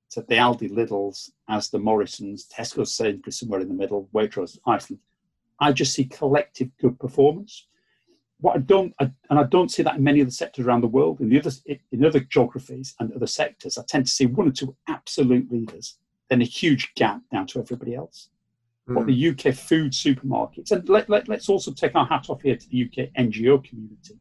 to 0.09 0.21
the 0.21 0.35
Aldi, 0.35 0.71
Lidl's, 0.71 1.31
Asda 1.49 1.81
Morrisons, 1.81 2.47
Tesco, 2.47 2.85
Sainsbury's 2.87 3.39
somewhere 3.39 3.61
in 3.61 3.67
the 3.67 3.73
middle, 3.73 4.09
Waitrose, 4.13 4.57
Iceland, 4.65 4.99
I 5.59 5.71
just 5.71 5.93
see 5.93 6.05
collective 6.05 6.69
good 6.79 6.99
performance. 6.99 7.67
What 8.39 8.55
I 8.55 8.59
don't, 8.59 8.93
I, 8.99 9.11
and 9.29 9.39
I 9.39 9.43
don't 9.43 9.71
see 9.71 9.81
that 9.83 9.95
in 9.95 10.03
many 10.03 10.21
of 10.21 10.27
the 10.27 10.33
sectors 10.33 10.65
around 10.65 10.81
the 10.81 10.87
world. 10.87 11.19
In 11.19 11.29
the 11.29 11.39
other, 11.39 11.51
in 11.91 12.05
other 12.05 12.19
geographies 12.19 12.93
and 12.99 13.11
other 13.13 13.27
sectors, 13.27 13.77
I 13.77 13.83
tend 13.87 14.05
to 14.05 14.11
see 14.11 14.27
one 14.27 14.47
or 14.47 14.51
two 14.51 14.75
absolute 14.87 15.51
leaders, 15.51 15.97
then 16.29 16.41
a 16.41 16.45
huge 16.45 16.93
gap 16.95 17.21
down 17.31 17.47
to 17.47 17.59
everybody 17.59 17.95
else 17.95 18.29
what 18.87 19.03
hmm. 19.03 19.11
the 19.11 19.29
UK 19.29 19.53
food 19.53 19.91
supermarkets, 19.91 20.71
and 20.71 20.87
let, 20.87 21.09
let, 21.09 21.29
us 21.29 21.49
also 21.49 21.71
take 21.71 21.95
our 21.95 22.05
hat 22.05 22.29
off 22.29 22.41
here 22.41 22.55
to 22.55 22.69
the 22.69 22.83
UK 22.83 23.09
NGO 23.19 23.63
community, 23.63 24.19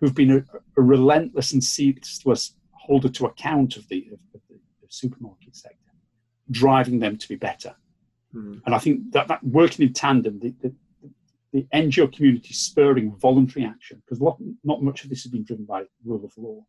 who've 0.00 0.14
been 0.14 0.30
a, 0.30 0.44
a 0.76 0.82
relentless 0.82 1.52
and 1.52 1.62
ceaseless 1.62 2.54
holder 2.72 3.08
to 3.08 3.26
account 3.26 3.76
of 3.76 3.88
the, 3.88 4.08
of, 4.12 4.40
the, 4.48 4.58
supermarket 4.90 5.54
sector, 5.54 5.76
driving 6.50 6.98
them 6.98 7.14
to 7.18 7.28
be 7.28 7.34
better. 7.34 7.76
Mm. 8.34 8.60
And 8.66 8.74
I 8.74 8.78
think 8.78 9.12
that, 9.12 9.28
that 9.28 9.42
working 9.42 9.86
in 9.86 9.92
tandem, 9.92 10.38
the, 10.38 10.54
the, 10.60 10.74
the 11.52 11.66
NGO 11.74 12.12
community 12.12 12.52
spurring 12.52 13.14
voluntary 13.16 13.64
action, 13.64 14.02
because 14.04 14.20
not 14.64 14.82
much 14.82 15.04
of 15.04 15.10
this 15.10 15.22
has 15.22 15.32
been 15.32 15.44
driven 15.44 15.64
by 15.64 15.84
rule 16.04 16.24
of 16.24 16.36
law, 16.36 16.64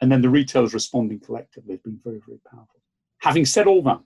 and 0.00 0.10
then 0.10 0.22
the 0.22 0.28
retailers 0.28 0.74
responding 0.74 1.20
collectively 1.20 1.74
has 1.74 1.80
been 1.80 2.00
very, 2.02 2.20
very 2.26 2.40
powerful. 2.50 2.80
Having 3.18 3.46
said 3.46 3.66
all 3.66 3.82
that, 3.82 4.00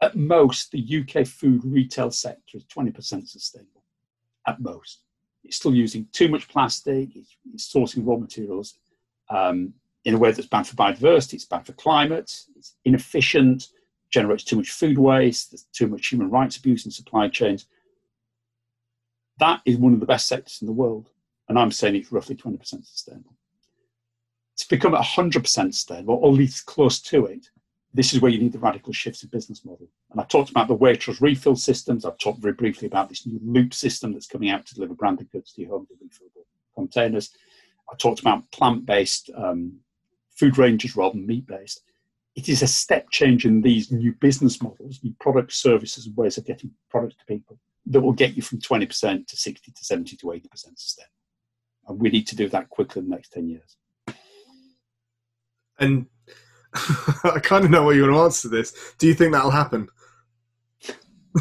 at 0.00 0.16
most, 0.16 0.70
the 0.70 0.80
UK 1.00 1.26
food 1.26 1.64
retail 1.64 2.10
sector 2.10 2.58
is 2.58 2.64
20% 2.64 3.26
sustainable. 3.26 3.82
At 4.46 4.60
most. 4.60 5.04
It's 5.44 5.56
still 5.56 5.74
using 5.74 6.06
too 6.12 6.28
much 6.28 6.48
plastic, 6.48 7.16
it's, 7.16 7.36
it's 7.52 7.72
sourcing 7.72 8.06
raw 8.06 8.16
materials 8.16 8.78
um, 9.30 9.72
in 10.04 10.14
a 10.14 10.18
way 10.18 10.32
that's 10.32 10.48
bad 10.48 10.66
for 10.66 10.76
biodiversity, 10.76 11.34
it's 11.34 11.46
bad 11.46 11.66
for 11.66 11.72
climate, 11.72 12.30
it's 12.56 12.76
inefficient, 12.84 13.68
generates 14.10 14.44
too 14.44 14.56
much 14.56 14.70
food 14.70 14.98
waste, 14.98 15.50
there's 15.50 15.66
too 15.72 15.88
much 15.88 16.08
human 16.08 16.30
rights 16.30 16.56
abuse 16.56 16.84
in 16.84 16.90
supply 16.90 17.28
chains. 17.28 17.66
That 19.38 19.60
is 19.64 19.76
one 19.76 19.94
of 19.94 20.00
the 20.00 20.06
best 20.06 20.28
sectors 20.28 20.58
in 20.60 20.66
the 20.66 20.72
world. 20.72 21.10
And 21.48 21.58
I'm 21.58 21.72
saying 21.72 21.96
it's 21.96 22.12
roughly 22.12 22.36
20% 22.36 22.60
sustainable. 22.86 23.34
To 24.56 24.68
become 24.68 24.92
100% 24.92 25.42
sustainable, 25.44 26.14
or 26.22 26.30
at 26.30 26.38
least 26.38 26.66
close 26.66 27.00
to 27.02 27.26
it, 27.26 27.50
this 27.92 28.12
is 28.12 28.20
where 28.20 28.30
you 28.30 28.38
need 28.38 28.52
the 28.52 28.58
radical 28.58 28.92
shifts 28.92 29.22
in 29.22 29.28
business 29.28 29.64
model. 29.64 29.88
And 30.10 30.20
I 30.20 30.24
talked 30.24 30.50
about 30.50 30.68
the 30.68 30.76
Waitrose 30.76 31.20
refill 31.20 31.56
systems. 31.56 32.04
I've 32.04 32.18
talked 32.18 32.40
very 32.40 32.54
briefly 32.54 32.86
about 32.86 33.08
this 33.08 33.26
new 33.26 33.38
loop 33.42 33.72
system 33.72 34.12
that's 34.12 34.26
coming 34.26 34.50
out 34.50 34.66
to 34.66 34.74
deliver 34.74 34.94
branded 34.94 35.30
goods 35.30 35.52
to 35.52 35.62
your 35.62 35.70
home 35.70 35.86
to 35.86 35.94
refillable 35.94 36.44
containers. 36.74 37.30
I 37.90 37.94
talked 37.96 38.20
about 38.20 38.50
plant-based 38.50 39.30
um, 39.36 39.78
food 40.30 40.58
ranges 40.58 40.96
rather 40.96 41.14
than 41.14 41.26
meat-based. 41.26 41.82
It 42.36 42.48
is 42.48 42.62
a 42.62 42.66
step 42.66 43.10
change 43.10 43.46
in 43.46 43.62
these 43.62 43.92
new 43.92 44.12
business 44.12 44.60
models, 44.60 45.00
new 45.02 45.14
products, 45.20 45.56
services, 45.56 46.06
and 46.06 46.16
ways 46.16 46.36
of 46.36 46.44
getting 46.44 46.70
products 46.90 47.14
to 47.16 47.24
people 47.26 47.58
that 47.86 48.00
will 48.00 48.12
get 48.12 48.34
you 48.34 48.42
from 48.42 48.58
20% 48.58 49.26
to 49.26 49.36
60 49.36 49.72
to 49.72 49.84
70 49.84 50.16
to 50.16 50.26
80% 50.26 50.42
sustainable. 50.76 51.10
And 51.86 52.00
we 52.00 52.08
need 52.08 52.26
to 52.28 52.36
do 52.36 52.48
that 52.48 52.70
quickly 52.70 53.00
in 53.00 53.08
the 53.08 53.14
next 53.14 53.32
10 53.32 53.48
years. 53.48 53.76
And 55.78 56.06
I 57.24 57.38
kind 57.42 57.64
of 57.64 57.70
know 57.70 57.84
what 57.84 57.94
you 57.96 58.02
want 58.02 58.14
to 58.14 58.20
answer 58.20 58.48
to 58.48 58.56
this. 58.56 58.94
Do 58.98 59.06
you 59.06 59.14
think 59.14 59.32
that'll 59.32 59.50
happen? 59.50 59.88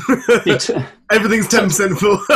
Uh, 0.10 0.16
Everything's 1.12 1.48
ten 1.48 1.66
percent 1.66 1.98
full. 1.98 2.20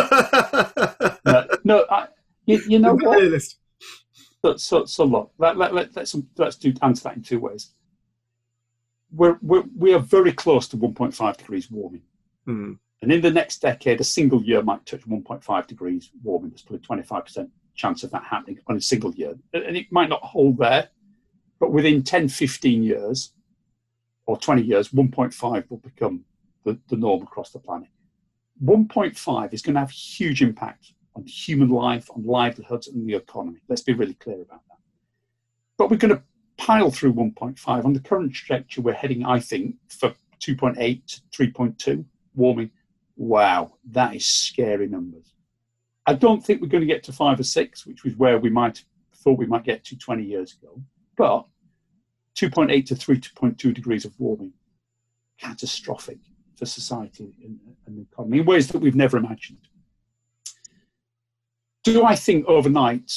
no, 1.25 1.47
no 1.63 1.85
I, 1.89 2.07
you, 2.45 2.61
you, 2.67 2.79
know 2.79 2.93
what? 2.93 3.41
But 4.43 4.59
so, 4.59 4.85
so 4.85 5.03
look, 5.05 5.31
let, 5.39 5.57
let, 5.57 5.73
let, 5.73 5.95
let's, 5.95 6.15
let's 6.37 6.55
do 6.55 6.73
answer 6.83 7.03
that 7.05 7.15
in 7.15 7.23
two 7.23 7.39
ways. 7.39 7.71
We're, 9.11 9.37
we're, 9.41 9.63
we 9.75 9.93
are 9.93 9.99
very 9.99 10.33
close 10.33 10.67
to 10.69 10.77
1.5 10.77 11.37
degrees 11.37 11.71
warming. 11.71 12.03
Mm. 12.47 12.77
And 13.01 13.11
in 13.11 13.21
the 13.21 13.31
next 13.31 13.61
decade, 13.61 14.01
a 14.01 14.03
single 14.03 14.41
year 14.43 14.61
might 14.61 14.85
touch 14.85 15.07
1.5 15.07 15.67
degrees 15.67 16.11
warming. 16.23 16.49
There's 16.49 16.63
probably 16.63 17.03
25% 17.05 17.49
chance 17.75 18.03
of 18.03 18.11
that 18.11 18.23
happening 18.23 18.59
on 18.67 18.75
a 18.77 18.81
single 18.81 19.13
year. 19.13 19.37
And 19.53 19.77
it 19.77 19.91
might 19.91 20.09
not 20.09 20.23
hold 20.23 20.57
there, 20.57 20.89
but 21.59 21.71
within 21.71 22.03
10, 22.03 22.27
15 22.29 22.83
years 22.83 23.33
or 24.25 24.37
20 24.37 24.63
years, 24.63 24.89
1.5 24.89 25.69
will 25.69 25.77
become 25.77 26.25
the, 26.65 26.77
the 26.89 26.97
norm 26.97 27.21
across 27.21 27.51
the 27.51 27.59
planet. 27.59 27.89
1.5 28.63 29.53
is 29.53 29.61
going 29.61 29.75
to 29.75 29.79
have 29.79 29.91
huge 29.91 30.41
impact 30.41 30.93
on 31.15 31.25
human 31.25 31.69
life, 31.69 32.09
on 32.15 32.23
livelihoods, 32.23 32.87
and 32.87 33.07
the 33.07 33.15
economy. 33.15 33.59
Let's 33.69 33.81
be 33.81 33.93
really 33.93 34.15
clear 34.15 34.41
about 34.41 34.61
that. 34.67 34.77
But 35.77 35.89
we're 35.89 35.97
going 35.97 36.15
to 36.15 36.23
pile 36.57 36.91
through 36.91 37.13
1.5. 37.13 37.85
On 37.85 37.93
the 37.93 37.99
current 37.99 38.33
trajectory, 38.33 38.83
we're 38.83 38.93
heading, 38.93 39.25
I 39.25 39.39
think, 39.39 39.75
for 39.87 40.13
2.8 40.39 41.05
to 41.05 41.21
3.2 41.31 42.05
warming. 42.35 42.71
Wow, 43.15 43.73
that 43.91 44.15
is 44.15 44.25
scary 44.25 44.87
numbers. 44.87 45.33
I 46.05 46.13
don't 46.13 46.43
think 46.43 46.61
we're 46.61 46.67
going 46.67 46.81
to 46.81 46.87
get 46.87 47.03
to 47.03 47.11
five 47.11 47.39
or 47.39 47.43
six, 47.43 47.85
which 47.85 48.03
was 48.03 48.15
where 48.15 48.37
we 48.37 48.49
might 48.49 48.83
thought 49.15 49.37
we 49.37 49.45
might 49.45 49.63
get 49.63 49.83
to 49.83 49.97
20 49.97 50.23
years 50.23 50.55
ago. 50.61 50.81
But 51.17 51.45
2.8 52.35 52.85
to 52.85 52.95
3.2 52.95 53.73
degrees 53.73 54.05
of 54.05 54.17
warming, 54.19 54.53
catastrophic 55.39 56.19
for 56.55 56.65
society 56.65 57.33
and, 57.43 57.59
and 57.85 57.97
the 57.97 58.01
economy 58.03 58.39
in 58.39 58.45
ways 58.45 58.67
that 58.69 58.79
we've 58.79 58.95
never 58.95 59.17
imagined. 59.17 59.67
do 61.83 62.05
I 62.05 62.15
think 62.15 62.45
overnight 62.45 63.11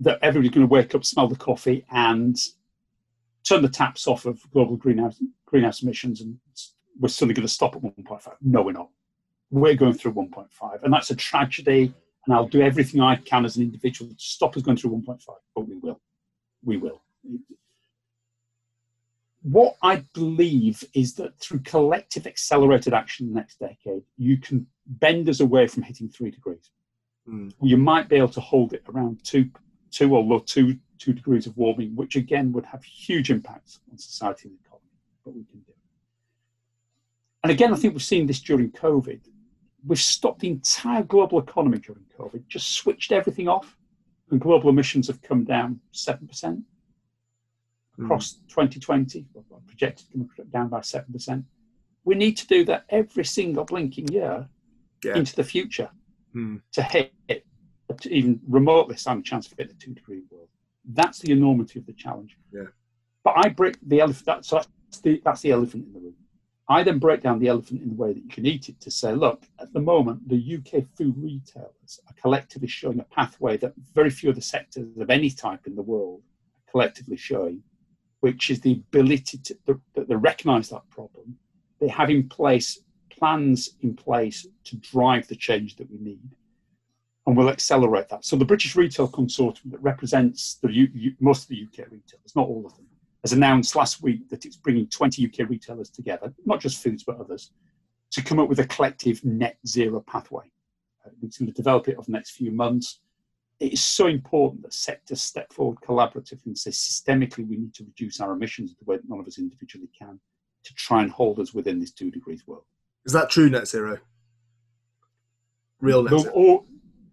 that 0.00 0.18
everybody's 0.22 0.50
going 0.50 0.66
to 0.66 0.72
wake 0.72 0.94
up, 0.94 1.04
smell 1.04 1.28
the 1.28 1.36
coffee, 1.36 1.84
and 1.90 2.36
turn 3.44 3.62
the 3.62 3.68
taps 3.68 4.06
off 4.06 4.26
of 4.26 4.40
global 4.52 4.76
greenhouse 4.76 5.22
greenhouse 5.46 5.82
emissions, 5.82 6.20
and 6.20 6.38
we're 6.98 7.08
suddenly 7.08 7.34
going 7.34 7.46
to 7.46 7.52
stop 7.52 7.76
at 7.76 7.82
1.5? 7.82 8.34
No, 8.40 8.62
we're 8.62 8.72
not. 8.72 8.88
We're 9.50 9.74
going 9.74 9.94
through 9.94 10.14
1.5, 10.14 10.82
and 10.82 10.92
that's 10.92 11.10
a 11.10 11.16
tragedy. 11.16 11.94
And 12.26 12.34
I'll 12.34 12.48
do 12.48 12.62
everything 12.62 13.02
I 13.02 13.16
can 13.16 13.44
as 13.44 13.56
an 13.56 13.62
individual 13.62 14.10
to 14.10 14.16
stop 14.18 14.56
us 14.56 14.62
going 14.62 14.78
through 14.78 14.92
1.5, 14.92 15.20
but 15.54 15.68
we 15.68 15.76
will. 15.76 16.00
We 16.64 16.78
will. 16.78 17.02
What 19.42 19.76
I 19.82 19.96
believe 20.14 20.82
is 20.94 21.14
that 21.16 21.38
through 21.38 21.60
collective 21.60 22.26
accelerated 22.26 22.94
action 22.94 23.26
in 23.26 23.34
the 23.34 23.40
next 23.40 23.58
decade, 23.58 24.02
you 24.16 24.38
can 24.38 24.66
bend 24.86 25.28
us 25.28 25.40
away 25.40 25.66
from 25.66 25.82
hitting 25.82 26.08
three 26.08 26.30
degrees. 26.30 26.70
Mm. 27.28 27.52
You 27.60 27.76
might 27.76 28.08
be 28.08 28.16
able 28.16 28.28
to 28.28 28.40
hold 28.40 28.72
it 28.72 28.84
around 28.88 29.22
two, 29.22 29.50
two 29.90 30.14
or 30.14 30.22
low 30.22 30.38
two, 30.38 30.78
two 30.98 31.12
degrees 31.12 31.46
of 31.46 31.56
warming, 31.56 31.94
which 31.96 32.16
again 32.16 32.52
would 32.52 32.66
have 32.66 32.82
huge 32.82 33.30
impacts 33.30 33.80
on 33.90 33.98
society 33.98 34.48
and 34.48 34.58
economy. 34.64 34.88
But 35.24 35.34
we 35.34 35.44
can 35.44 35.60
do. 35.60 35.72
And 37.42 37.50
again, 37.50 37.72
I 37.72 37.76
think 37.76 37.94
we've 37.94 38.02
seen 38.02 38.26
this 38.26 38.40
during 38.40 38.70
COVID. 38.72 39.20
We've 39.86 40.00
stopped 40.00 40.40
the 40.40 40.48
entire 40.48 41.02
global 41.02 41.38
economy 41.38 41.78
during 41.78 42.04
COVID, 42.18 42.46
just 42.48 42.72
switched 42.72 43.12
everything 43.12 43.48
off, 43.48 43.76
and 44.30 44.40
global 44.40 44.70
emissions 44.70 45.08
have 45.08 45.20
come 45.20 45.44
down 45.44 45.80
7% 45.92 46.62
across 48.00 48.34
mm. 48.34 48.48
2020, 48.48 49.26
projected 49.66 50.06
down 50.50 50.68
by 50.68 50.80
7%. 50.80 51.44
We 52.04 52.14
need 52.14 52.36
to 52.38 52.46
do 52.46 52.64
that 52.64 52.84
every 52.88 53.24
single 53.24 53.64
blinking 53.64 54.08
year 54.08 54.48
yeah. 55.04 55.16
into 55.16 55.36
the 55.36 55.44
future 55.44 55.90
mm. 56.34 56.60
to 56.72 56.82
hit 56.82 57.12
to 58.00 58.12
even 58.12 58.40
remotely 58.48 58.96
stand 58.96 59.20
a 59.20 59.22
chance 59.22 59.46
of 59.46 59.56
hitting 59.56 59.74
the 59.78 59.84
two 59.84 59.92
degree 59.92 60.22
world. 60.30 60.48
That's 60.92 61.18
the 61.20 61.32
enormity 61.32 61.78
of 61.78 61.86
the 61.86 61.92
challenge. 61.92 62.36
Yeah. 62.52 62.64
But 63.22 63.34
I 63.36 63.48
break 63.48 63.76
the 63.82 64.00
elephant. 64.00 64.26
That, 64.26 64.44
so 64.44 64.56
that's 64.56 65.00
the, 65.00 65.20
that's 65.24 65.40
the 65.40 65.52
elephant 65.52 65.86
in 65.86 65.92
the 65.92 66.00
room. 66.00 66.14
I 66.68 66.82
then 66.82 66.98
break 66.98 67.22
down 67.22 67.40
the 67.40 67.48
elephant 67.48 67.82
in 67.82 67.90
the 67.90 67.94
way 67.94 68.14
that 68.14 68.22
you 68.22 68.28
can 68.28 68.46
eat 68.46 68.70
it 68.70 68.80
to 68.80 68.90
say, 68.90 69.12
look, 69.12 69.44
at 69.58 69.72
the 69.74 69.80
moment, 69.80 70.26
the 70.28 70.56
UK 70.56 70.84
food 70.96 71.14
retailers 71.18 72.00
are 72.06 72.14
collectively 72.20 72.68
showing 72.68 73.00
a 73.00 73.04
pathway 73.04 73.58
that 73.58 73.74
very 73.94 74.08
few 74.08 74.30
other 74.30 74.40
sectors 74.40 74.86
of 74.98 75.10
any 75.10 75.28
type 75.28 75.66
in 75.66 75.74
the 75.74 75.82
world 75.82 76.22
are 76.56 76.70
collectively 76.70 77.18
showing, 77.18 77.62
which 78.20 78.48
is 78.48 78.60
the 78.60 78.72
ability 78.72 79.38
to 79.38 79.58
that 79.66 80.08
they 80.08 80.16
recognise 80.16 80.70
that 80.70 80.88
problem. 80.88 81.36
They 81.80 81.88
have 81.88 82.08
in 82.08 82.28
place 82.28 82.80
plans 83.10 83.76
in 83.82 83.94
place 83.94 84.46
to 84.64 84.76
drive 84.76 85.28
the 85.28 85.36
change 85.36 85.76
that 85.76 85.90
we 85.90 85.98
need, 85.98 86.30
and 87.26 87.36
we'll 87.36 87.48
accelerate 87.48 88.08
that. 88.08 88.24
So 88.24 88.36
the 88.36 88.44
British 88.44 88.76
Retail 88.76 89.08
Consortium 89.08 89.70
that 89.70 89.82
represents 89.82 90.58
the 90.62 90.70
U, 90.72 90.88
U, 90.92 91.14
most 91.20 91.44
of 91.44 91.48
the 91.48 91.62
UK 91.64 91.90
retailers, 91.90 92.36
not 92.36 92.48
all 92.48 92.66
of 92.66 92.76
them, 92.76 92.86
has 93.22 93.32
announced 93.32 93.74
last 93.74 94.02
week 94.02 94.28
that 94.28 94.44
it's 94.44 94.56
bringing 94.56 94.86
20 94.88 95.26
UK 95.26 95.48
retailers 95.48 95.88
together, 95.88 96.32
not 96.44 96.60
just 96.60 96.82
foods 96.82 97.04
but 97.04 97.18
others, 97.18 97.52
to 98.10 98.22
come 98.22 98.38
up 98.38 98.48
with 98.48 98.58
a 98.58 98.66
collective 98.66 99.24
net 99.24 99.56
zero 99.66 100.04
pathway. 100.06 100.44
Uh, 101.04 101.10
it's 101.22 101.38
going 101.38 101.46
to 101.46 101.54
develop 101.54 101.88
it 101.88 101.96
over 101.96 102.04
the 102.04 102.12
next 102.12 102.32
few 102.32 102.50
months. 102.50 103.00
It 103.60 103.72
is 103.72 103.82
so 103.82 104.08
important 104.08 104.62
that 104.62 104.74
sectors 104.74 105.22
step 105.22 105.52
forward 105.52 105.78
collaboratively 105.78 106.46
and 106.46 106.58
say 106.58 106.70
systemically 106.70 107.48
we 107.48 107.56
need 107.56 107.74
to 107.74 107.84
reduce 107.84 108.20
our 108.20 108.32
emissions 108.32 108.74
the 108.78 108.84
way 108.84 108.96
that 108.96 109.08
none 109.08 109.20
of 109.20 109.26
us 109.26 109.38
individually 109.38 109.88
can 109.98 110.20
to 110.64 110.74
try 110.74 111.02
and 111.02 111.10
hold 111.10 111.38
us 111.38 111.54
within 111.54 111.78
this 111.78 111.92
two 111.92 112.10
degrees 112.10 112.46
world. 112.46 112.64
Is 113.06 113.12
that 113.12 113.30
true 113.30 113.48
net 113.48 113.68
zero? 113.68 113.98
Real 115.80 116.02
net 116.02 116.20
zero? 116.20 116.64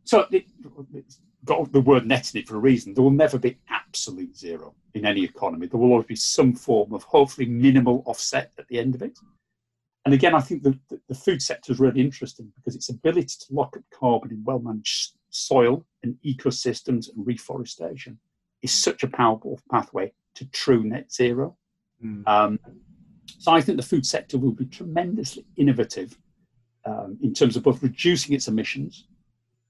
So 0.04 0.26
it, 0.32 0.45
it's 0.93 1.20
got 1.45 1.72
the 1.72 1.82
word 1.82 2.06
net 2.06 2.34
in 2.34 2.41
it 2.41 2.47
for 2.47 2.56
a 2.56 2.60
reason. 2.60 2.93
There 2.93 3.04
will 3.04 3.12
never 3.12 3.38
be 3.38 3.58
absolute 3.70 4.36
zero 4.38 4.76
in 4.93 5.06
any 5.06 5.24
economy. 5.24 5.68
There 5.68 5.80
will 5.80 5.91
always 5.91 6.06
be 6.06 6.16
some 6.16 6.54
form 6.54 6.93
of 6.93 7.04
hopefully 7.04 7.47
minimal 7.47 8.04
offset 8.06 8.52
at 8.58 8.68
the 8.68 8.80
end 8.80 8.95
of 8.95 9.02
it. 9.02 9.18
And 10.06 10.14
again, 10.14 10.34
I 10.34 10.39
think 10.39 10.64
the, 10.64 10.78
the, 10.89 10.99
the 11.10 11.16
food 11.16 11.41
sector 11.41 11.72
is 11.72 11.80
really 11.80 12.02
interesting 12.02 12.52
because 12.56 12.76
its 12.76 12.89
ability 12.89 13.36
to 13.39 13.54
lock 13.54 13.78
up 13.78 13.84
carbon 13.93 14.32
in 14.32 14.43
well 14.43 14.60
managed 14.60 15.14
soil 15.30 15.86
and 16.04 16.16
ecosystems 16.26 17.14
and 17.14 17.26
reforestation 17.26 18.20
is 18.62 18.72
such 18.72 19.04
a 19.04 19.08
powerful 19.08 19.60
pathway 19.72 20.12
to 20.36 20.45
true 20.45 20.84
net 20.84 21.12
zero. 21.12 21.56
Mm. 22.04 22.28
Um, 22.28 22.60
so 23.38 23.52
I 23.52 23.62
think 23.62 23.78
the 23.78 23.84
food 23.84 24.06
sector 24.06 24.38
will 24.38 24.52
be 24.52 24.66
tremendously 24.66 25.45
innovative 25.56 26.18
um, 26.86 27.18
in 27.22 27.34
terms 27.34 27.56
of 27.56 27.64
both 27.64 27.82
reducing 27.84 28.36
its 28.36 28.47
emissions 28.47 29.08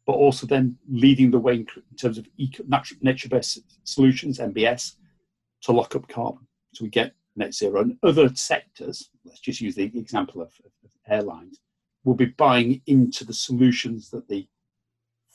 but 0.05 0.13
also 0.13 0.47
then 0.47 0.77
leading 0.89 1.31
the 1.31 1.39
way 1.39 1.55
in, 1.55 1.67
terms 1.97 2.17
of 2.17 2.27
nature-based 2.37 3.59
solutions, 3.83 4.39
NBS, 4.39 4.95
to 5.61 5.71
lock 5.71 5.95
up 5.95 6.07
carbon. 6.07 6.47
So 6.73 6.85
we 6.85 6.89
get 6.89 7.13
net 7.35 7.53
zero. 7.53 7.81
And 7.81 7.97
other 8.03 8.29
sectors, 8.35 9.09
let's 9.25 9.39
just 9.39 9.61
use 9.61 9.75
the 9.75 9.83
example 9.83 10.41
of, 10.41 10.51
of 10.65 10.91
airlines, 11.07 11.59
will 12.03 12.15
be 12.15 12.25
buying 12.25 12.81
into 12.87 13.25
the 13.25 13.33
solutions 13.33 14.09
that 14.09 14.27
the 14.27 14.47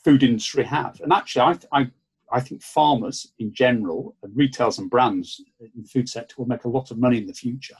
food 0.03 0.23
industry 0.23 0.63
have. 0.63 0.99
And 1.01 1.13
actually, 1.13 1.41
I, 1.41 1.79
I, 1.79 1.91
I 2.31 2.39
think 2.41 2.61
farmers 2.61 3.31
in 3.39 3.53
general, 3.53 4.15
and 4.21 4.35
retailers 4.35 4.79
and 4.79 4.89
brands 4.89 5.41
in 5.59 5.81
the 5.81 5.87
food 5.87 6.09
sector 6.09 6.35
will 6.37 6.47
make 6.47 6.65
a 6.65 6.69
lot 6.69 6.91
of 6.91 6.97
money 6.97 7.17
in 7.17 7.27
the 7.27 7.33
future 7.33 7.77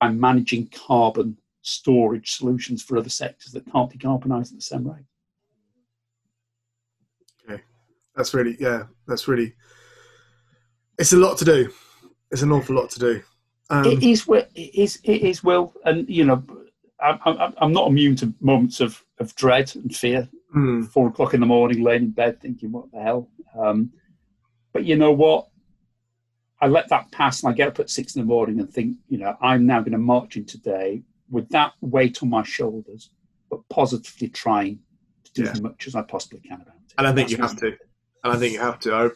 by 0.00 0.10
managing 0.10 0.68
carbon 0.68 1.36
storage 1.62 2.32
solutions 2.32 2.82
for 2.82 2.98
other 2.98 3.08
sectors 3.08 3.52
that 3.52 3.70
can't 3.72 3.90
decarbonise 3.90 4.50
at 4.50 4.56
the 4.56 4.60
same 4.60 4.86
rate. 4.86 5.04
That's 8.16 8.34
really 8.34 8.56
yeah. 8.60 8.84
That's 9.06 9.28
really. 9.28 9.54
It's 10.98 11.12
a 11.12 11.16
lot 11.16 11.38
to 11.38 11.44
do. 11.44 11.70
It's 12.30 12.42
an 12.42 12.52
awful 12.52 12.76
lot 12.76 12.90
to 12.90 12.98
do. 12.98 13.22
Um, 13.70 13.84
it 13.84 14.02
is. 14.02 14.26
It 14.28 14.50
is. 14.54 14.98
It 15.02 15.22
is. 15.22 15.42
Will 15.42 15.74
and 15.84 16.08
you 16.08 16.24
know, 16.24 16.44
I'm, 17.00 17.18
I'm, 17.24 17.54
I'm 17.58 17.72
not 17.72 17.88
immune 17.88 18.16
to 18.16 18.32
moments 18.40 18.80
of, 18.80 19.02
of 19.18 19.34
dread 19.34 19.74
and 19.74 19.94
fear. 19.94 20.28
Mm. 20.54 20.88
Four 20.88 21.08
o'clock 21.08 21.34
in 21.34 21.40
the 21.40 21.46
morning, 21.46 21.82
laying 21.82 22.04
in 22.04 22.10
bed, 22.10 22.40
thinking, 22.40 22.72
"What 22.72 22.92
the 22.92 23.00
hell?" 23.00 23.28
Um, 23.58 23.90
but 24.72 24.84
you 24.84 24.96
know 24.96 25.12
what? 25.12 25.48
I 26.60 26.66
let 26.66 26.88
that 26.88 27.10
pass, 27.10 27.42
and 27.42 27.50
I 27.50 27.54
get 27.54 27.68
up 27.68 27.80
at 27.80 27.90
six 27.90 28.14
in 28.14 28.22
the 28.22 28.26
morning 28.26 28.60
and 28.60 28.72
think, 28.72 28.96
you 29.08 29.18
know, 29.18 29.36
I'm 29.40 29.66
now 29.66 29.80
going 29.80 29.92
to 29.92 29.98
march 29.98 30.36
in 30.36 30.46
today 30.46 31.02
with 31.28 31.48
that 31.50 31.72
weight 31.80 32.22
on 32.22 32.30
my 32.30 32.42
shoulders, 32.42 33.10
but 33.50 33.68
positively 33.68 34.28
trying 34.28 34.78
to 35.24 35.32
do 35.32 35.42
yeah. 35.42 35.50
as 35.50 35.60
much 35.60 35.86
as 35.86 35.94
I 35.94 36.02
possibly 36.02 36.40
can 36.40 36.60
about 36.62 36.76
it. 36.76 36.94
And 36.96 37.06
I 37.06 37.12
think 37.12 37.28
That's 37.28 37.32
you 37.32 37.38
have 37.38 37.56
to 37.58 37.76
and 38.24 38.32
I 38.32 38.36
think 38.36 38.54
you 38.54 38.60
have 38.60 38.80
to. 38.80 38.94
I, 38.94 39.10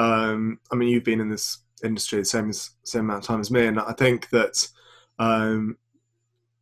um, 0.00 0.60
I 0.70 0.76
mean, 0.76 0.88
you've 0.88 1.04
been 1.04 1.20
in 1.20 1.30
this 1.30 1.58
industry 1.82 2.18
the 2.20 2.24
same 2.26 2.50
as 2.50 2.70
same 2.84 3.02
amount 3.02 3.24
of 3.24 3.26
time 3.26 3.40
as 3.40 3.50
me, 3.50 3.66
and 3.66 3.80
I 3.80 3.92
think 3.92 4.28
that 4.30 4.68
um, 5.18 5.78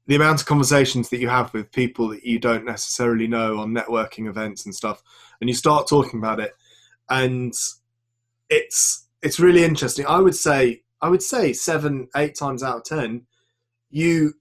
the 0.06 0.14
amount 0.14 0.40
of 0.40 0.46
conversations 0.46 1.10
that 1.10 1.18
you 1.18 1.28
have 1.28 1.52
with 1.52 1.72
people 1.72 2.08
that 2.08 2.24
you 2.24 2.38
don't 2.38 2.64
necessarily 2.64 3.26
know 3.26 3.58
on 3.58 3.74
networking 3.74 4.28
events 4.28 4.64
and 4.64 4.74
stuff, 4.74 5.02
and 5.40 5.50
you 5.50 5.54
start 5.54 5.88
talking 5.88 6.20
about 6.20 6.40
it, 6.40 6.54
and 7.10 7.52
it's 8.48 9.08
it's 9.22 9.40
really 9.40 9.64
interesting. 9.64 10.06
I 10.06 10.20
would 10.20 10.36
say 10.36 10.82
I 11.02 11.08
would 11.08 11.22
say 11.22 11.52
seven, 11.52 12.08
eight 12.16 12.36
times 12.36 12.62
out 12.62 12.78
of 12.78 12.84
ten, 12.84 13.26
you 13.90 14.34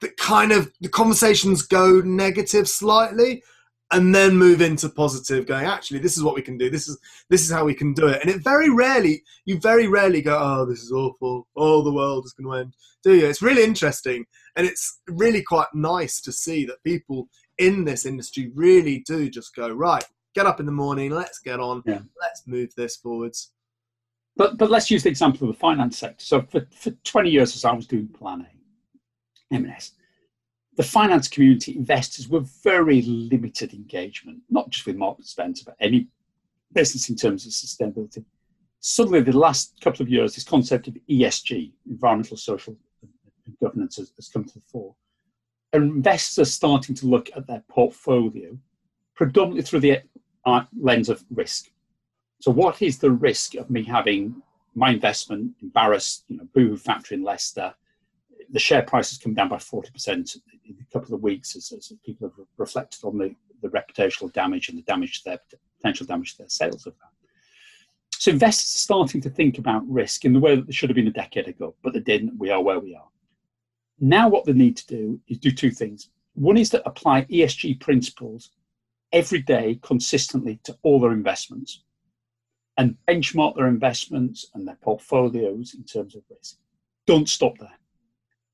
the 0.00 0.10
kind 0.10 0.52
of 0.52 0.70
the 0.80 0.88
conversations 0.88 1.62
go 1.62 2.00
negative 2.00 2.68
slightly 2.68 3.42
and 3.90 4.14
then 4.14 4.36
move 4.36 4.60
into 4.60 4.88
positive 4.88 5.46
going 5.46 5.64
actually 5.64 5.98
this 5.98 6.16
is 6.16 6.22
what 6.22 6.34
we 6.34 6.42
can 6.42 6.58
do. 6.58 6.68
This 6.70 6.88
is 6.88 6.98
this 7.30 7.42
is 7.44 7.50
how 7.50 7.64
we 7.64 7.74
can 7.74 7.94
do 7.94 8.06
it. 8.06 8.20
And 8.20 8.30
it 8.30 8.42
very 8.42 8.70
rarely 8.70 9.22
you 9.44 9.58
very 9.58 9.86
rarely 9.88 10.22
go 10.22 10.38
oh 10.38 10.64
this 10.66 10.82
is 10.82 10.92
awful. 10.92 11.46
Oh 11.56 11.82
the 11.82 11.92
world 11.92 12.24
is 12.26 12.32
going 12.32 12.46
to 12.46 12.60
end. 12.60 12.74
Do 13.02 13.14
you? 13.14 13.26
It's 13.26 13.42
really 13.42 13.64
interesting 13.64 14.26
and 14.56 14.66
it's 14.66 15.00
really 15.08 15.42
quite 15.42 15.68
nice 15.74 16.20
to 16.22 16.32
see 16.32 16.64
that 16.66 16.82
people 16.84 17.28
in 17.58 17.84
this 17.84 18.06
industry 18.06 18.50
really 18.54 19.02
do 19.06 19.30
just 19.30 19.54
go 19.54 19.68
right 19.68 20.04
get 20.34 20.46
up 20.46 20.60
in 20.60 20.66
the 20.66 20.72
morning 20.72 21.10
let's 21.10 21.40
get 21.40 21.58
on 21.58 21.82
yeah. 21.86 22.00
let's 22.20 22.46
move 22.46 22.70
this 22.76 22.96
forwards. 22.96 23.52
But 24.36 24.58
but 24.58 24.70
let's 24.70 24.90
use 24.90 25.02
the 25.02 25.08
example 25.08 25.48
of 25.48 25.54
the 25.54 25.58
finance 25.58 25.98
sector. 25.98 26.24
So 26.24 26.42
for, 26.42 26.66
for 26.72 26.90
20 26.90 27.30
years 27.30 27.56
as 27.56 27.64
i 27.64 27.72
was 27.72 27.86
doing 27.86 28.08
planning 28.08 28.46
m&s 29.50 29.92
the 30.78 30.84
finance 30.84 31.26
community 31.26 31.74
investors 31.74 32.28
were 32.28 32.44
very 32.62 33.02
limited 33.02 33.74
engagement, 33.74 34.38
not 34.48 34.70
just 34.70 34.86
with 34.86 34.94
Marks 34.94 35.18
and 35.18 35.26
Spencer, 35.26 35.64
but 35.66 35.74
any 35.80 36.06
business 36.72 37.10
in 37.10 37.16
terms 37.16 37.44
of 37.44 37.50
sustainability. 37.50 38.24
Suddenly, 38.78 39.22
the 39.22 39.36
last 39.36 39.74
couple 39.80 40.04
of 40.04 40.08
years, 40.08 40.36
this 40.36 40.44
concept 40.44 40.86
of 40.86 40.96
ESG, 41.10 41.72
environmental, 41.90 42.36
social, 42.36 42.76
and 43.02 43.58
governance, 43.60 43.96
has, 43.96 44.12
has 44.14 44.28
come 44.28 44.44
to 44.44 44.54
the 44.54 44.60
fore. 44.70 44.94
And 45.72 45.82
investors 45.82 46.46
are 46.46 46.50
starting 46.50 46.94
to 46.94 47.06
look 47.06 47.28
at 47.34 47.48
their 47.48 47.64
portfolio 47.68 48.56
predominantly 49.16 49.62
through 49.62 49.80
the 49.80 50.02
lens 50.80 51.08
of 51.08 51.24
risk. 51.30 51.70
So, 52.40 52.52
what 52.52 52.82
is 52.82 52.98
the 52.98 53.10
risk 53.10 53.56
of 53.56 53.68
me 53.68 53.82
having 53.82 54.42
my 54.76 54.90
investment 54.90 55.56
embarrassed, 55.60 56.22
you 56.28 56.36
know, 56.36 56.46
Boohoo 56.54 56.76
factory 56.76 57.16
in 57.16 57.24
Leicester? 57.24 57.74
The 58.50 58.58
share 58.58 58.82
price 58.82 59.10
has 59.10 59.18
come 59.18 59.34
down 59.34 59.48
by 59.48 59.56
40% 59.56 60.36
in 60.66 60.76
a 60.80 60.92
couple 60.92 61.14
of 61.14 61.22
weeks 61.22 61.54
as, 61.56 61.72
as 61.72 61.92
people 62.04 62.28
have 62.28 62.46
reflected 62.56 63.04
on 63.04 63.18
the, 63.18 63.34
the 63.62 63.68
reputational 63.68 64.32
damage 64.32 64.68
and 64.68 64.78
the 64.78 64.82
damage 64.82 65.22
to 65.22 65.30
their 65.30 65.38
potential 65.76 66.06
damage 66.06 66.32
to 66.32 66.38
their 66.38 66.48
sales 66.48 66.86
of 66.86 66.94
that. 66.94 67.10
So 68.12 68.32
investors 68.32 68.74
are 68.74 68.78
starting 68.78 69.20
to 69.20 69.30
think 69.30 69.58
about 69.58 69.88
risk 69.88 70.24
in 70.24 70.32
the 70.32 70.40
way 70.40 70.56
that 70.56 70.66
they 70.66 70.72
should 70.72 70.90
have 70.90 70.96
been 70.96 71.06
a 71.06 71.12
decade 71.12 71.46
ago, 71.46 71.74
but 71.82 71.92
they 71.92 72.00
didn't. 72.00 72.38
We 72.38 72.50
are 72.50 72.62
where 72.62 72.80
we 72.80 72.94
are. 72.94 73.08
Now, 74.00 74.28
what 74.28 74.44
they 74.44 74.52
need 74.52 74.76
to 74.76 74.86
do 74.86 75.20
is 75.28 75.38
do 75.38 75.50
two 75.50 75.70
things. 75.70 76.10
One 76.34 76.56
is 76.56 76.70
to 76.70 76.86
apply 76.86 77.24
ESG 77.24 77.80
principles 77.80 78.50
every 79.12 79.42
day 79.42 79.78
consistently 79.82 80.60
to 80.64 80.76
all 80.82 81.00
their 81.00 81.12
investments 81.12 81.82
and 82.76 82.96
benchmark 83.08 83.56
their 83.56 83.66
investments 83.66 84.46
and 84.54 84.66
their 84.66 84.78
portfolios 84.82 85.74
in 85.74 85.84
terms 85.84 86.14
of 86.14 86.22
risk. 86.30 86.56
Don't 87.06 87.28
stop 87.28 87.58
there. 87.58 87.78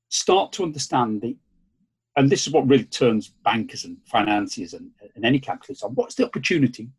Start 0.09 0.51
to 0.53 0.63
understand 0.63 1.21
the, 1.21 1.35
and 2.15 2.29
this 2.29 2.47
is 2.47 2.53
what 2.53 2.67
really 2.67 2.85
turns 2.85 3.29
bankers 3.43 3.85
and 3.85 3.97
financiers 4.05 4.73
and, 4.73 4.91
and 5.15 5.25
any 5.25 5.39
capitalists 5.39 5.83
on 5.83 5.91
what's 5.95 6.15
the 6.15 6.25
opportunity 6.25 6.89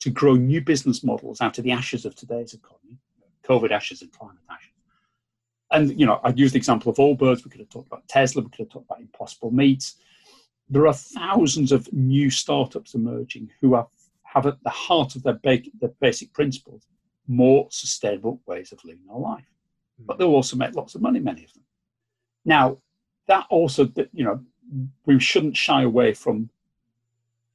to 0.00 0.10
grow 0.10 0.34
new 0.34 0.60
business 0.60 1.04
models 1.04 1.40
out 1.40 1.58
of 1.58 1.64
the 1.64 1.70
ashes 1.70 2.04
of 2.04 2.14
today's 2.14 2.54
economy, 2.54 2.98
COVID 3.44 3.70
ashes 3.70 4.02
and 4.02 4.12
climate 4.12 4.42
ashes. 4.50 4.72
And 5.70 5.98
you 5.98 6.06
know, 6.06 6.20
I'd 6.24 6.38
use 6.38 6.52
the 6.52 6.58
example 6.58 6.90
of 6.90 6.98
Allbirds. 6.98 7.44
We 7.44 7.50
could 7.50 7.60
have 7.60 7.70
talked 7.70 7.86
about 7.86 8.06
Tesla. 8.08 8.42
We 8.42 8.50
could 8.50 8.60
have 8.60 8.68
talked 8.70 8.86
about 8.86 9.00
Impossible 9.00 9.50
Meats. 9.50 9.96
There 10.68 10.86
are 10.86 10.94
thousands 10.94 11.72
of 11.72 11.90
new 11.92 12.30
startups 12.30 12.94
emerging 12.94 13.50
who 13.60 13.74
have, 13.74 13.86
have 14.24 14.46
at 14.46 14.62
the 14.62 14.70
heart 14.70 15.16
of 15.16 15.22
their, 15.22 15.38
their 15.42 15.90
basic 16.00 16.32
principles 16.32 16.86
more 17.28 17.66
sustainable 17.70 18.40
ways 18.46 18.72
of 18.72 18.84
living 18.84 19.04
our 19.10 19.18
life. 19.18 19.44
But 19.98 20.14
hmm. 20.14 20.18
they'll 20.18 20.34
also 20.34 20.56
make 20.56 20.74
lots 20.74 20.94
of 20.94 21.00
money, 21.02 21.20
many 21.20 21.44
of 21.44 21.52
them. 21.52 21.62
Now, 22.44 22.78
that 23.26 23.46
also, 23.50 23.90
you 24.12 24.24
know, 24.24 24.40
we 25.06 25.20
shouldn't 25.20 25.56
shy 25.56 25.82
away 25.82 26.14
from 26.14 26.50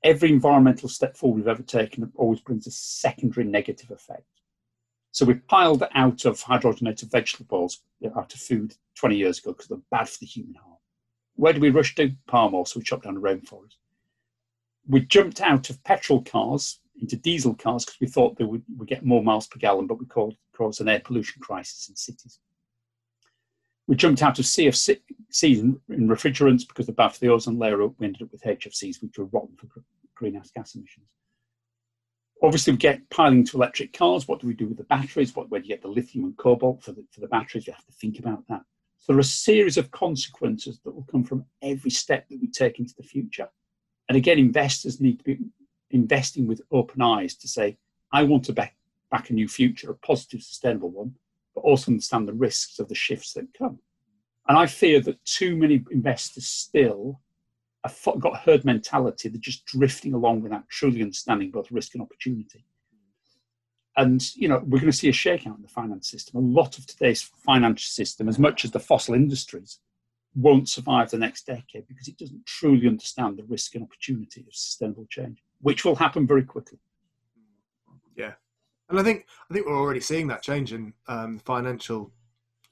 every 0.03 0.29
environmental 0.29 0.87
step 0.87 1.17
forward 1.17 1.37
we've 1.37 1.47
ever 1.47 1.63
taken 1.63 2.11
always 2.15 2.39
brings 2.39 2.67
a 2.67 2.71
secondary 2.71 3.45
negative 3.45 3.91
effect. 3.91 4.23
So 5.11 5.25
we 5.25 5.33
piled 5.35 5.83
out 5.95 6.25
of 6.25 6.41
hydrogenated 6.41 7.11
vegetables 7.11 7.81
out 8.15 8.33
of 8.33 8.39
food 8.39 8.75
20 8.95 9.15
years 9.15 9.39
ago 9.39 9.51
because 9.51 9.67
they're 9.67 9.79
bad 9.89 10.07
for 10.07 10.19
the 10.19 10.25
human 10.25 10.55
heart. 10.55 10.79
Where 11.35 11.53
do 11.53 11.59
we 11.59 11.69
rush 11.69 11.95
to? 11.95 12.11
Palm 12.27 12.53
oil, 12.53 12.65
so 12.65 12.79
we 12.79 12.83
chopped 12.83 13.03
down 13.03 13.15
the 13.15 13.21
rainforest. 13.21 13.77
We 14.87 15.01
jumped 15.01 15.41
out 15.41 15.69
of 15.69 15.83
petrol 15.83 16.21
cars 16.21 16.79
into 17.01 17.15
diesel 17.15 17.53
cars 17.53 17.85
because 17.85 17.99
we 17.99 18.07
thought 18.07 18.37
they 18.37 18.43
would, 18.43 18.63
would 18.77 18.87
get 18.87 19.05
more 19.05 19.23
miles 19.23 19.47
per 19.47 19.59
gallon, 19.59 19.87
but 19.87 19.99
we 19.99 20.05
caused, 20.05 20.37
caused 20.53 20.81
an 20.81 20.89
air 20.89 21.01
pollution 21.03 21.41
crisis 21.41 21.89
in 21.89 21.95
cities. 21.95 22.39
We 23.87 23.95
jumped 23.95 24.21
out 24.21 24.37
of 24.37 24.45
CFCs 24.45 24.99
in 25.43 25.79
refrigerants 25.89 26.67
because 26.67 26.87
the 26.87 26.91
bad 26.91 27.13
the 27.13 27.29
ozone 27.29 27.57
layer. 27.57 27.85
We 27.87 28.05
ended 28.05 28.23
up 28.23 28.31
with 28.31 28.43
HFCs, 28.43 29.01
which 29.01 29.17
were 29.17 29.25
rotten 29.25 29.55
for 29.55 29.67
greenhouse 30.15 30.51
gas 30.51 30.75
emissions. 30.75 31.07
Obviously, 32.43 32.73
we 32.73 32.77
get 32.77 33.09
piling 33.09 33.45
to 33.45 33.57
electric 33.57 33.93
cars. 33.93 34.27
What 34.27 34.41
do 34.41 34.47
we 34.47 34.53
do 34.53 34.67
with 34.67 34.77
the 34.77 34.83
batteries? 34.83 35.35
What, 35.35 35.49
where 35.49 35.59
do 35.59 35.67
you 35.67 35.73
get 35.73 35.81
the 35.81 35.87
lithium 35.87 36.25
and 36.25 36.37
cobalt 36.37 36.83
for 36.83 36.91
the, 36.91 37.03
for 37.11 37.21
the 37.21 37.27
batteries? 37.27 37.65
You 37.65 37.73
have 37.73 37.85
to 37.85 37.91
think 37.93 38.19
about 38.19 38.47
that. 38.49 38.61
So 38.99 39.13
there 39.13 39.17
are 39.17 39.21
a 39.21 39.23
series 39.23 39.77
of 39.77 39.89
consequences 39.91 40.79
that 40.83 40.93
will 40.93 41.07
come 41.09 41.23
from 41.23 41.45
every 41.61 41.91
step 41.91 42.27
that 42.29 42.39
we 42.39 42.47
take 42.47 42.79
into 42.79 42.93
the 42.95 43.03
future. 43.03 43.47
And 44.09 44.17
again, 44.17 44.37
investors 44.37 45.01
need 45.01 45.19
to 45.19 45.23
be 45.23 45.39
investing 45.91 46.45
with 46.45 46.61
open 46.71 47.01
eyes 47.01 47.35
to 47.35 47.47
say, 47.47 47.77
I 48.11 48.23
want 48.23 48.45
to 48.45 48.53
back, 48.53 48.75
back 49.09 49.29
a 49.29 49.33
new 49.33 49.47
future, 49.47 49.91
a 49.91 49.95
positive, 49.95 50.43
sustainable 50.43 50.89
one, 50.89 51.15
but 51.57 51.67
also 51.67 51.89
understand 51.89 52.27
the 52.27 52.33
risks 52.33 52.77
of 52.77 52.87
the 52.87 52.93
shifts 52.93 53.33
that 53.33 53.51
come. 53.57 53.79
And 54.47 54.59
I 54.59 54.67
fear 54.67 55.01
that 55.01 55.25
too 55.25 55.57
many 55.57 55.83
investors 55.89 56.45
still 56.45 57.19
have 57.83 57.99
got 58.19 58.41
herd 58.41 58.63
mentality. 58.63 59.27
They're 59.27 59.41
just 59.41 59.65
drifting 59.65 60.13
along 60.13 60.43
without 60.43 60.69
truly 60.69 61.01
understanding 61.01 61.49
both 61.49 61.71
risk 61.71 61.95
and 61.95 62.03
opportunity. 62.03 62.63
And 63.95 64.21
you 64.35 64.47
know 64.47 64.61
we're 64.63 64.79
going 64.79 64.91
to 64.91 64.97
see 64.97 65.09
a 65.09 65.11
shakeout 65.11 65.55
in 65.55 65.63
the 65.63 65.67
finance 65.67 66.11
system. 66.11 66.37
A 66.37 66.47
lot 66.47 66.77
of 66.77 66.85
today's 66.85 67.23
financial 67.23 67.89
system, 67.89 68.29
as 68.29 68.37
much 68.37 68.63
as 68.63 68.69
the 68.69 68.79
fossil 68.79 69.15
industries, 69.15 69.79
won't 70.35 70.69
survive 70.69 71.09
the 71.09 71.17
next 71.17 71.47
decade 71.47 71.87
because 71.87 72.07
it 72.07 72.19
doesn't 72.19 72.45
truly 72.45 72.87
understand 72.87 73.37
the 73.37 73.45
risk 73.45 73.73
and 73.73 73.83
opportunity 73.83 74.41
of 74.41 74.53
sustainable 74.53 75.07
change, 75.09 75.39
which 75.61 75.83
will 75.83 75.95
happen 75.95 76.27
very 76.27 76.43
quickly. 76.43 76.77
And 78.89 78.99
I 78.99 79.03
think 79.03 79.25
I 79.49 79.53
think 79.53 79.65
we're 79.65 79.77
already 79.77 79.99
seeing 79.99 80.27
that 80.27 80.41
change 80.41 80.73
in 80.73 80.93
um, 81.07 81.39
financial 81.39 82.11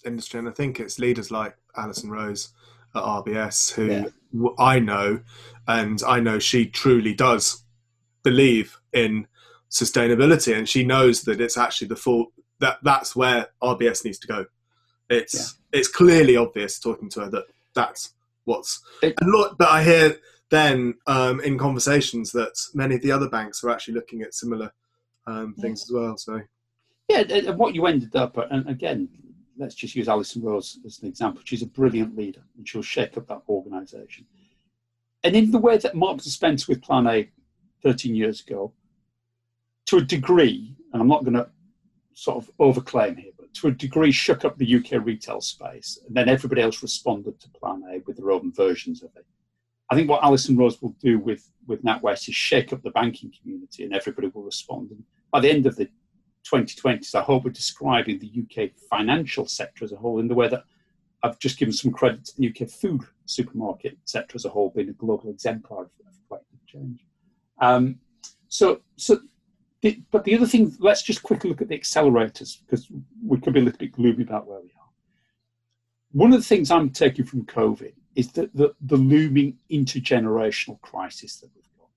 industry, 0.05 0.39
and 0.39 0.47
I 0.47 0.51
think 0.51 0.79
it's 0.79 0.99
leaders 0.99 1.31
like 1.31 1.55
Alison 1.75 2.09
Rose 2.09 2.53
at 2.95 3.03
RBS 3.03 3.73
who 3.73 3.87
yeah. 3.87 4.49
I 4.57 4.79
know, 4.79 5.21
and 5.67 6.01
I 6.07 6.19
know 6.19 6.39
she 6.39 6.67
truly 6.67 7.13
does 7.13 7.63
believe 8.23 8.79
in 8.93 9.27
sustainability, 9.69 10.57
and 10.57 10.67
she 10.67 10.85
knows 10.85 11.23
that 11.23 11.41
it's 11.41 11.57
actually 11.57 11.87
the 11.87 11.95
full 11.95 12.31
that 12.59 12.77
that's 12.83 13.15
where 13.15 13.47
RBS 13.61 14.05
needs 14.05 14.19
to 14.19 14.27
go. 14.27 14.45
It's 15.09 15.57
yeah. 15.73 15.79
it's 15.79 15.87
clearly 15.87 16.37
obvious 16.37 16.79
talking 16.79 17.09
to 17.09 17.21
her 17.21 17.29
that 17.31 17.45
that's 17.73 18.13
what's. 18.45 18.81
It, 19.01 19.15
look, 19.21 19.57
but 19.57 19.69
I 19.69 19.83
hear 19.83 20.17
then 20.49 20.95
um, 21.07 21.41
in 21.41 21.57
conversations 21.57 22.31
that 22.31 22.57
many 22.73 22.95
of 22.95 23.01
the 23.01 23.11
other 23.11 23.29
banks 23.29 23.63
are 23.63 23.69
actually 23.69 23.95
looking 23.95 24.21
at 24.21 24.33
similar 24.33 24.71
um, 25.27 25.53
things 25.55 25.83
as 25.83 25.91
well. 25.91 26.17
So 26.17 26.41
yeah, 27.07 27.21
and 27.21 27.57
what 27.57 27.75
you 27.75 27.85
ended 27.85 28.15
up, 28.15 28.37
and 28.37 28.67
again, 28.67 29.09
let's 29.57 29.75
just 29.75 29.95
use 29.95 30.09
Alison 30.09 30.41
Rose 30.41 30.79
as 30.85 30.99
an 30.99 31.07
example. 31.07 31.41
She's 31.45 31.61
a 31.61 31.67
brilliant 31.67 32.15
leader, 32.15 32.43
and 32.57 32.67
she'll 32.67 32.81
shake 32.81 33.17
up 33.17 33.27
that 33.27 33.41
organisation. 33.47 34.25
And 35.23 35.35
in 35.35 35.51
the 35.51 35.59
way 35.59 35.77
that 35.77 35.95
Mark 35.95 36.21
Spencer 36.21 36.65
with 36.69 36.81
Plan 36.81 37.07
A 37.07 37.29
13 37.83 38.15
years 38.15 38.41
ago, 38.41 38.73
to 39.87 39.97
a 39.97 40.01
degree, 40.01 40.75
and 40.93 41.01
I'm 41.01 41.07
not 41.07 41.23
going 41.23 41.35
to 41.35 41.49
sort 42.13 42.37
of 42.37 42.51
overclaim 42.57 43.17
here, 43.19 43.31
but 43.37 43.53
to 43.55 43.67
a 43.67 43.71
degree, 43.71 44.11
shook 44.11 44.45
up 44.45 44.57
the 44.57 44.75
UK 44.75 45.05
retail 45.05 45.41
space, 45.41 45.99
and 46.07 46.15
then 46.15 46.29
everybody 46.29 46.61
else 46.61 46.81
responded 46.81 47.39
to 47.39 47.49
Plan 47.49 47.83
A 47.91 47.99
with 48.05 48.17
their 48.17 48.31
own 48.31 48.51
versions 48.51 49.03
of 49.03 49.09
it. 49.15 49.25
I 49.89 49.95
think 49.95 50.09
what 50.09 50.23
Alison 50.23 50.57
Rose 50.57 50.81
will 50.81 50.95
do 50.99 51.19
with 51.19 51.51
with 51.67 51.83
NatWest 51.83 52.29
is 52.29 52.35
shake 52.35 52.73
up 52.73 52.81
the 52.81 52.91
banking 52.91 53.31
community, 53.39 53.83
and 53.83 53.93
everybody 53.93 54.27
will 54.27 54.43
respond. 54.43 54.91
And 54.91 55.03
by 55.35 55.41
the 55.41 55.51
end 55.51 55.65
of 55.65 55.75
the 55.75 55.89
2020s, 56.49 57.13
I 57.13 57.21
hope 57.21 57.43
we're 57.43 57.51
describing 57.51 58.19
the 58.19 58.31
UK 58.41 58.69
financial 58.89 59.45
sector 59.45 59.83
as 59.83 59.91
a 59.91 59.97
whole 59.97 60.21
in 60.21 60.29
the 60.29 60.33
way 60.33 60.47
that 60.47 60.63
I've 61.23 61.37
just 61.39 61.59
given 61.59 61.73
some 61.73 61.91
credit 61.91 62.23
to 62.23 62.37
the 62.37 62.47
UK 62.47 62.69
food 62.69 63.01
supermarket 63.25 63.97
sector 64.05 64.37
as 64.37 64.45
a 64.45 64.49
whole 64.49 64.69
being 64.73 64.87
a 64.87 64.93
global 64.93 65.29
exemplar 65.29 65.81
of, 65.81 65.89
collective 66.29 66.65
change. 66.65 67.05
Um, 67.59 67.99
so, 68.47 68.79
so, 68.95 69.19
the, 69.81 70.01
but 70.09 70.23
the 70.23 70.35
other 70.35 70.47
thing, 70.47 70.73
let's 70.79 71.03
just 71.03 71.21
quickly 71.21 71.49
look 71.49 71.61
at 71.61 71.67
the 71.67 71.77
accelerators 71.77 72.59
because 72.61 72.87
we 73.21 73.37
could 73.37 73.55
be 73.55 73.59
a 73.59 73.63
little 73.63 73.77
bit 73.77 73.91
gloomy 73.91 74.23
about 74.23 74.47
where 74.47 74.61
we 74.61 74.69
are. 74.69 74.89
One 76.13 76.31
of 76.31 76.39
the 76.39 76.47
things 76.47 76.71
I'm 76.71 76.91
taking 76.91 77.25
from 77.25 77.43
COVID 77.43 77.91
is 78.15 78.31
the, 78.31 78.49
the, 78.53 78.73
the 78.79 78.95
looming 78.95 79.57
intergenerational 79.69 80.79
crisis 80.79 81.41
that 81.41 81.49
we've 81.53 81.67
got. 81.77 81.89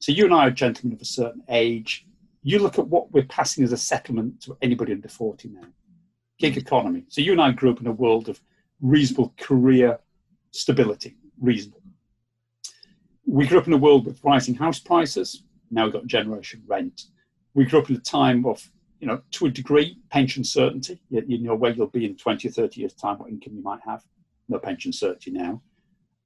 So 0.00 0.12
you 0.12 0.26
and 0.26 0.34
I 0.34 0.48
are 0.48 0.50
gentlemen 0.50 0.96
of 0.96 1.00
a 1.00 1.06
certain 1.06 1.42
age 1.48 2.04
you 2.50 2.58
look 2.58 2.78
at 2.78 2.88
what 2.88 3.10
we're 3.12 3.24
passing 3.24 3.64
as 3.64 3.72
a 3.72 3.76
settlement 3.76 4.40
to 4.42 4.56
anybody 4.62 4.92
under 4.92 5.08
40 5.08 5.48
now 5.48 5.68
gig 6.38 6.54
mm. 6.54 6.58
economy. 6.58 7.04
So 7.08 7.20
you 7.20 7.32
and 7.32 7.40
I 7.40 7.52
grew 7.52 7.70
up 7.70 7.80
in 7.80 7.86
a 7.86 7.92
world 7.92 8.28
of 8.28 8.40
reasonable 8.80 9.34
career 9.38 9.98
stability, 10.52 11.16
reasonable. 11.40 11.82
We 13.26 13.46
grew 13.46 13.58
up 13.58 13.66
in 13.66 13.72
a 13.72 13.78
world 13.78 14.06
with 14.06 14.24
rising 14.24 14.54
house 14.54 14.78
prices. 14.78 15.42
Now 15.70 15.84
we've 15.84 15.92
got 15.92 16.06
generation 16.06 16.62
rent. 16.66 17.02
We 17.54 17.66
grew 17.66 17.80
up 17.80 17.90
in 17.90 17.96
a 17.96 18.00
time 18.00 18.46
of, 18.46 18.66
you 19.00 19.06
know, 19.06 19.20
to 19.32 19.46
a 19.46 19.50
degree, 19.50 19.98
pension 20.10 20.44
certainty. 20.44 21.00
You, 21.10 21.22
you 21.26 21.38
know 21.38 21.54
where 21.54 21.72
you'll 21.72 21.88
be 21.88 22.06
in 22.06 22.16
20 22.16 22.48
or 22.48 22.52
30 22.52 22.80
years' 22.80 22.94
time, 22.94 23.18
what 23.18 23.28
income 23.28 23.54
you 23.54 23.62
might 23.62 23.80
have. 23.84 24.02
No 24.48 24.58
pension 24.58 24.92
certainty 24.92 25.30
now. 25.30 25.60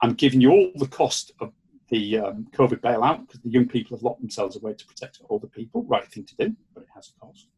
I'm 0.02 0.14
giving 0.14 0.40
you 0.40 0.50
all 0.50 0.70
the 0.76 0.86
cost 0.86 1.32
of 1.40 1.52
the 1.92 2.18
um, 2.18 2.46
COVID 2.52 2.80
bailout 2.80 3.26
because 3.26 3.40
the 3.42 3.50
young 3.50 3.68
people 3.68 3.94
have 3.94 4.02
locked 4.02 4.22
themselves 4.22 4.56
away 4.56 4.72
to 4.72 4.86
protect 4.86 5.20
older 5.28 5.46
people. 5.46 5.84
Right 5.84 6.10
thing 6.10 6.24
to 6.24 6.36
do, 6.36 6.56
but 6.74 6.84
it 6.84 6.88
has 6.94 7.12
a 7.14 7.20
cost. 7.20 7.48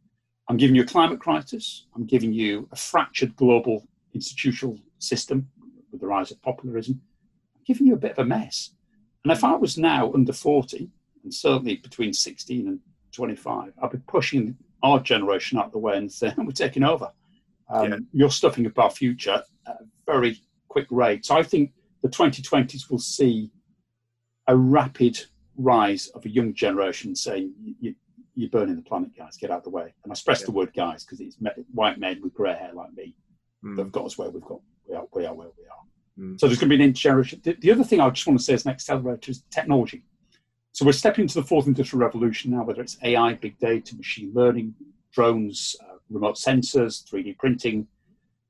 I'm 0.49 0.57
giving 0.57 0.75
you 0.75 0.83
a 0.83 0.87
climate 0.87 1.21
crisis. 1.21 1.87
I'm 1.95 2.05
giving 2.05 2.33
you 2.33 2.69
a 2.73 2.77
fractured 2.77 3.37
global 3.37 3.87
institutional 4.13 4.77
system 4.99 5.49
with 5.93 6.01
the 6.01 6.09
rise 6.09 6.33
of 6.33 6.43
populism. 6.43 7.01
I'm 7.55 7.63
giving 7.65 7.87
you 7.87 7.95
a 7.95 7.99
bit 7.99 8.11
of 8.11 8.19
a 8.19 8.25
mess. 8.25 8.71
And 9.23 9.33
if 9.33 9.45
I 9.45 9.55
was 9.55 9.79
now 9.79 10.13
under 10.13 10.33
40, 10.33 10.91
and 11.23 11.33
certainly 11.33 11.77
between 11.77 12.13
16 12.13 12.67
and 12.67 12.81
25, 13.13 13.73
I'd 13.81 13.91
be 13.91 13.99
pushing 14.09 14.57
our 14.83 14.99
generation 14.99 15.59
out 15.59 15.71
the 15.71 15.79
way 15.79 15.97
and 15.97 16.11
saying, 16.11 16.35
we're 16.39 16.51
taking 16.51 16.83
over. 16.83 17.13
Um, 17.71 17.91
yeah. 17.93 17.99
You're 18.13 18.31
stuffing 18.31 18.67
up 18.67 18.79
our 18.81 18.91
future 18.91 19.43
at 19.67 19.77
a 19.81 19.85
very 20.07 20.41
quick 20.69 20.89
rate. 20.91 21.25
So 21.25 21.37
I 21.37 21.45
think 21.45 21.71
the 22.03 22.09
2020s 22.09 22.91
will 22.91 22.99
see 22.99 23.53
a 24.47 24.57
rapid 24.57 25.19
rise 25.57 26.09
of 26.09 26.25
a 26.25 26.29
young 26.29 26.55
generation 26.55 27.15
saying, 27.15 27.53
you, 27.81 27.95
are 28.43 28.49
burning 28.49 28.77
the 28.77 28.83
planet, 28.83 29.17
guys, 29.17 29.37
get 29.37 29.51
out 29.51 29.59
of 29.59 29.65
the 29.65 29.71
way. 29.71 29.95
And 30.03 30.13
I 30.13 30.15
stress 30.15 30.41
yeah. 30.41 30.47
the 30.47 30.53
word 30.53 30.73
guys 30.75 31.05
because 31.05 31.21
it's 31.21 31.37
white 31.73 31.99
men 31.99 32.21
with 32.23 32.35
grey 32.35 32.55
hair 32.55 32.73
like 32.75 32.93
me 32.95 33.15
mm. 33.65 33.77
that 33.77 33.85
have 33.85 33.93
got 33.93 34.07
us 34.07 34.19
where 34.19 34.31
we've 34.31 34.43
got, 34.43 34.61
we 34.89 34.97
are, 34.97 35.07
we 35.13 35.27
are 35.27 35.35
where 35.35 35.51
we 35.57 35.65
are. 35.65 35.75
Mm. 36.19 36.41
So 36.41 36.47
there's 36.47 36.59
going 36.59 36.71
to 36.71 36.77
be 36.77 36.83
an 36.83 36.93
intergeneration. 36.93 37.43
The, 37.43 37.57
the, 37.61 37.73
other 37.73 37.85
thing 37.85 38.01
I 38.01 38.11
just 38.11 38.27
want 38.27 38.39
to 38.39 38.45
say 38.45 38.55
as 38.55 38.65
an 38.65 38.73
accelerator 38.73 39.31
is 39.31 39.43
technology. 39.51 40.05
So 40.73 40.85
we're 40.85 40.93
stepping 40.93 41.23
into 41.23 41.41
the 41.41 41.47
fourth 41.47 41.67
industrial 41.67 42.05
revolution 42.05 42.51
now, 42.51 42.65
whether 42.65 42.83
it's 42.83 42.99
AI, 43.03 43.35
big 43.35 43.59
data, 43.59 43.97
machine 43.97 44.33
learning, 44.35 44.75
drones, 45.13 45.77
uh, 45.83 45.99
remote 46.11 46.35
sensors, 46.35 47.05
3D 47.09 47.39
printing, 47.39 47.87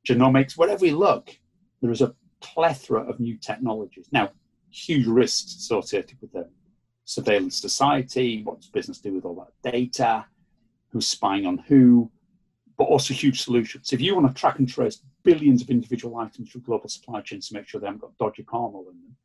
genomics, 0.09 0.57
wherever 0.57 0.80
we 0.80 0.90
look, 0.90 1.36
there 1.82 1.90
is 1.90 2.01
a 2.01 2.14
plethora 2.40 3.03
of 3.03 3.20
new 3.20 3.36
technologies. 3.36 4.09
Now, 4.11 4.30
huge 4.75 5.07
risks 5.07 5.55
associated 5.57 6.18
with 6.20 6.33
them. 6.33 6.49
Surveillance 7.05 7.61
society, 7.61 8.43
what 8.43 8.61
does 8.61 8.70
business 8.70 8.99
do 8.99 9.12
with 9.12 9.25
all 9.25 9.35
that 9.35 9.72
data, 9.72 10.25
who's 10.89 11.07
spying 11.07 11.47
on 11.47 11.59
who, 11.59 12.11
but 12.77 12.85
also 12.85 13.14
huge 13.14 13.43
solutions. 13.43 13.93
If 13.93 14.01
you 14.01 14.14
want 14.14 14.29
to 14.35 14.41
track 14.41 14.59
and 14.59 14.68
trace 14.68 15.03
billions 15.22 15.62
of 15.62 15.70
individual 15.70 16.16
items 16.16 16.51
through 16.51 16.62
global 16.62 16.89
supply 16.89 17.20
chains 17.20 17.49
to 17.49 17.55
make 17.55 17.68
sure 17.68 17.81
they 17.81 17.87
haven't 17.87 18.01
got 18.01 18.16
dodgy 18.18 18.45
all 18.53 18.87
in 18.91 19.01
them, 19.01 19.16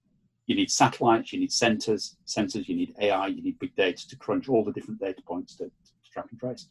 you 0.45 0.56
need 0.56 0.72
satellites, 0.72 1.32
you 1.32 1.39
need 1.39 1.52
sensors, 1.52 2.16
sensors, 2.26 2.68
you 2.68 2.76
need 2.76 2.95
AI, 3.00 3.28
you 3.28 3.41
need 3.41 3.60
big 3.60 3.76
data 3.76 4.08
to 4.08 4.16
crunch 4.16 4.50
all 4.50 4.64
the 4.64 4.72
different 4.72 5.00
data 5.00 5.22
points 5.22 5.56
to, 5.56 5.66
to 5.66 6.12
track 6.12 6.26
and 6.32 6.39
trace. 6.39 6.68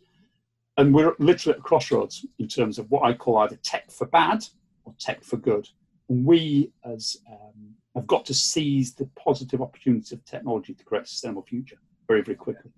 And 0.76 0.95
we're 0.95 1.14
literally 1.18 1.55
at 1.55 1.61
a 1.61 1.62
crossroads 1.62 2.26
in 2.39 2.49
terms 2.49 2.79
of 2.79 2.91
what 2.91 3.05
I 3.05 3.12
call 3.12 3.39
either 3.39 3.57
tech 3.57 3.91
for 3.91 4.07
bad 4.07 4.45
or 4.85 4.95
tech 4.99 5.22
for 5.22 5.37
good. 5.37 5.68
And 6.09 6.24
we, 6.24 6.72
as 6.85 7.18
um, 7.31 7.74
have 7.95 8.07
got 8.07 8.24
to 8.26 8.34
seize 8.34 8.95
the 8.95 9.09
positive 9.16 9.61
opportunities 9.61 10.12
of 10.12 10.24
technology 10.24 10.74
to 10.74 10.84
create 10.84 11.05
a 11.05 11.07
sustainable 11.07 11.43
future 11.43 11.78
very, 12.07 12.22
very 12.22 12.36
quickly. 12.36 12.70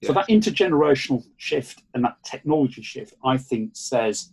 Yeah. 0.00 0.08
So 0.08 0.12
that 0.14 0.28
intergenerational 0.28 1.24
shift 1.36 1.82
and 1.94 2.04
that 2.04 2.22
technology 2.22 2.82
shift, 2.82 3.14
I 3.24 3.36
think, 3.36 3.70
says 3.74 4.30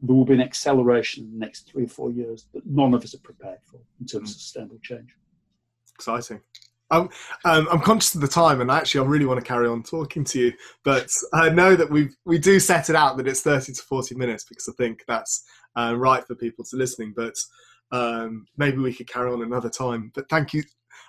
there 0.00 0.14
will 0.14 0.24
be 0.24 0.34
an 0.34 0.40
acceleration 0.40 1.24
in 1.24 1.32
the 1.32 1.38
next 1.38 1.68
three 1.70 1.84
or 1.84 1.88
four 1.88 2.10
years 2.10 2.46
that 2.54 2.64
none 2.66 2.94
of 2.94 3.02
us 3.02 3.14
are 3.14 3.18
prepared 3.18 3.58
for 3.64 3.80
in 4.00 4.06
terms 4.06 4.30
mm. 4.30 4.34
of 4.34 4.40
sustainable 4.40 4.78
change. 4.82 5.14
Exciting. 5.94 6.40
Um, 6.92 7.08
um, 7.44 7.68
I'm 7.70 7.80
conscious 7.80 8.14
of 8.14 8.20
the 8.20 8.28
time, 8.28 8.60
and 8.60 8.70
actually, 8.70 9.02
I 9.02 9.08
really 9.08 9.24
want 9.24 9.38
to 9.38 9.46
carry 9.46 9.68
on 9.68 9.82
talking 9.82 10.24
to 10.24 10.40
you. 10.40 10.52
But 10.82 11.08
I 11.32 11.48
know 11.48 11.76
that 11.76 11.90
we 11.90 12.08
we 12.24 12.38
do 12.38 12.58
set 12.58 12.90
it 12.90 12.96
out 12.96 13.16
that 13.16 13.28
it's 13.28 13.42
30 13.42 13.72
to 13.74 13.82
40 13.82 14.16
minutes 14.16 14.44
because 14.44 14.68
I 14.68 14.72
think 14.72 15.04
that's 15.06 15.44
uh, 15.76 15.94
right 15.96 16.26
for 16.26 16.34
people 16.34 16.64
to 16.64 16.76
listening. 16.76 17.12
But 17.14 17.34
um, 17.92 18.46
maybe 18.56 18.78
we 18.78 18.94
could 18.94 19.08
carry 19.08 19.32
on 19.32 19.42
another 19.42 19.70
time. 19.70 20.12
But 20.14 20.28
thank 20.28 20.54
you 20.54 20.62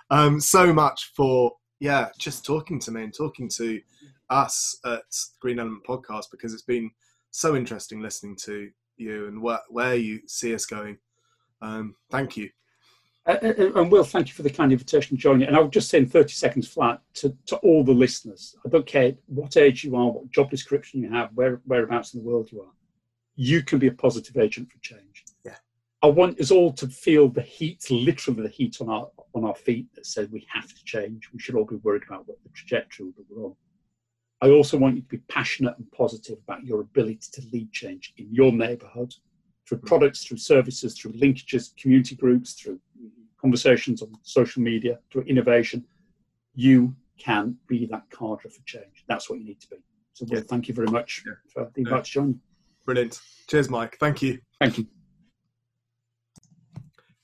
um, 0.09 0.39
so 0.39 0.73
much 0.73 1.11
for 1.15 1.53
yeah, 1.79 2.09
just 2.19 2.45
talking 2.45 2.79
to 2.79 2.91
me 2.91 3.03
and 3.03 3.13
talking 3.13 3.49
to 3.49 3.81
us 4.29 4.77
at 4.85 5.01
Green 5.39 5.59
Element 5.59 5.83
Podcast 5.83 6.25
because 6.31 6.53
it's 6.53 6.61
been 6.61 6.91
so 7.31 7.55
interesting 7.55 8.01
listening 8.01 8.35
to 8.43 8.69
you 8.97 9.27
and 9.27 9.41
where, 9.41 9.59
where 9.69 9.95
you 9.95 10.21
see 10.27 10.53
us 10.53 10.65
going. 10.65 10.97
Um, 11.61 11.95
thank 12.11 12.37
you. 12.37 12.49
Uh, 13.25 13.37
uh, 13.41 13.53
uh, 13.57 13.81
and 13.81 13.91
Will, 13.91 14.03
thank 14.03 14.27
you 14.27 14.33
for 14.33 14.43
the 14.43 14.49
kind 14.49 14.71
invitation 14.71 15.17
to 15.17 15.21
join 15.21 15.41
you. 15.41 15.47
And 15.47 15.55
I 15.55 15.59
would 15.59 15.71
just 15.71 15.89
say 15.89 15.97
in 15.97 16.07
30 16.07 16.33
seconds 16.33 16.67
flat 16.67 17.01
to, 17.15 17.35
to 17.47 17.57
all 17.57 17.83
the 17.83 17.91
listeners, 17.91 18.55
I 18.65 18.69
don't 18.69 18.85
care 18.85 19.13
what 19.27 19.57
age 19.57 19.83
you 19.83 19.95
are, 19.95 20.09
what 20.11 20.29
job 20.31 20.49
description 20.49 21.01
you 21.01 21.11
have, 21.11 21.29
where, 21.33 21.61
whereabouts 21.65 22.13
in 22.13 22.21
the 22.21 22.27
world 22.27 22.51
you 22.51 22.61
are, 22.61 22.71
you 23.35 23.63
can 23.63 23.79
be 23.79 23.87
a 23.87 23.91
positive 23.91 24.37
agent 24.37 24.71
for 24.71 24.79
change. 24.79 25.25
I 26.03 26.07
want 26.07 26.39
us 26.39 26.49
all 26.49 26.73
to 26.73 26.87
feel 26.87 27.29
the 27.29 27.41
heat, 27.41 27.85
literally 27.91 28.43
the 28.43 28.49
heat 28.49 28.81
on 28.81 28.89
our 28.89 29.09
on 29.33 29.45
our 29.45 29.55
feet 29.55 29.87
that 29.95 30.05
says 30.05 30.29
we 30.29 30.45
have 30.51 30.67
to 30.67 30.83
change. 30.83 31.29
We 31.31 31.39
should 31.39 31.55
all 31.55 31.65
be 31.65 31.75
worried 31.77 32.03
about 32.07 32.27
what 32.27 32.41
the 32.43 32.49
trajectory 32.49 33.11
that 33.15 33.25
we're 33.29 33.45
on. 33.45 33.55
I 34.41 34.49
also 34.49 34.77
want 34.77 34.95
you 34.95 35.01
to 35.03 35.07
be 35.07 35.19
passionate 35.29 35.77
and 35.77 35.89
positive 35.91 36.39
about 36.43 36.65
your 36.65 36.81
ability 36.81 37.27
to 37.33 37.43
lead 37.53 37.71
change 37.71 38.13
in 38.17 38.33
your 38.33 38.51
neighbourhood 38.51 39.13
through 39.67 39.77
mm. 39.77 39.85
products, 39.85 40.25
through 40.25 40.37
services, 40.37 40.97
through 40.97 41.13
linkages, 41.13 41.75
community 41.77 42.15
groups, 42.15 42.53
through 42.53 42.79
conversations 43.39 44.01
on 44.01 44.11
social 44.23 44.61
media, 44.61 44.99
through 45.11 45.23
innovation. 45.23 45.85
You 46.55 46.95
can 47.19 47.55
be 47.67 47.85
that 47.87 48.09
cadre 48.09 48.49
for 48.49 48.61
change. 48.65 49.05
That's 49.07 49.29
what 49.29 49.39
you 49.39 49.45
need 49.45 49.61
to 49.61 49.67
be. 49.69 49.77
So, 50.13 50.25
yeah. 50.27 50.41
thank 50.41 50.67
you 50.67 50.73
very 50.73 50.89
much 50.89 51.23
yeah. 51.25 51.33
for 51.53 51.71
invite 51.77 51.93
yeah. 51.93 52.01
to 52.01 52.11
join. 52.11 52.39
Brilliant. 52.85 53.21
Cheers, 53.47 53.69
Mike. 53.69 53.97
Thank 53.99 54.23
you. 54.23 54.39
Thank 54.59 54.79
you. 54.79 54.87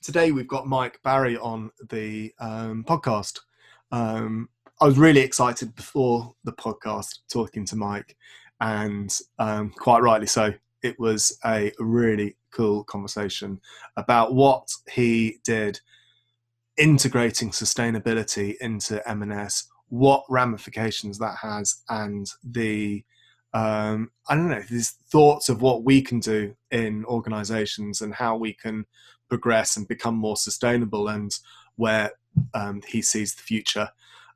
Today 0.00 0.30
we've 0.30 0.48
got 0.48 0.68
Mike 0.68 1.00
Barry 1.02 1.36
on 1.36 1.70
the 1.90 2.32
um, 2.38 2.84
podcast. 2.84 3.40
Um, 3.90 4.48
I 4.80 4.86
was 4.86 4.96
really 4.96 5.20
excited 5.20 5.74
before 5.74 6.34
the 6.44 6.52
podcast 6.52 7.18
talking 7.30 7.64
to 7.66 7.76
Mike, 7.76 8.16
and 8.60 9.14
um, 9.40 9.70
quite 9.70 10.02
rightly 10.02 10.28
so. 10.28 10.54
It 10.82 10.98
was 11.00 11.36
a 11.44 11.72
really 11.80 12.36
cool 12.52 12.84
conversation 12.84 13.60
about 13.96 14.34
what 14.34 14.68
he 14.88 15.40
did 15.44 15.80
integrating 16.76 17.50
sustainability 17.50 18.54
into 18.60 19.06
M&S, 19.08 19.66
what 19.88 20.22
ramifications 20.28 21.18
that 21.18 21.38
has, 21.42 21.82
and 21.88 22.30
the 22.44 23.04
um, 23.52 24.12
I 24.28 24.36
don't 24.36 24.48
know 24.48 24.62
these 24.70 24.90
thoughts 25.10 25.48
of 25.48 25.60
what 25.60 25.82
we 25.82 26.02
can 26.02 26.20
do 26.20 26.54
in 26.70 27.04
organisations 27.06 28.00
and 28.00 28.14
how 28.14 28.36
we 28.36 28.52
can 28.52 28.84
progress 29.28 29.76
and 29.76 29.86
become 29.88 30.14
more 30.14 30.36
sustainable, 30.36 31.08
and 31.08 31.32
where 31.76 32.12
um, 32.54 32.82
he 32.86 33.02
sees 33.02 33.34
the 33.34 33.42
future 33.42 33.88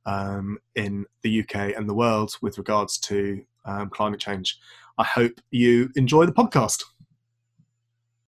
um, 0.07 0.59
in 0.75 1.07
the 1.23 1.41
UK 1.41 1.77
and 1.77 1.89
the 1.89 1.95
world 1.95 2.37
with 2.43 2.59
regards 2.59 2.99
to 2.99 3.43
um, 3.65 3.91
climate 3.91 4.21
change. 4.21 4.59
I 4.99 5.05
hope 5.05 5.41
you 5.51 5.91
enjoy 5.97 6.27
the 6.27 6.33
podcast. 6.33 6.85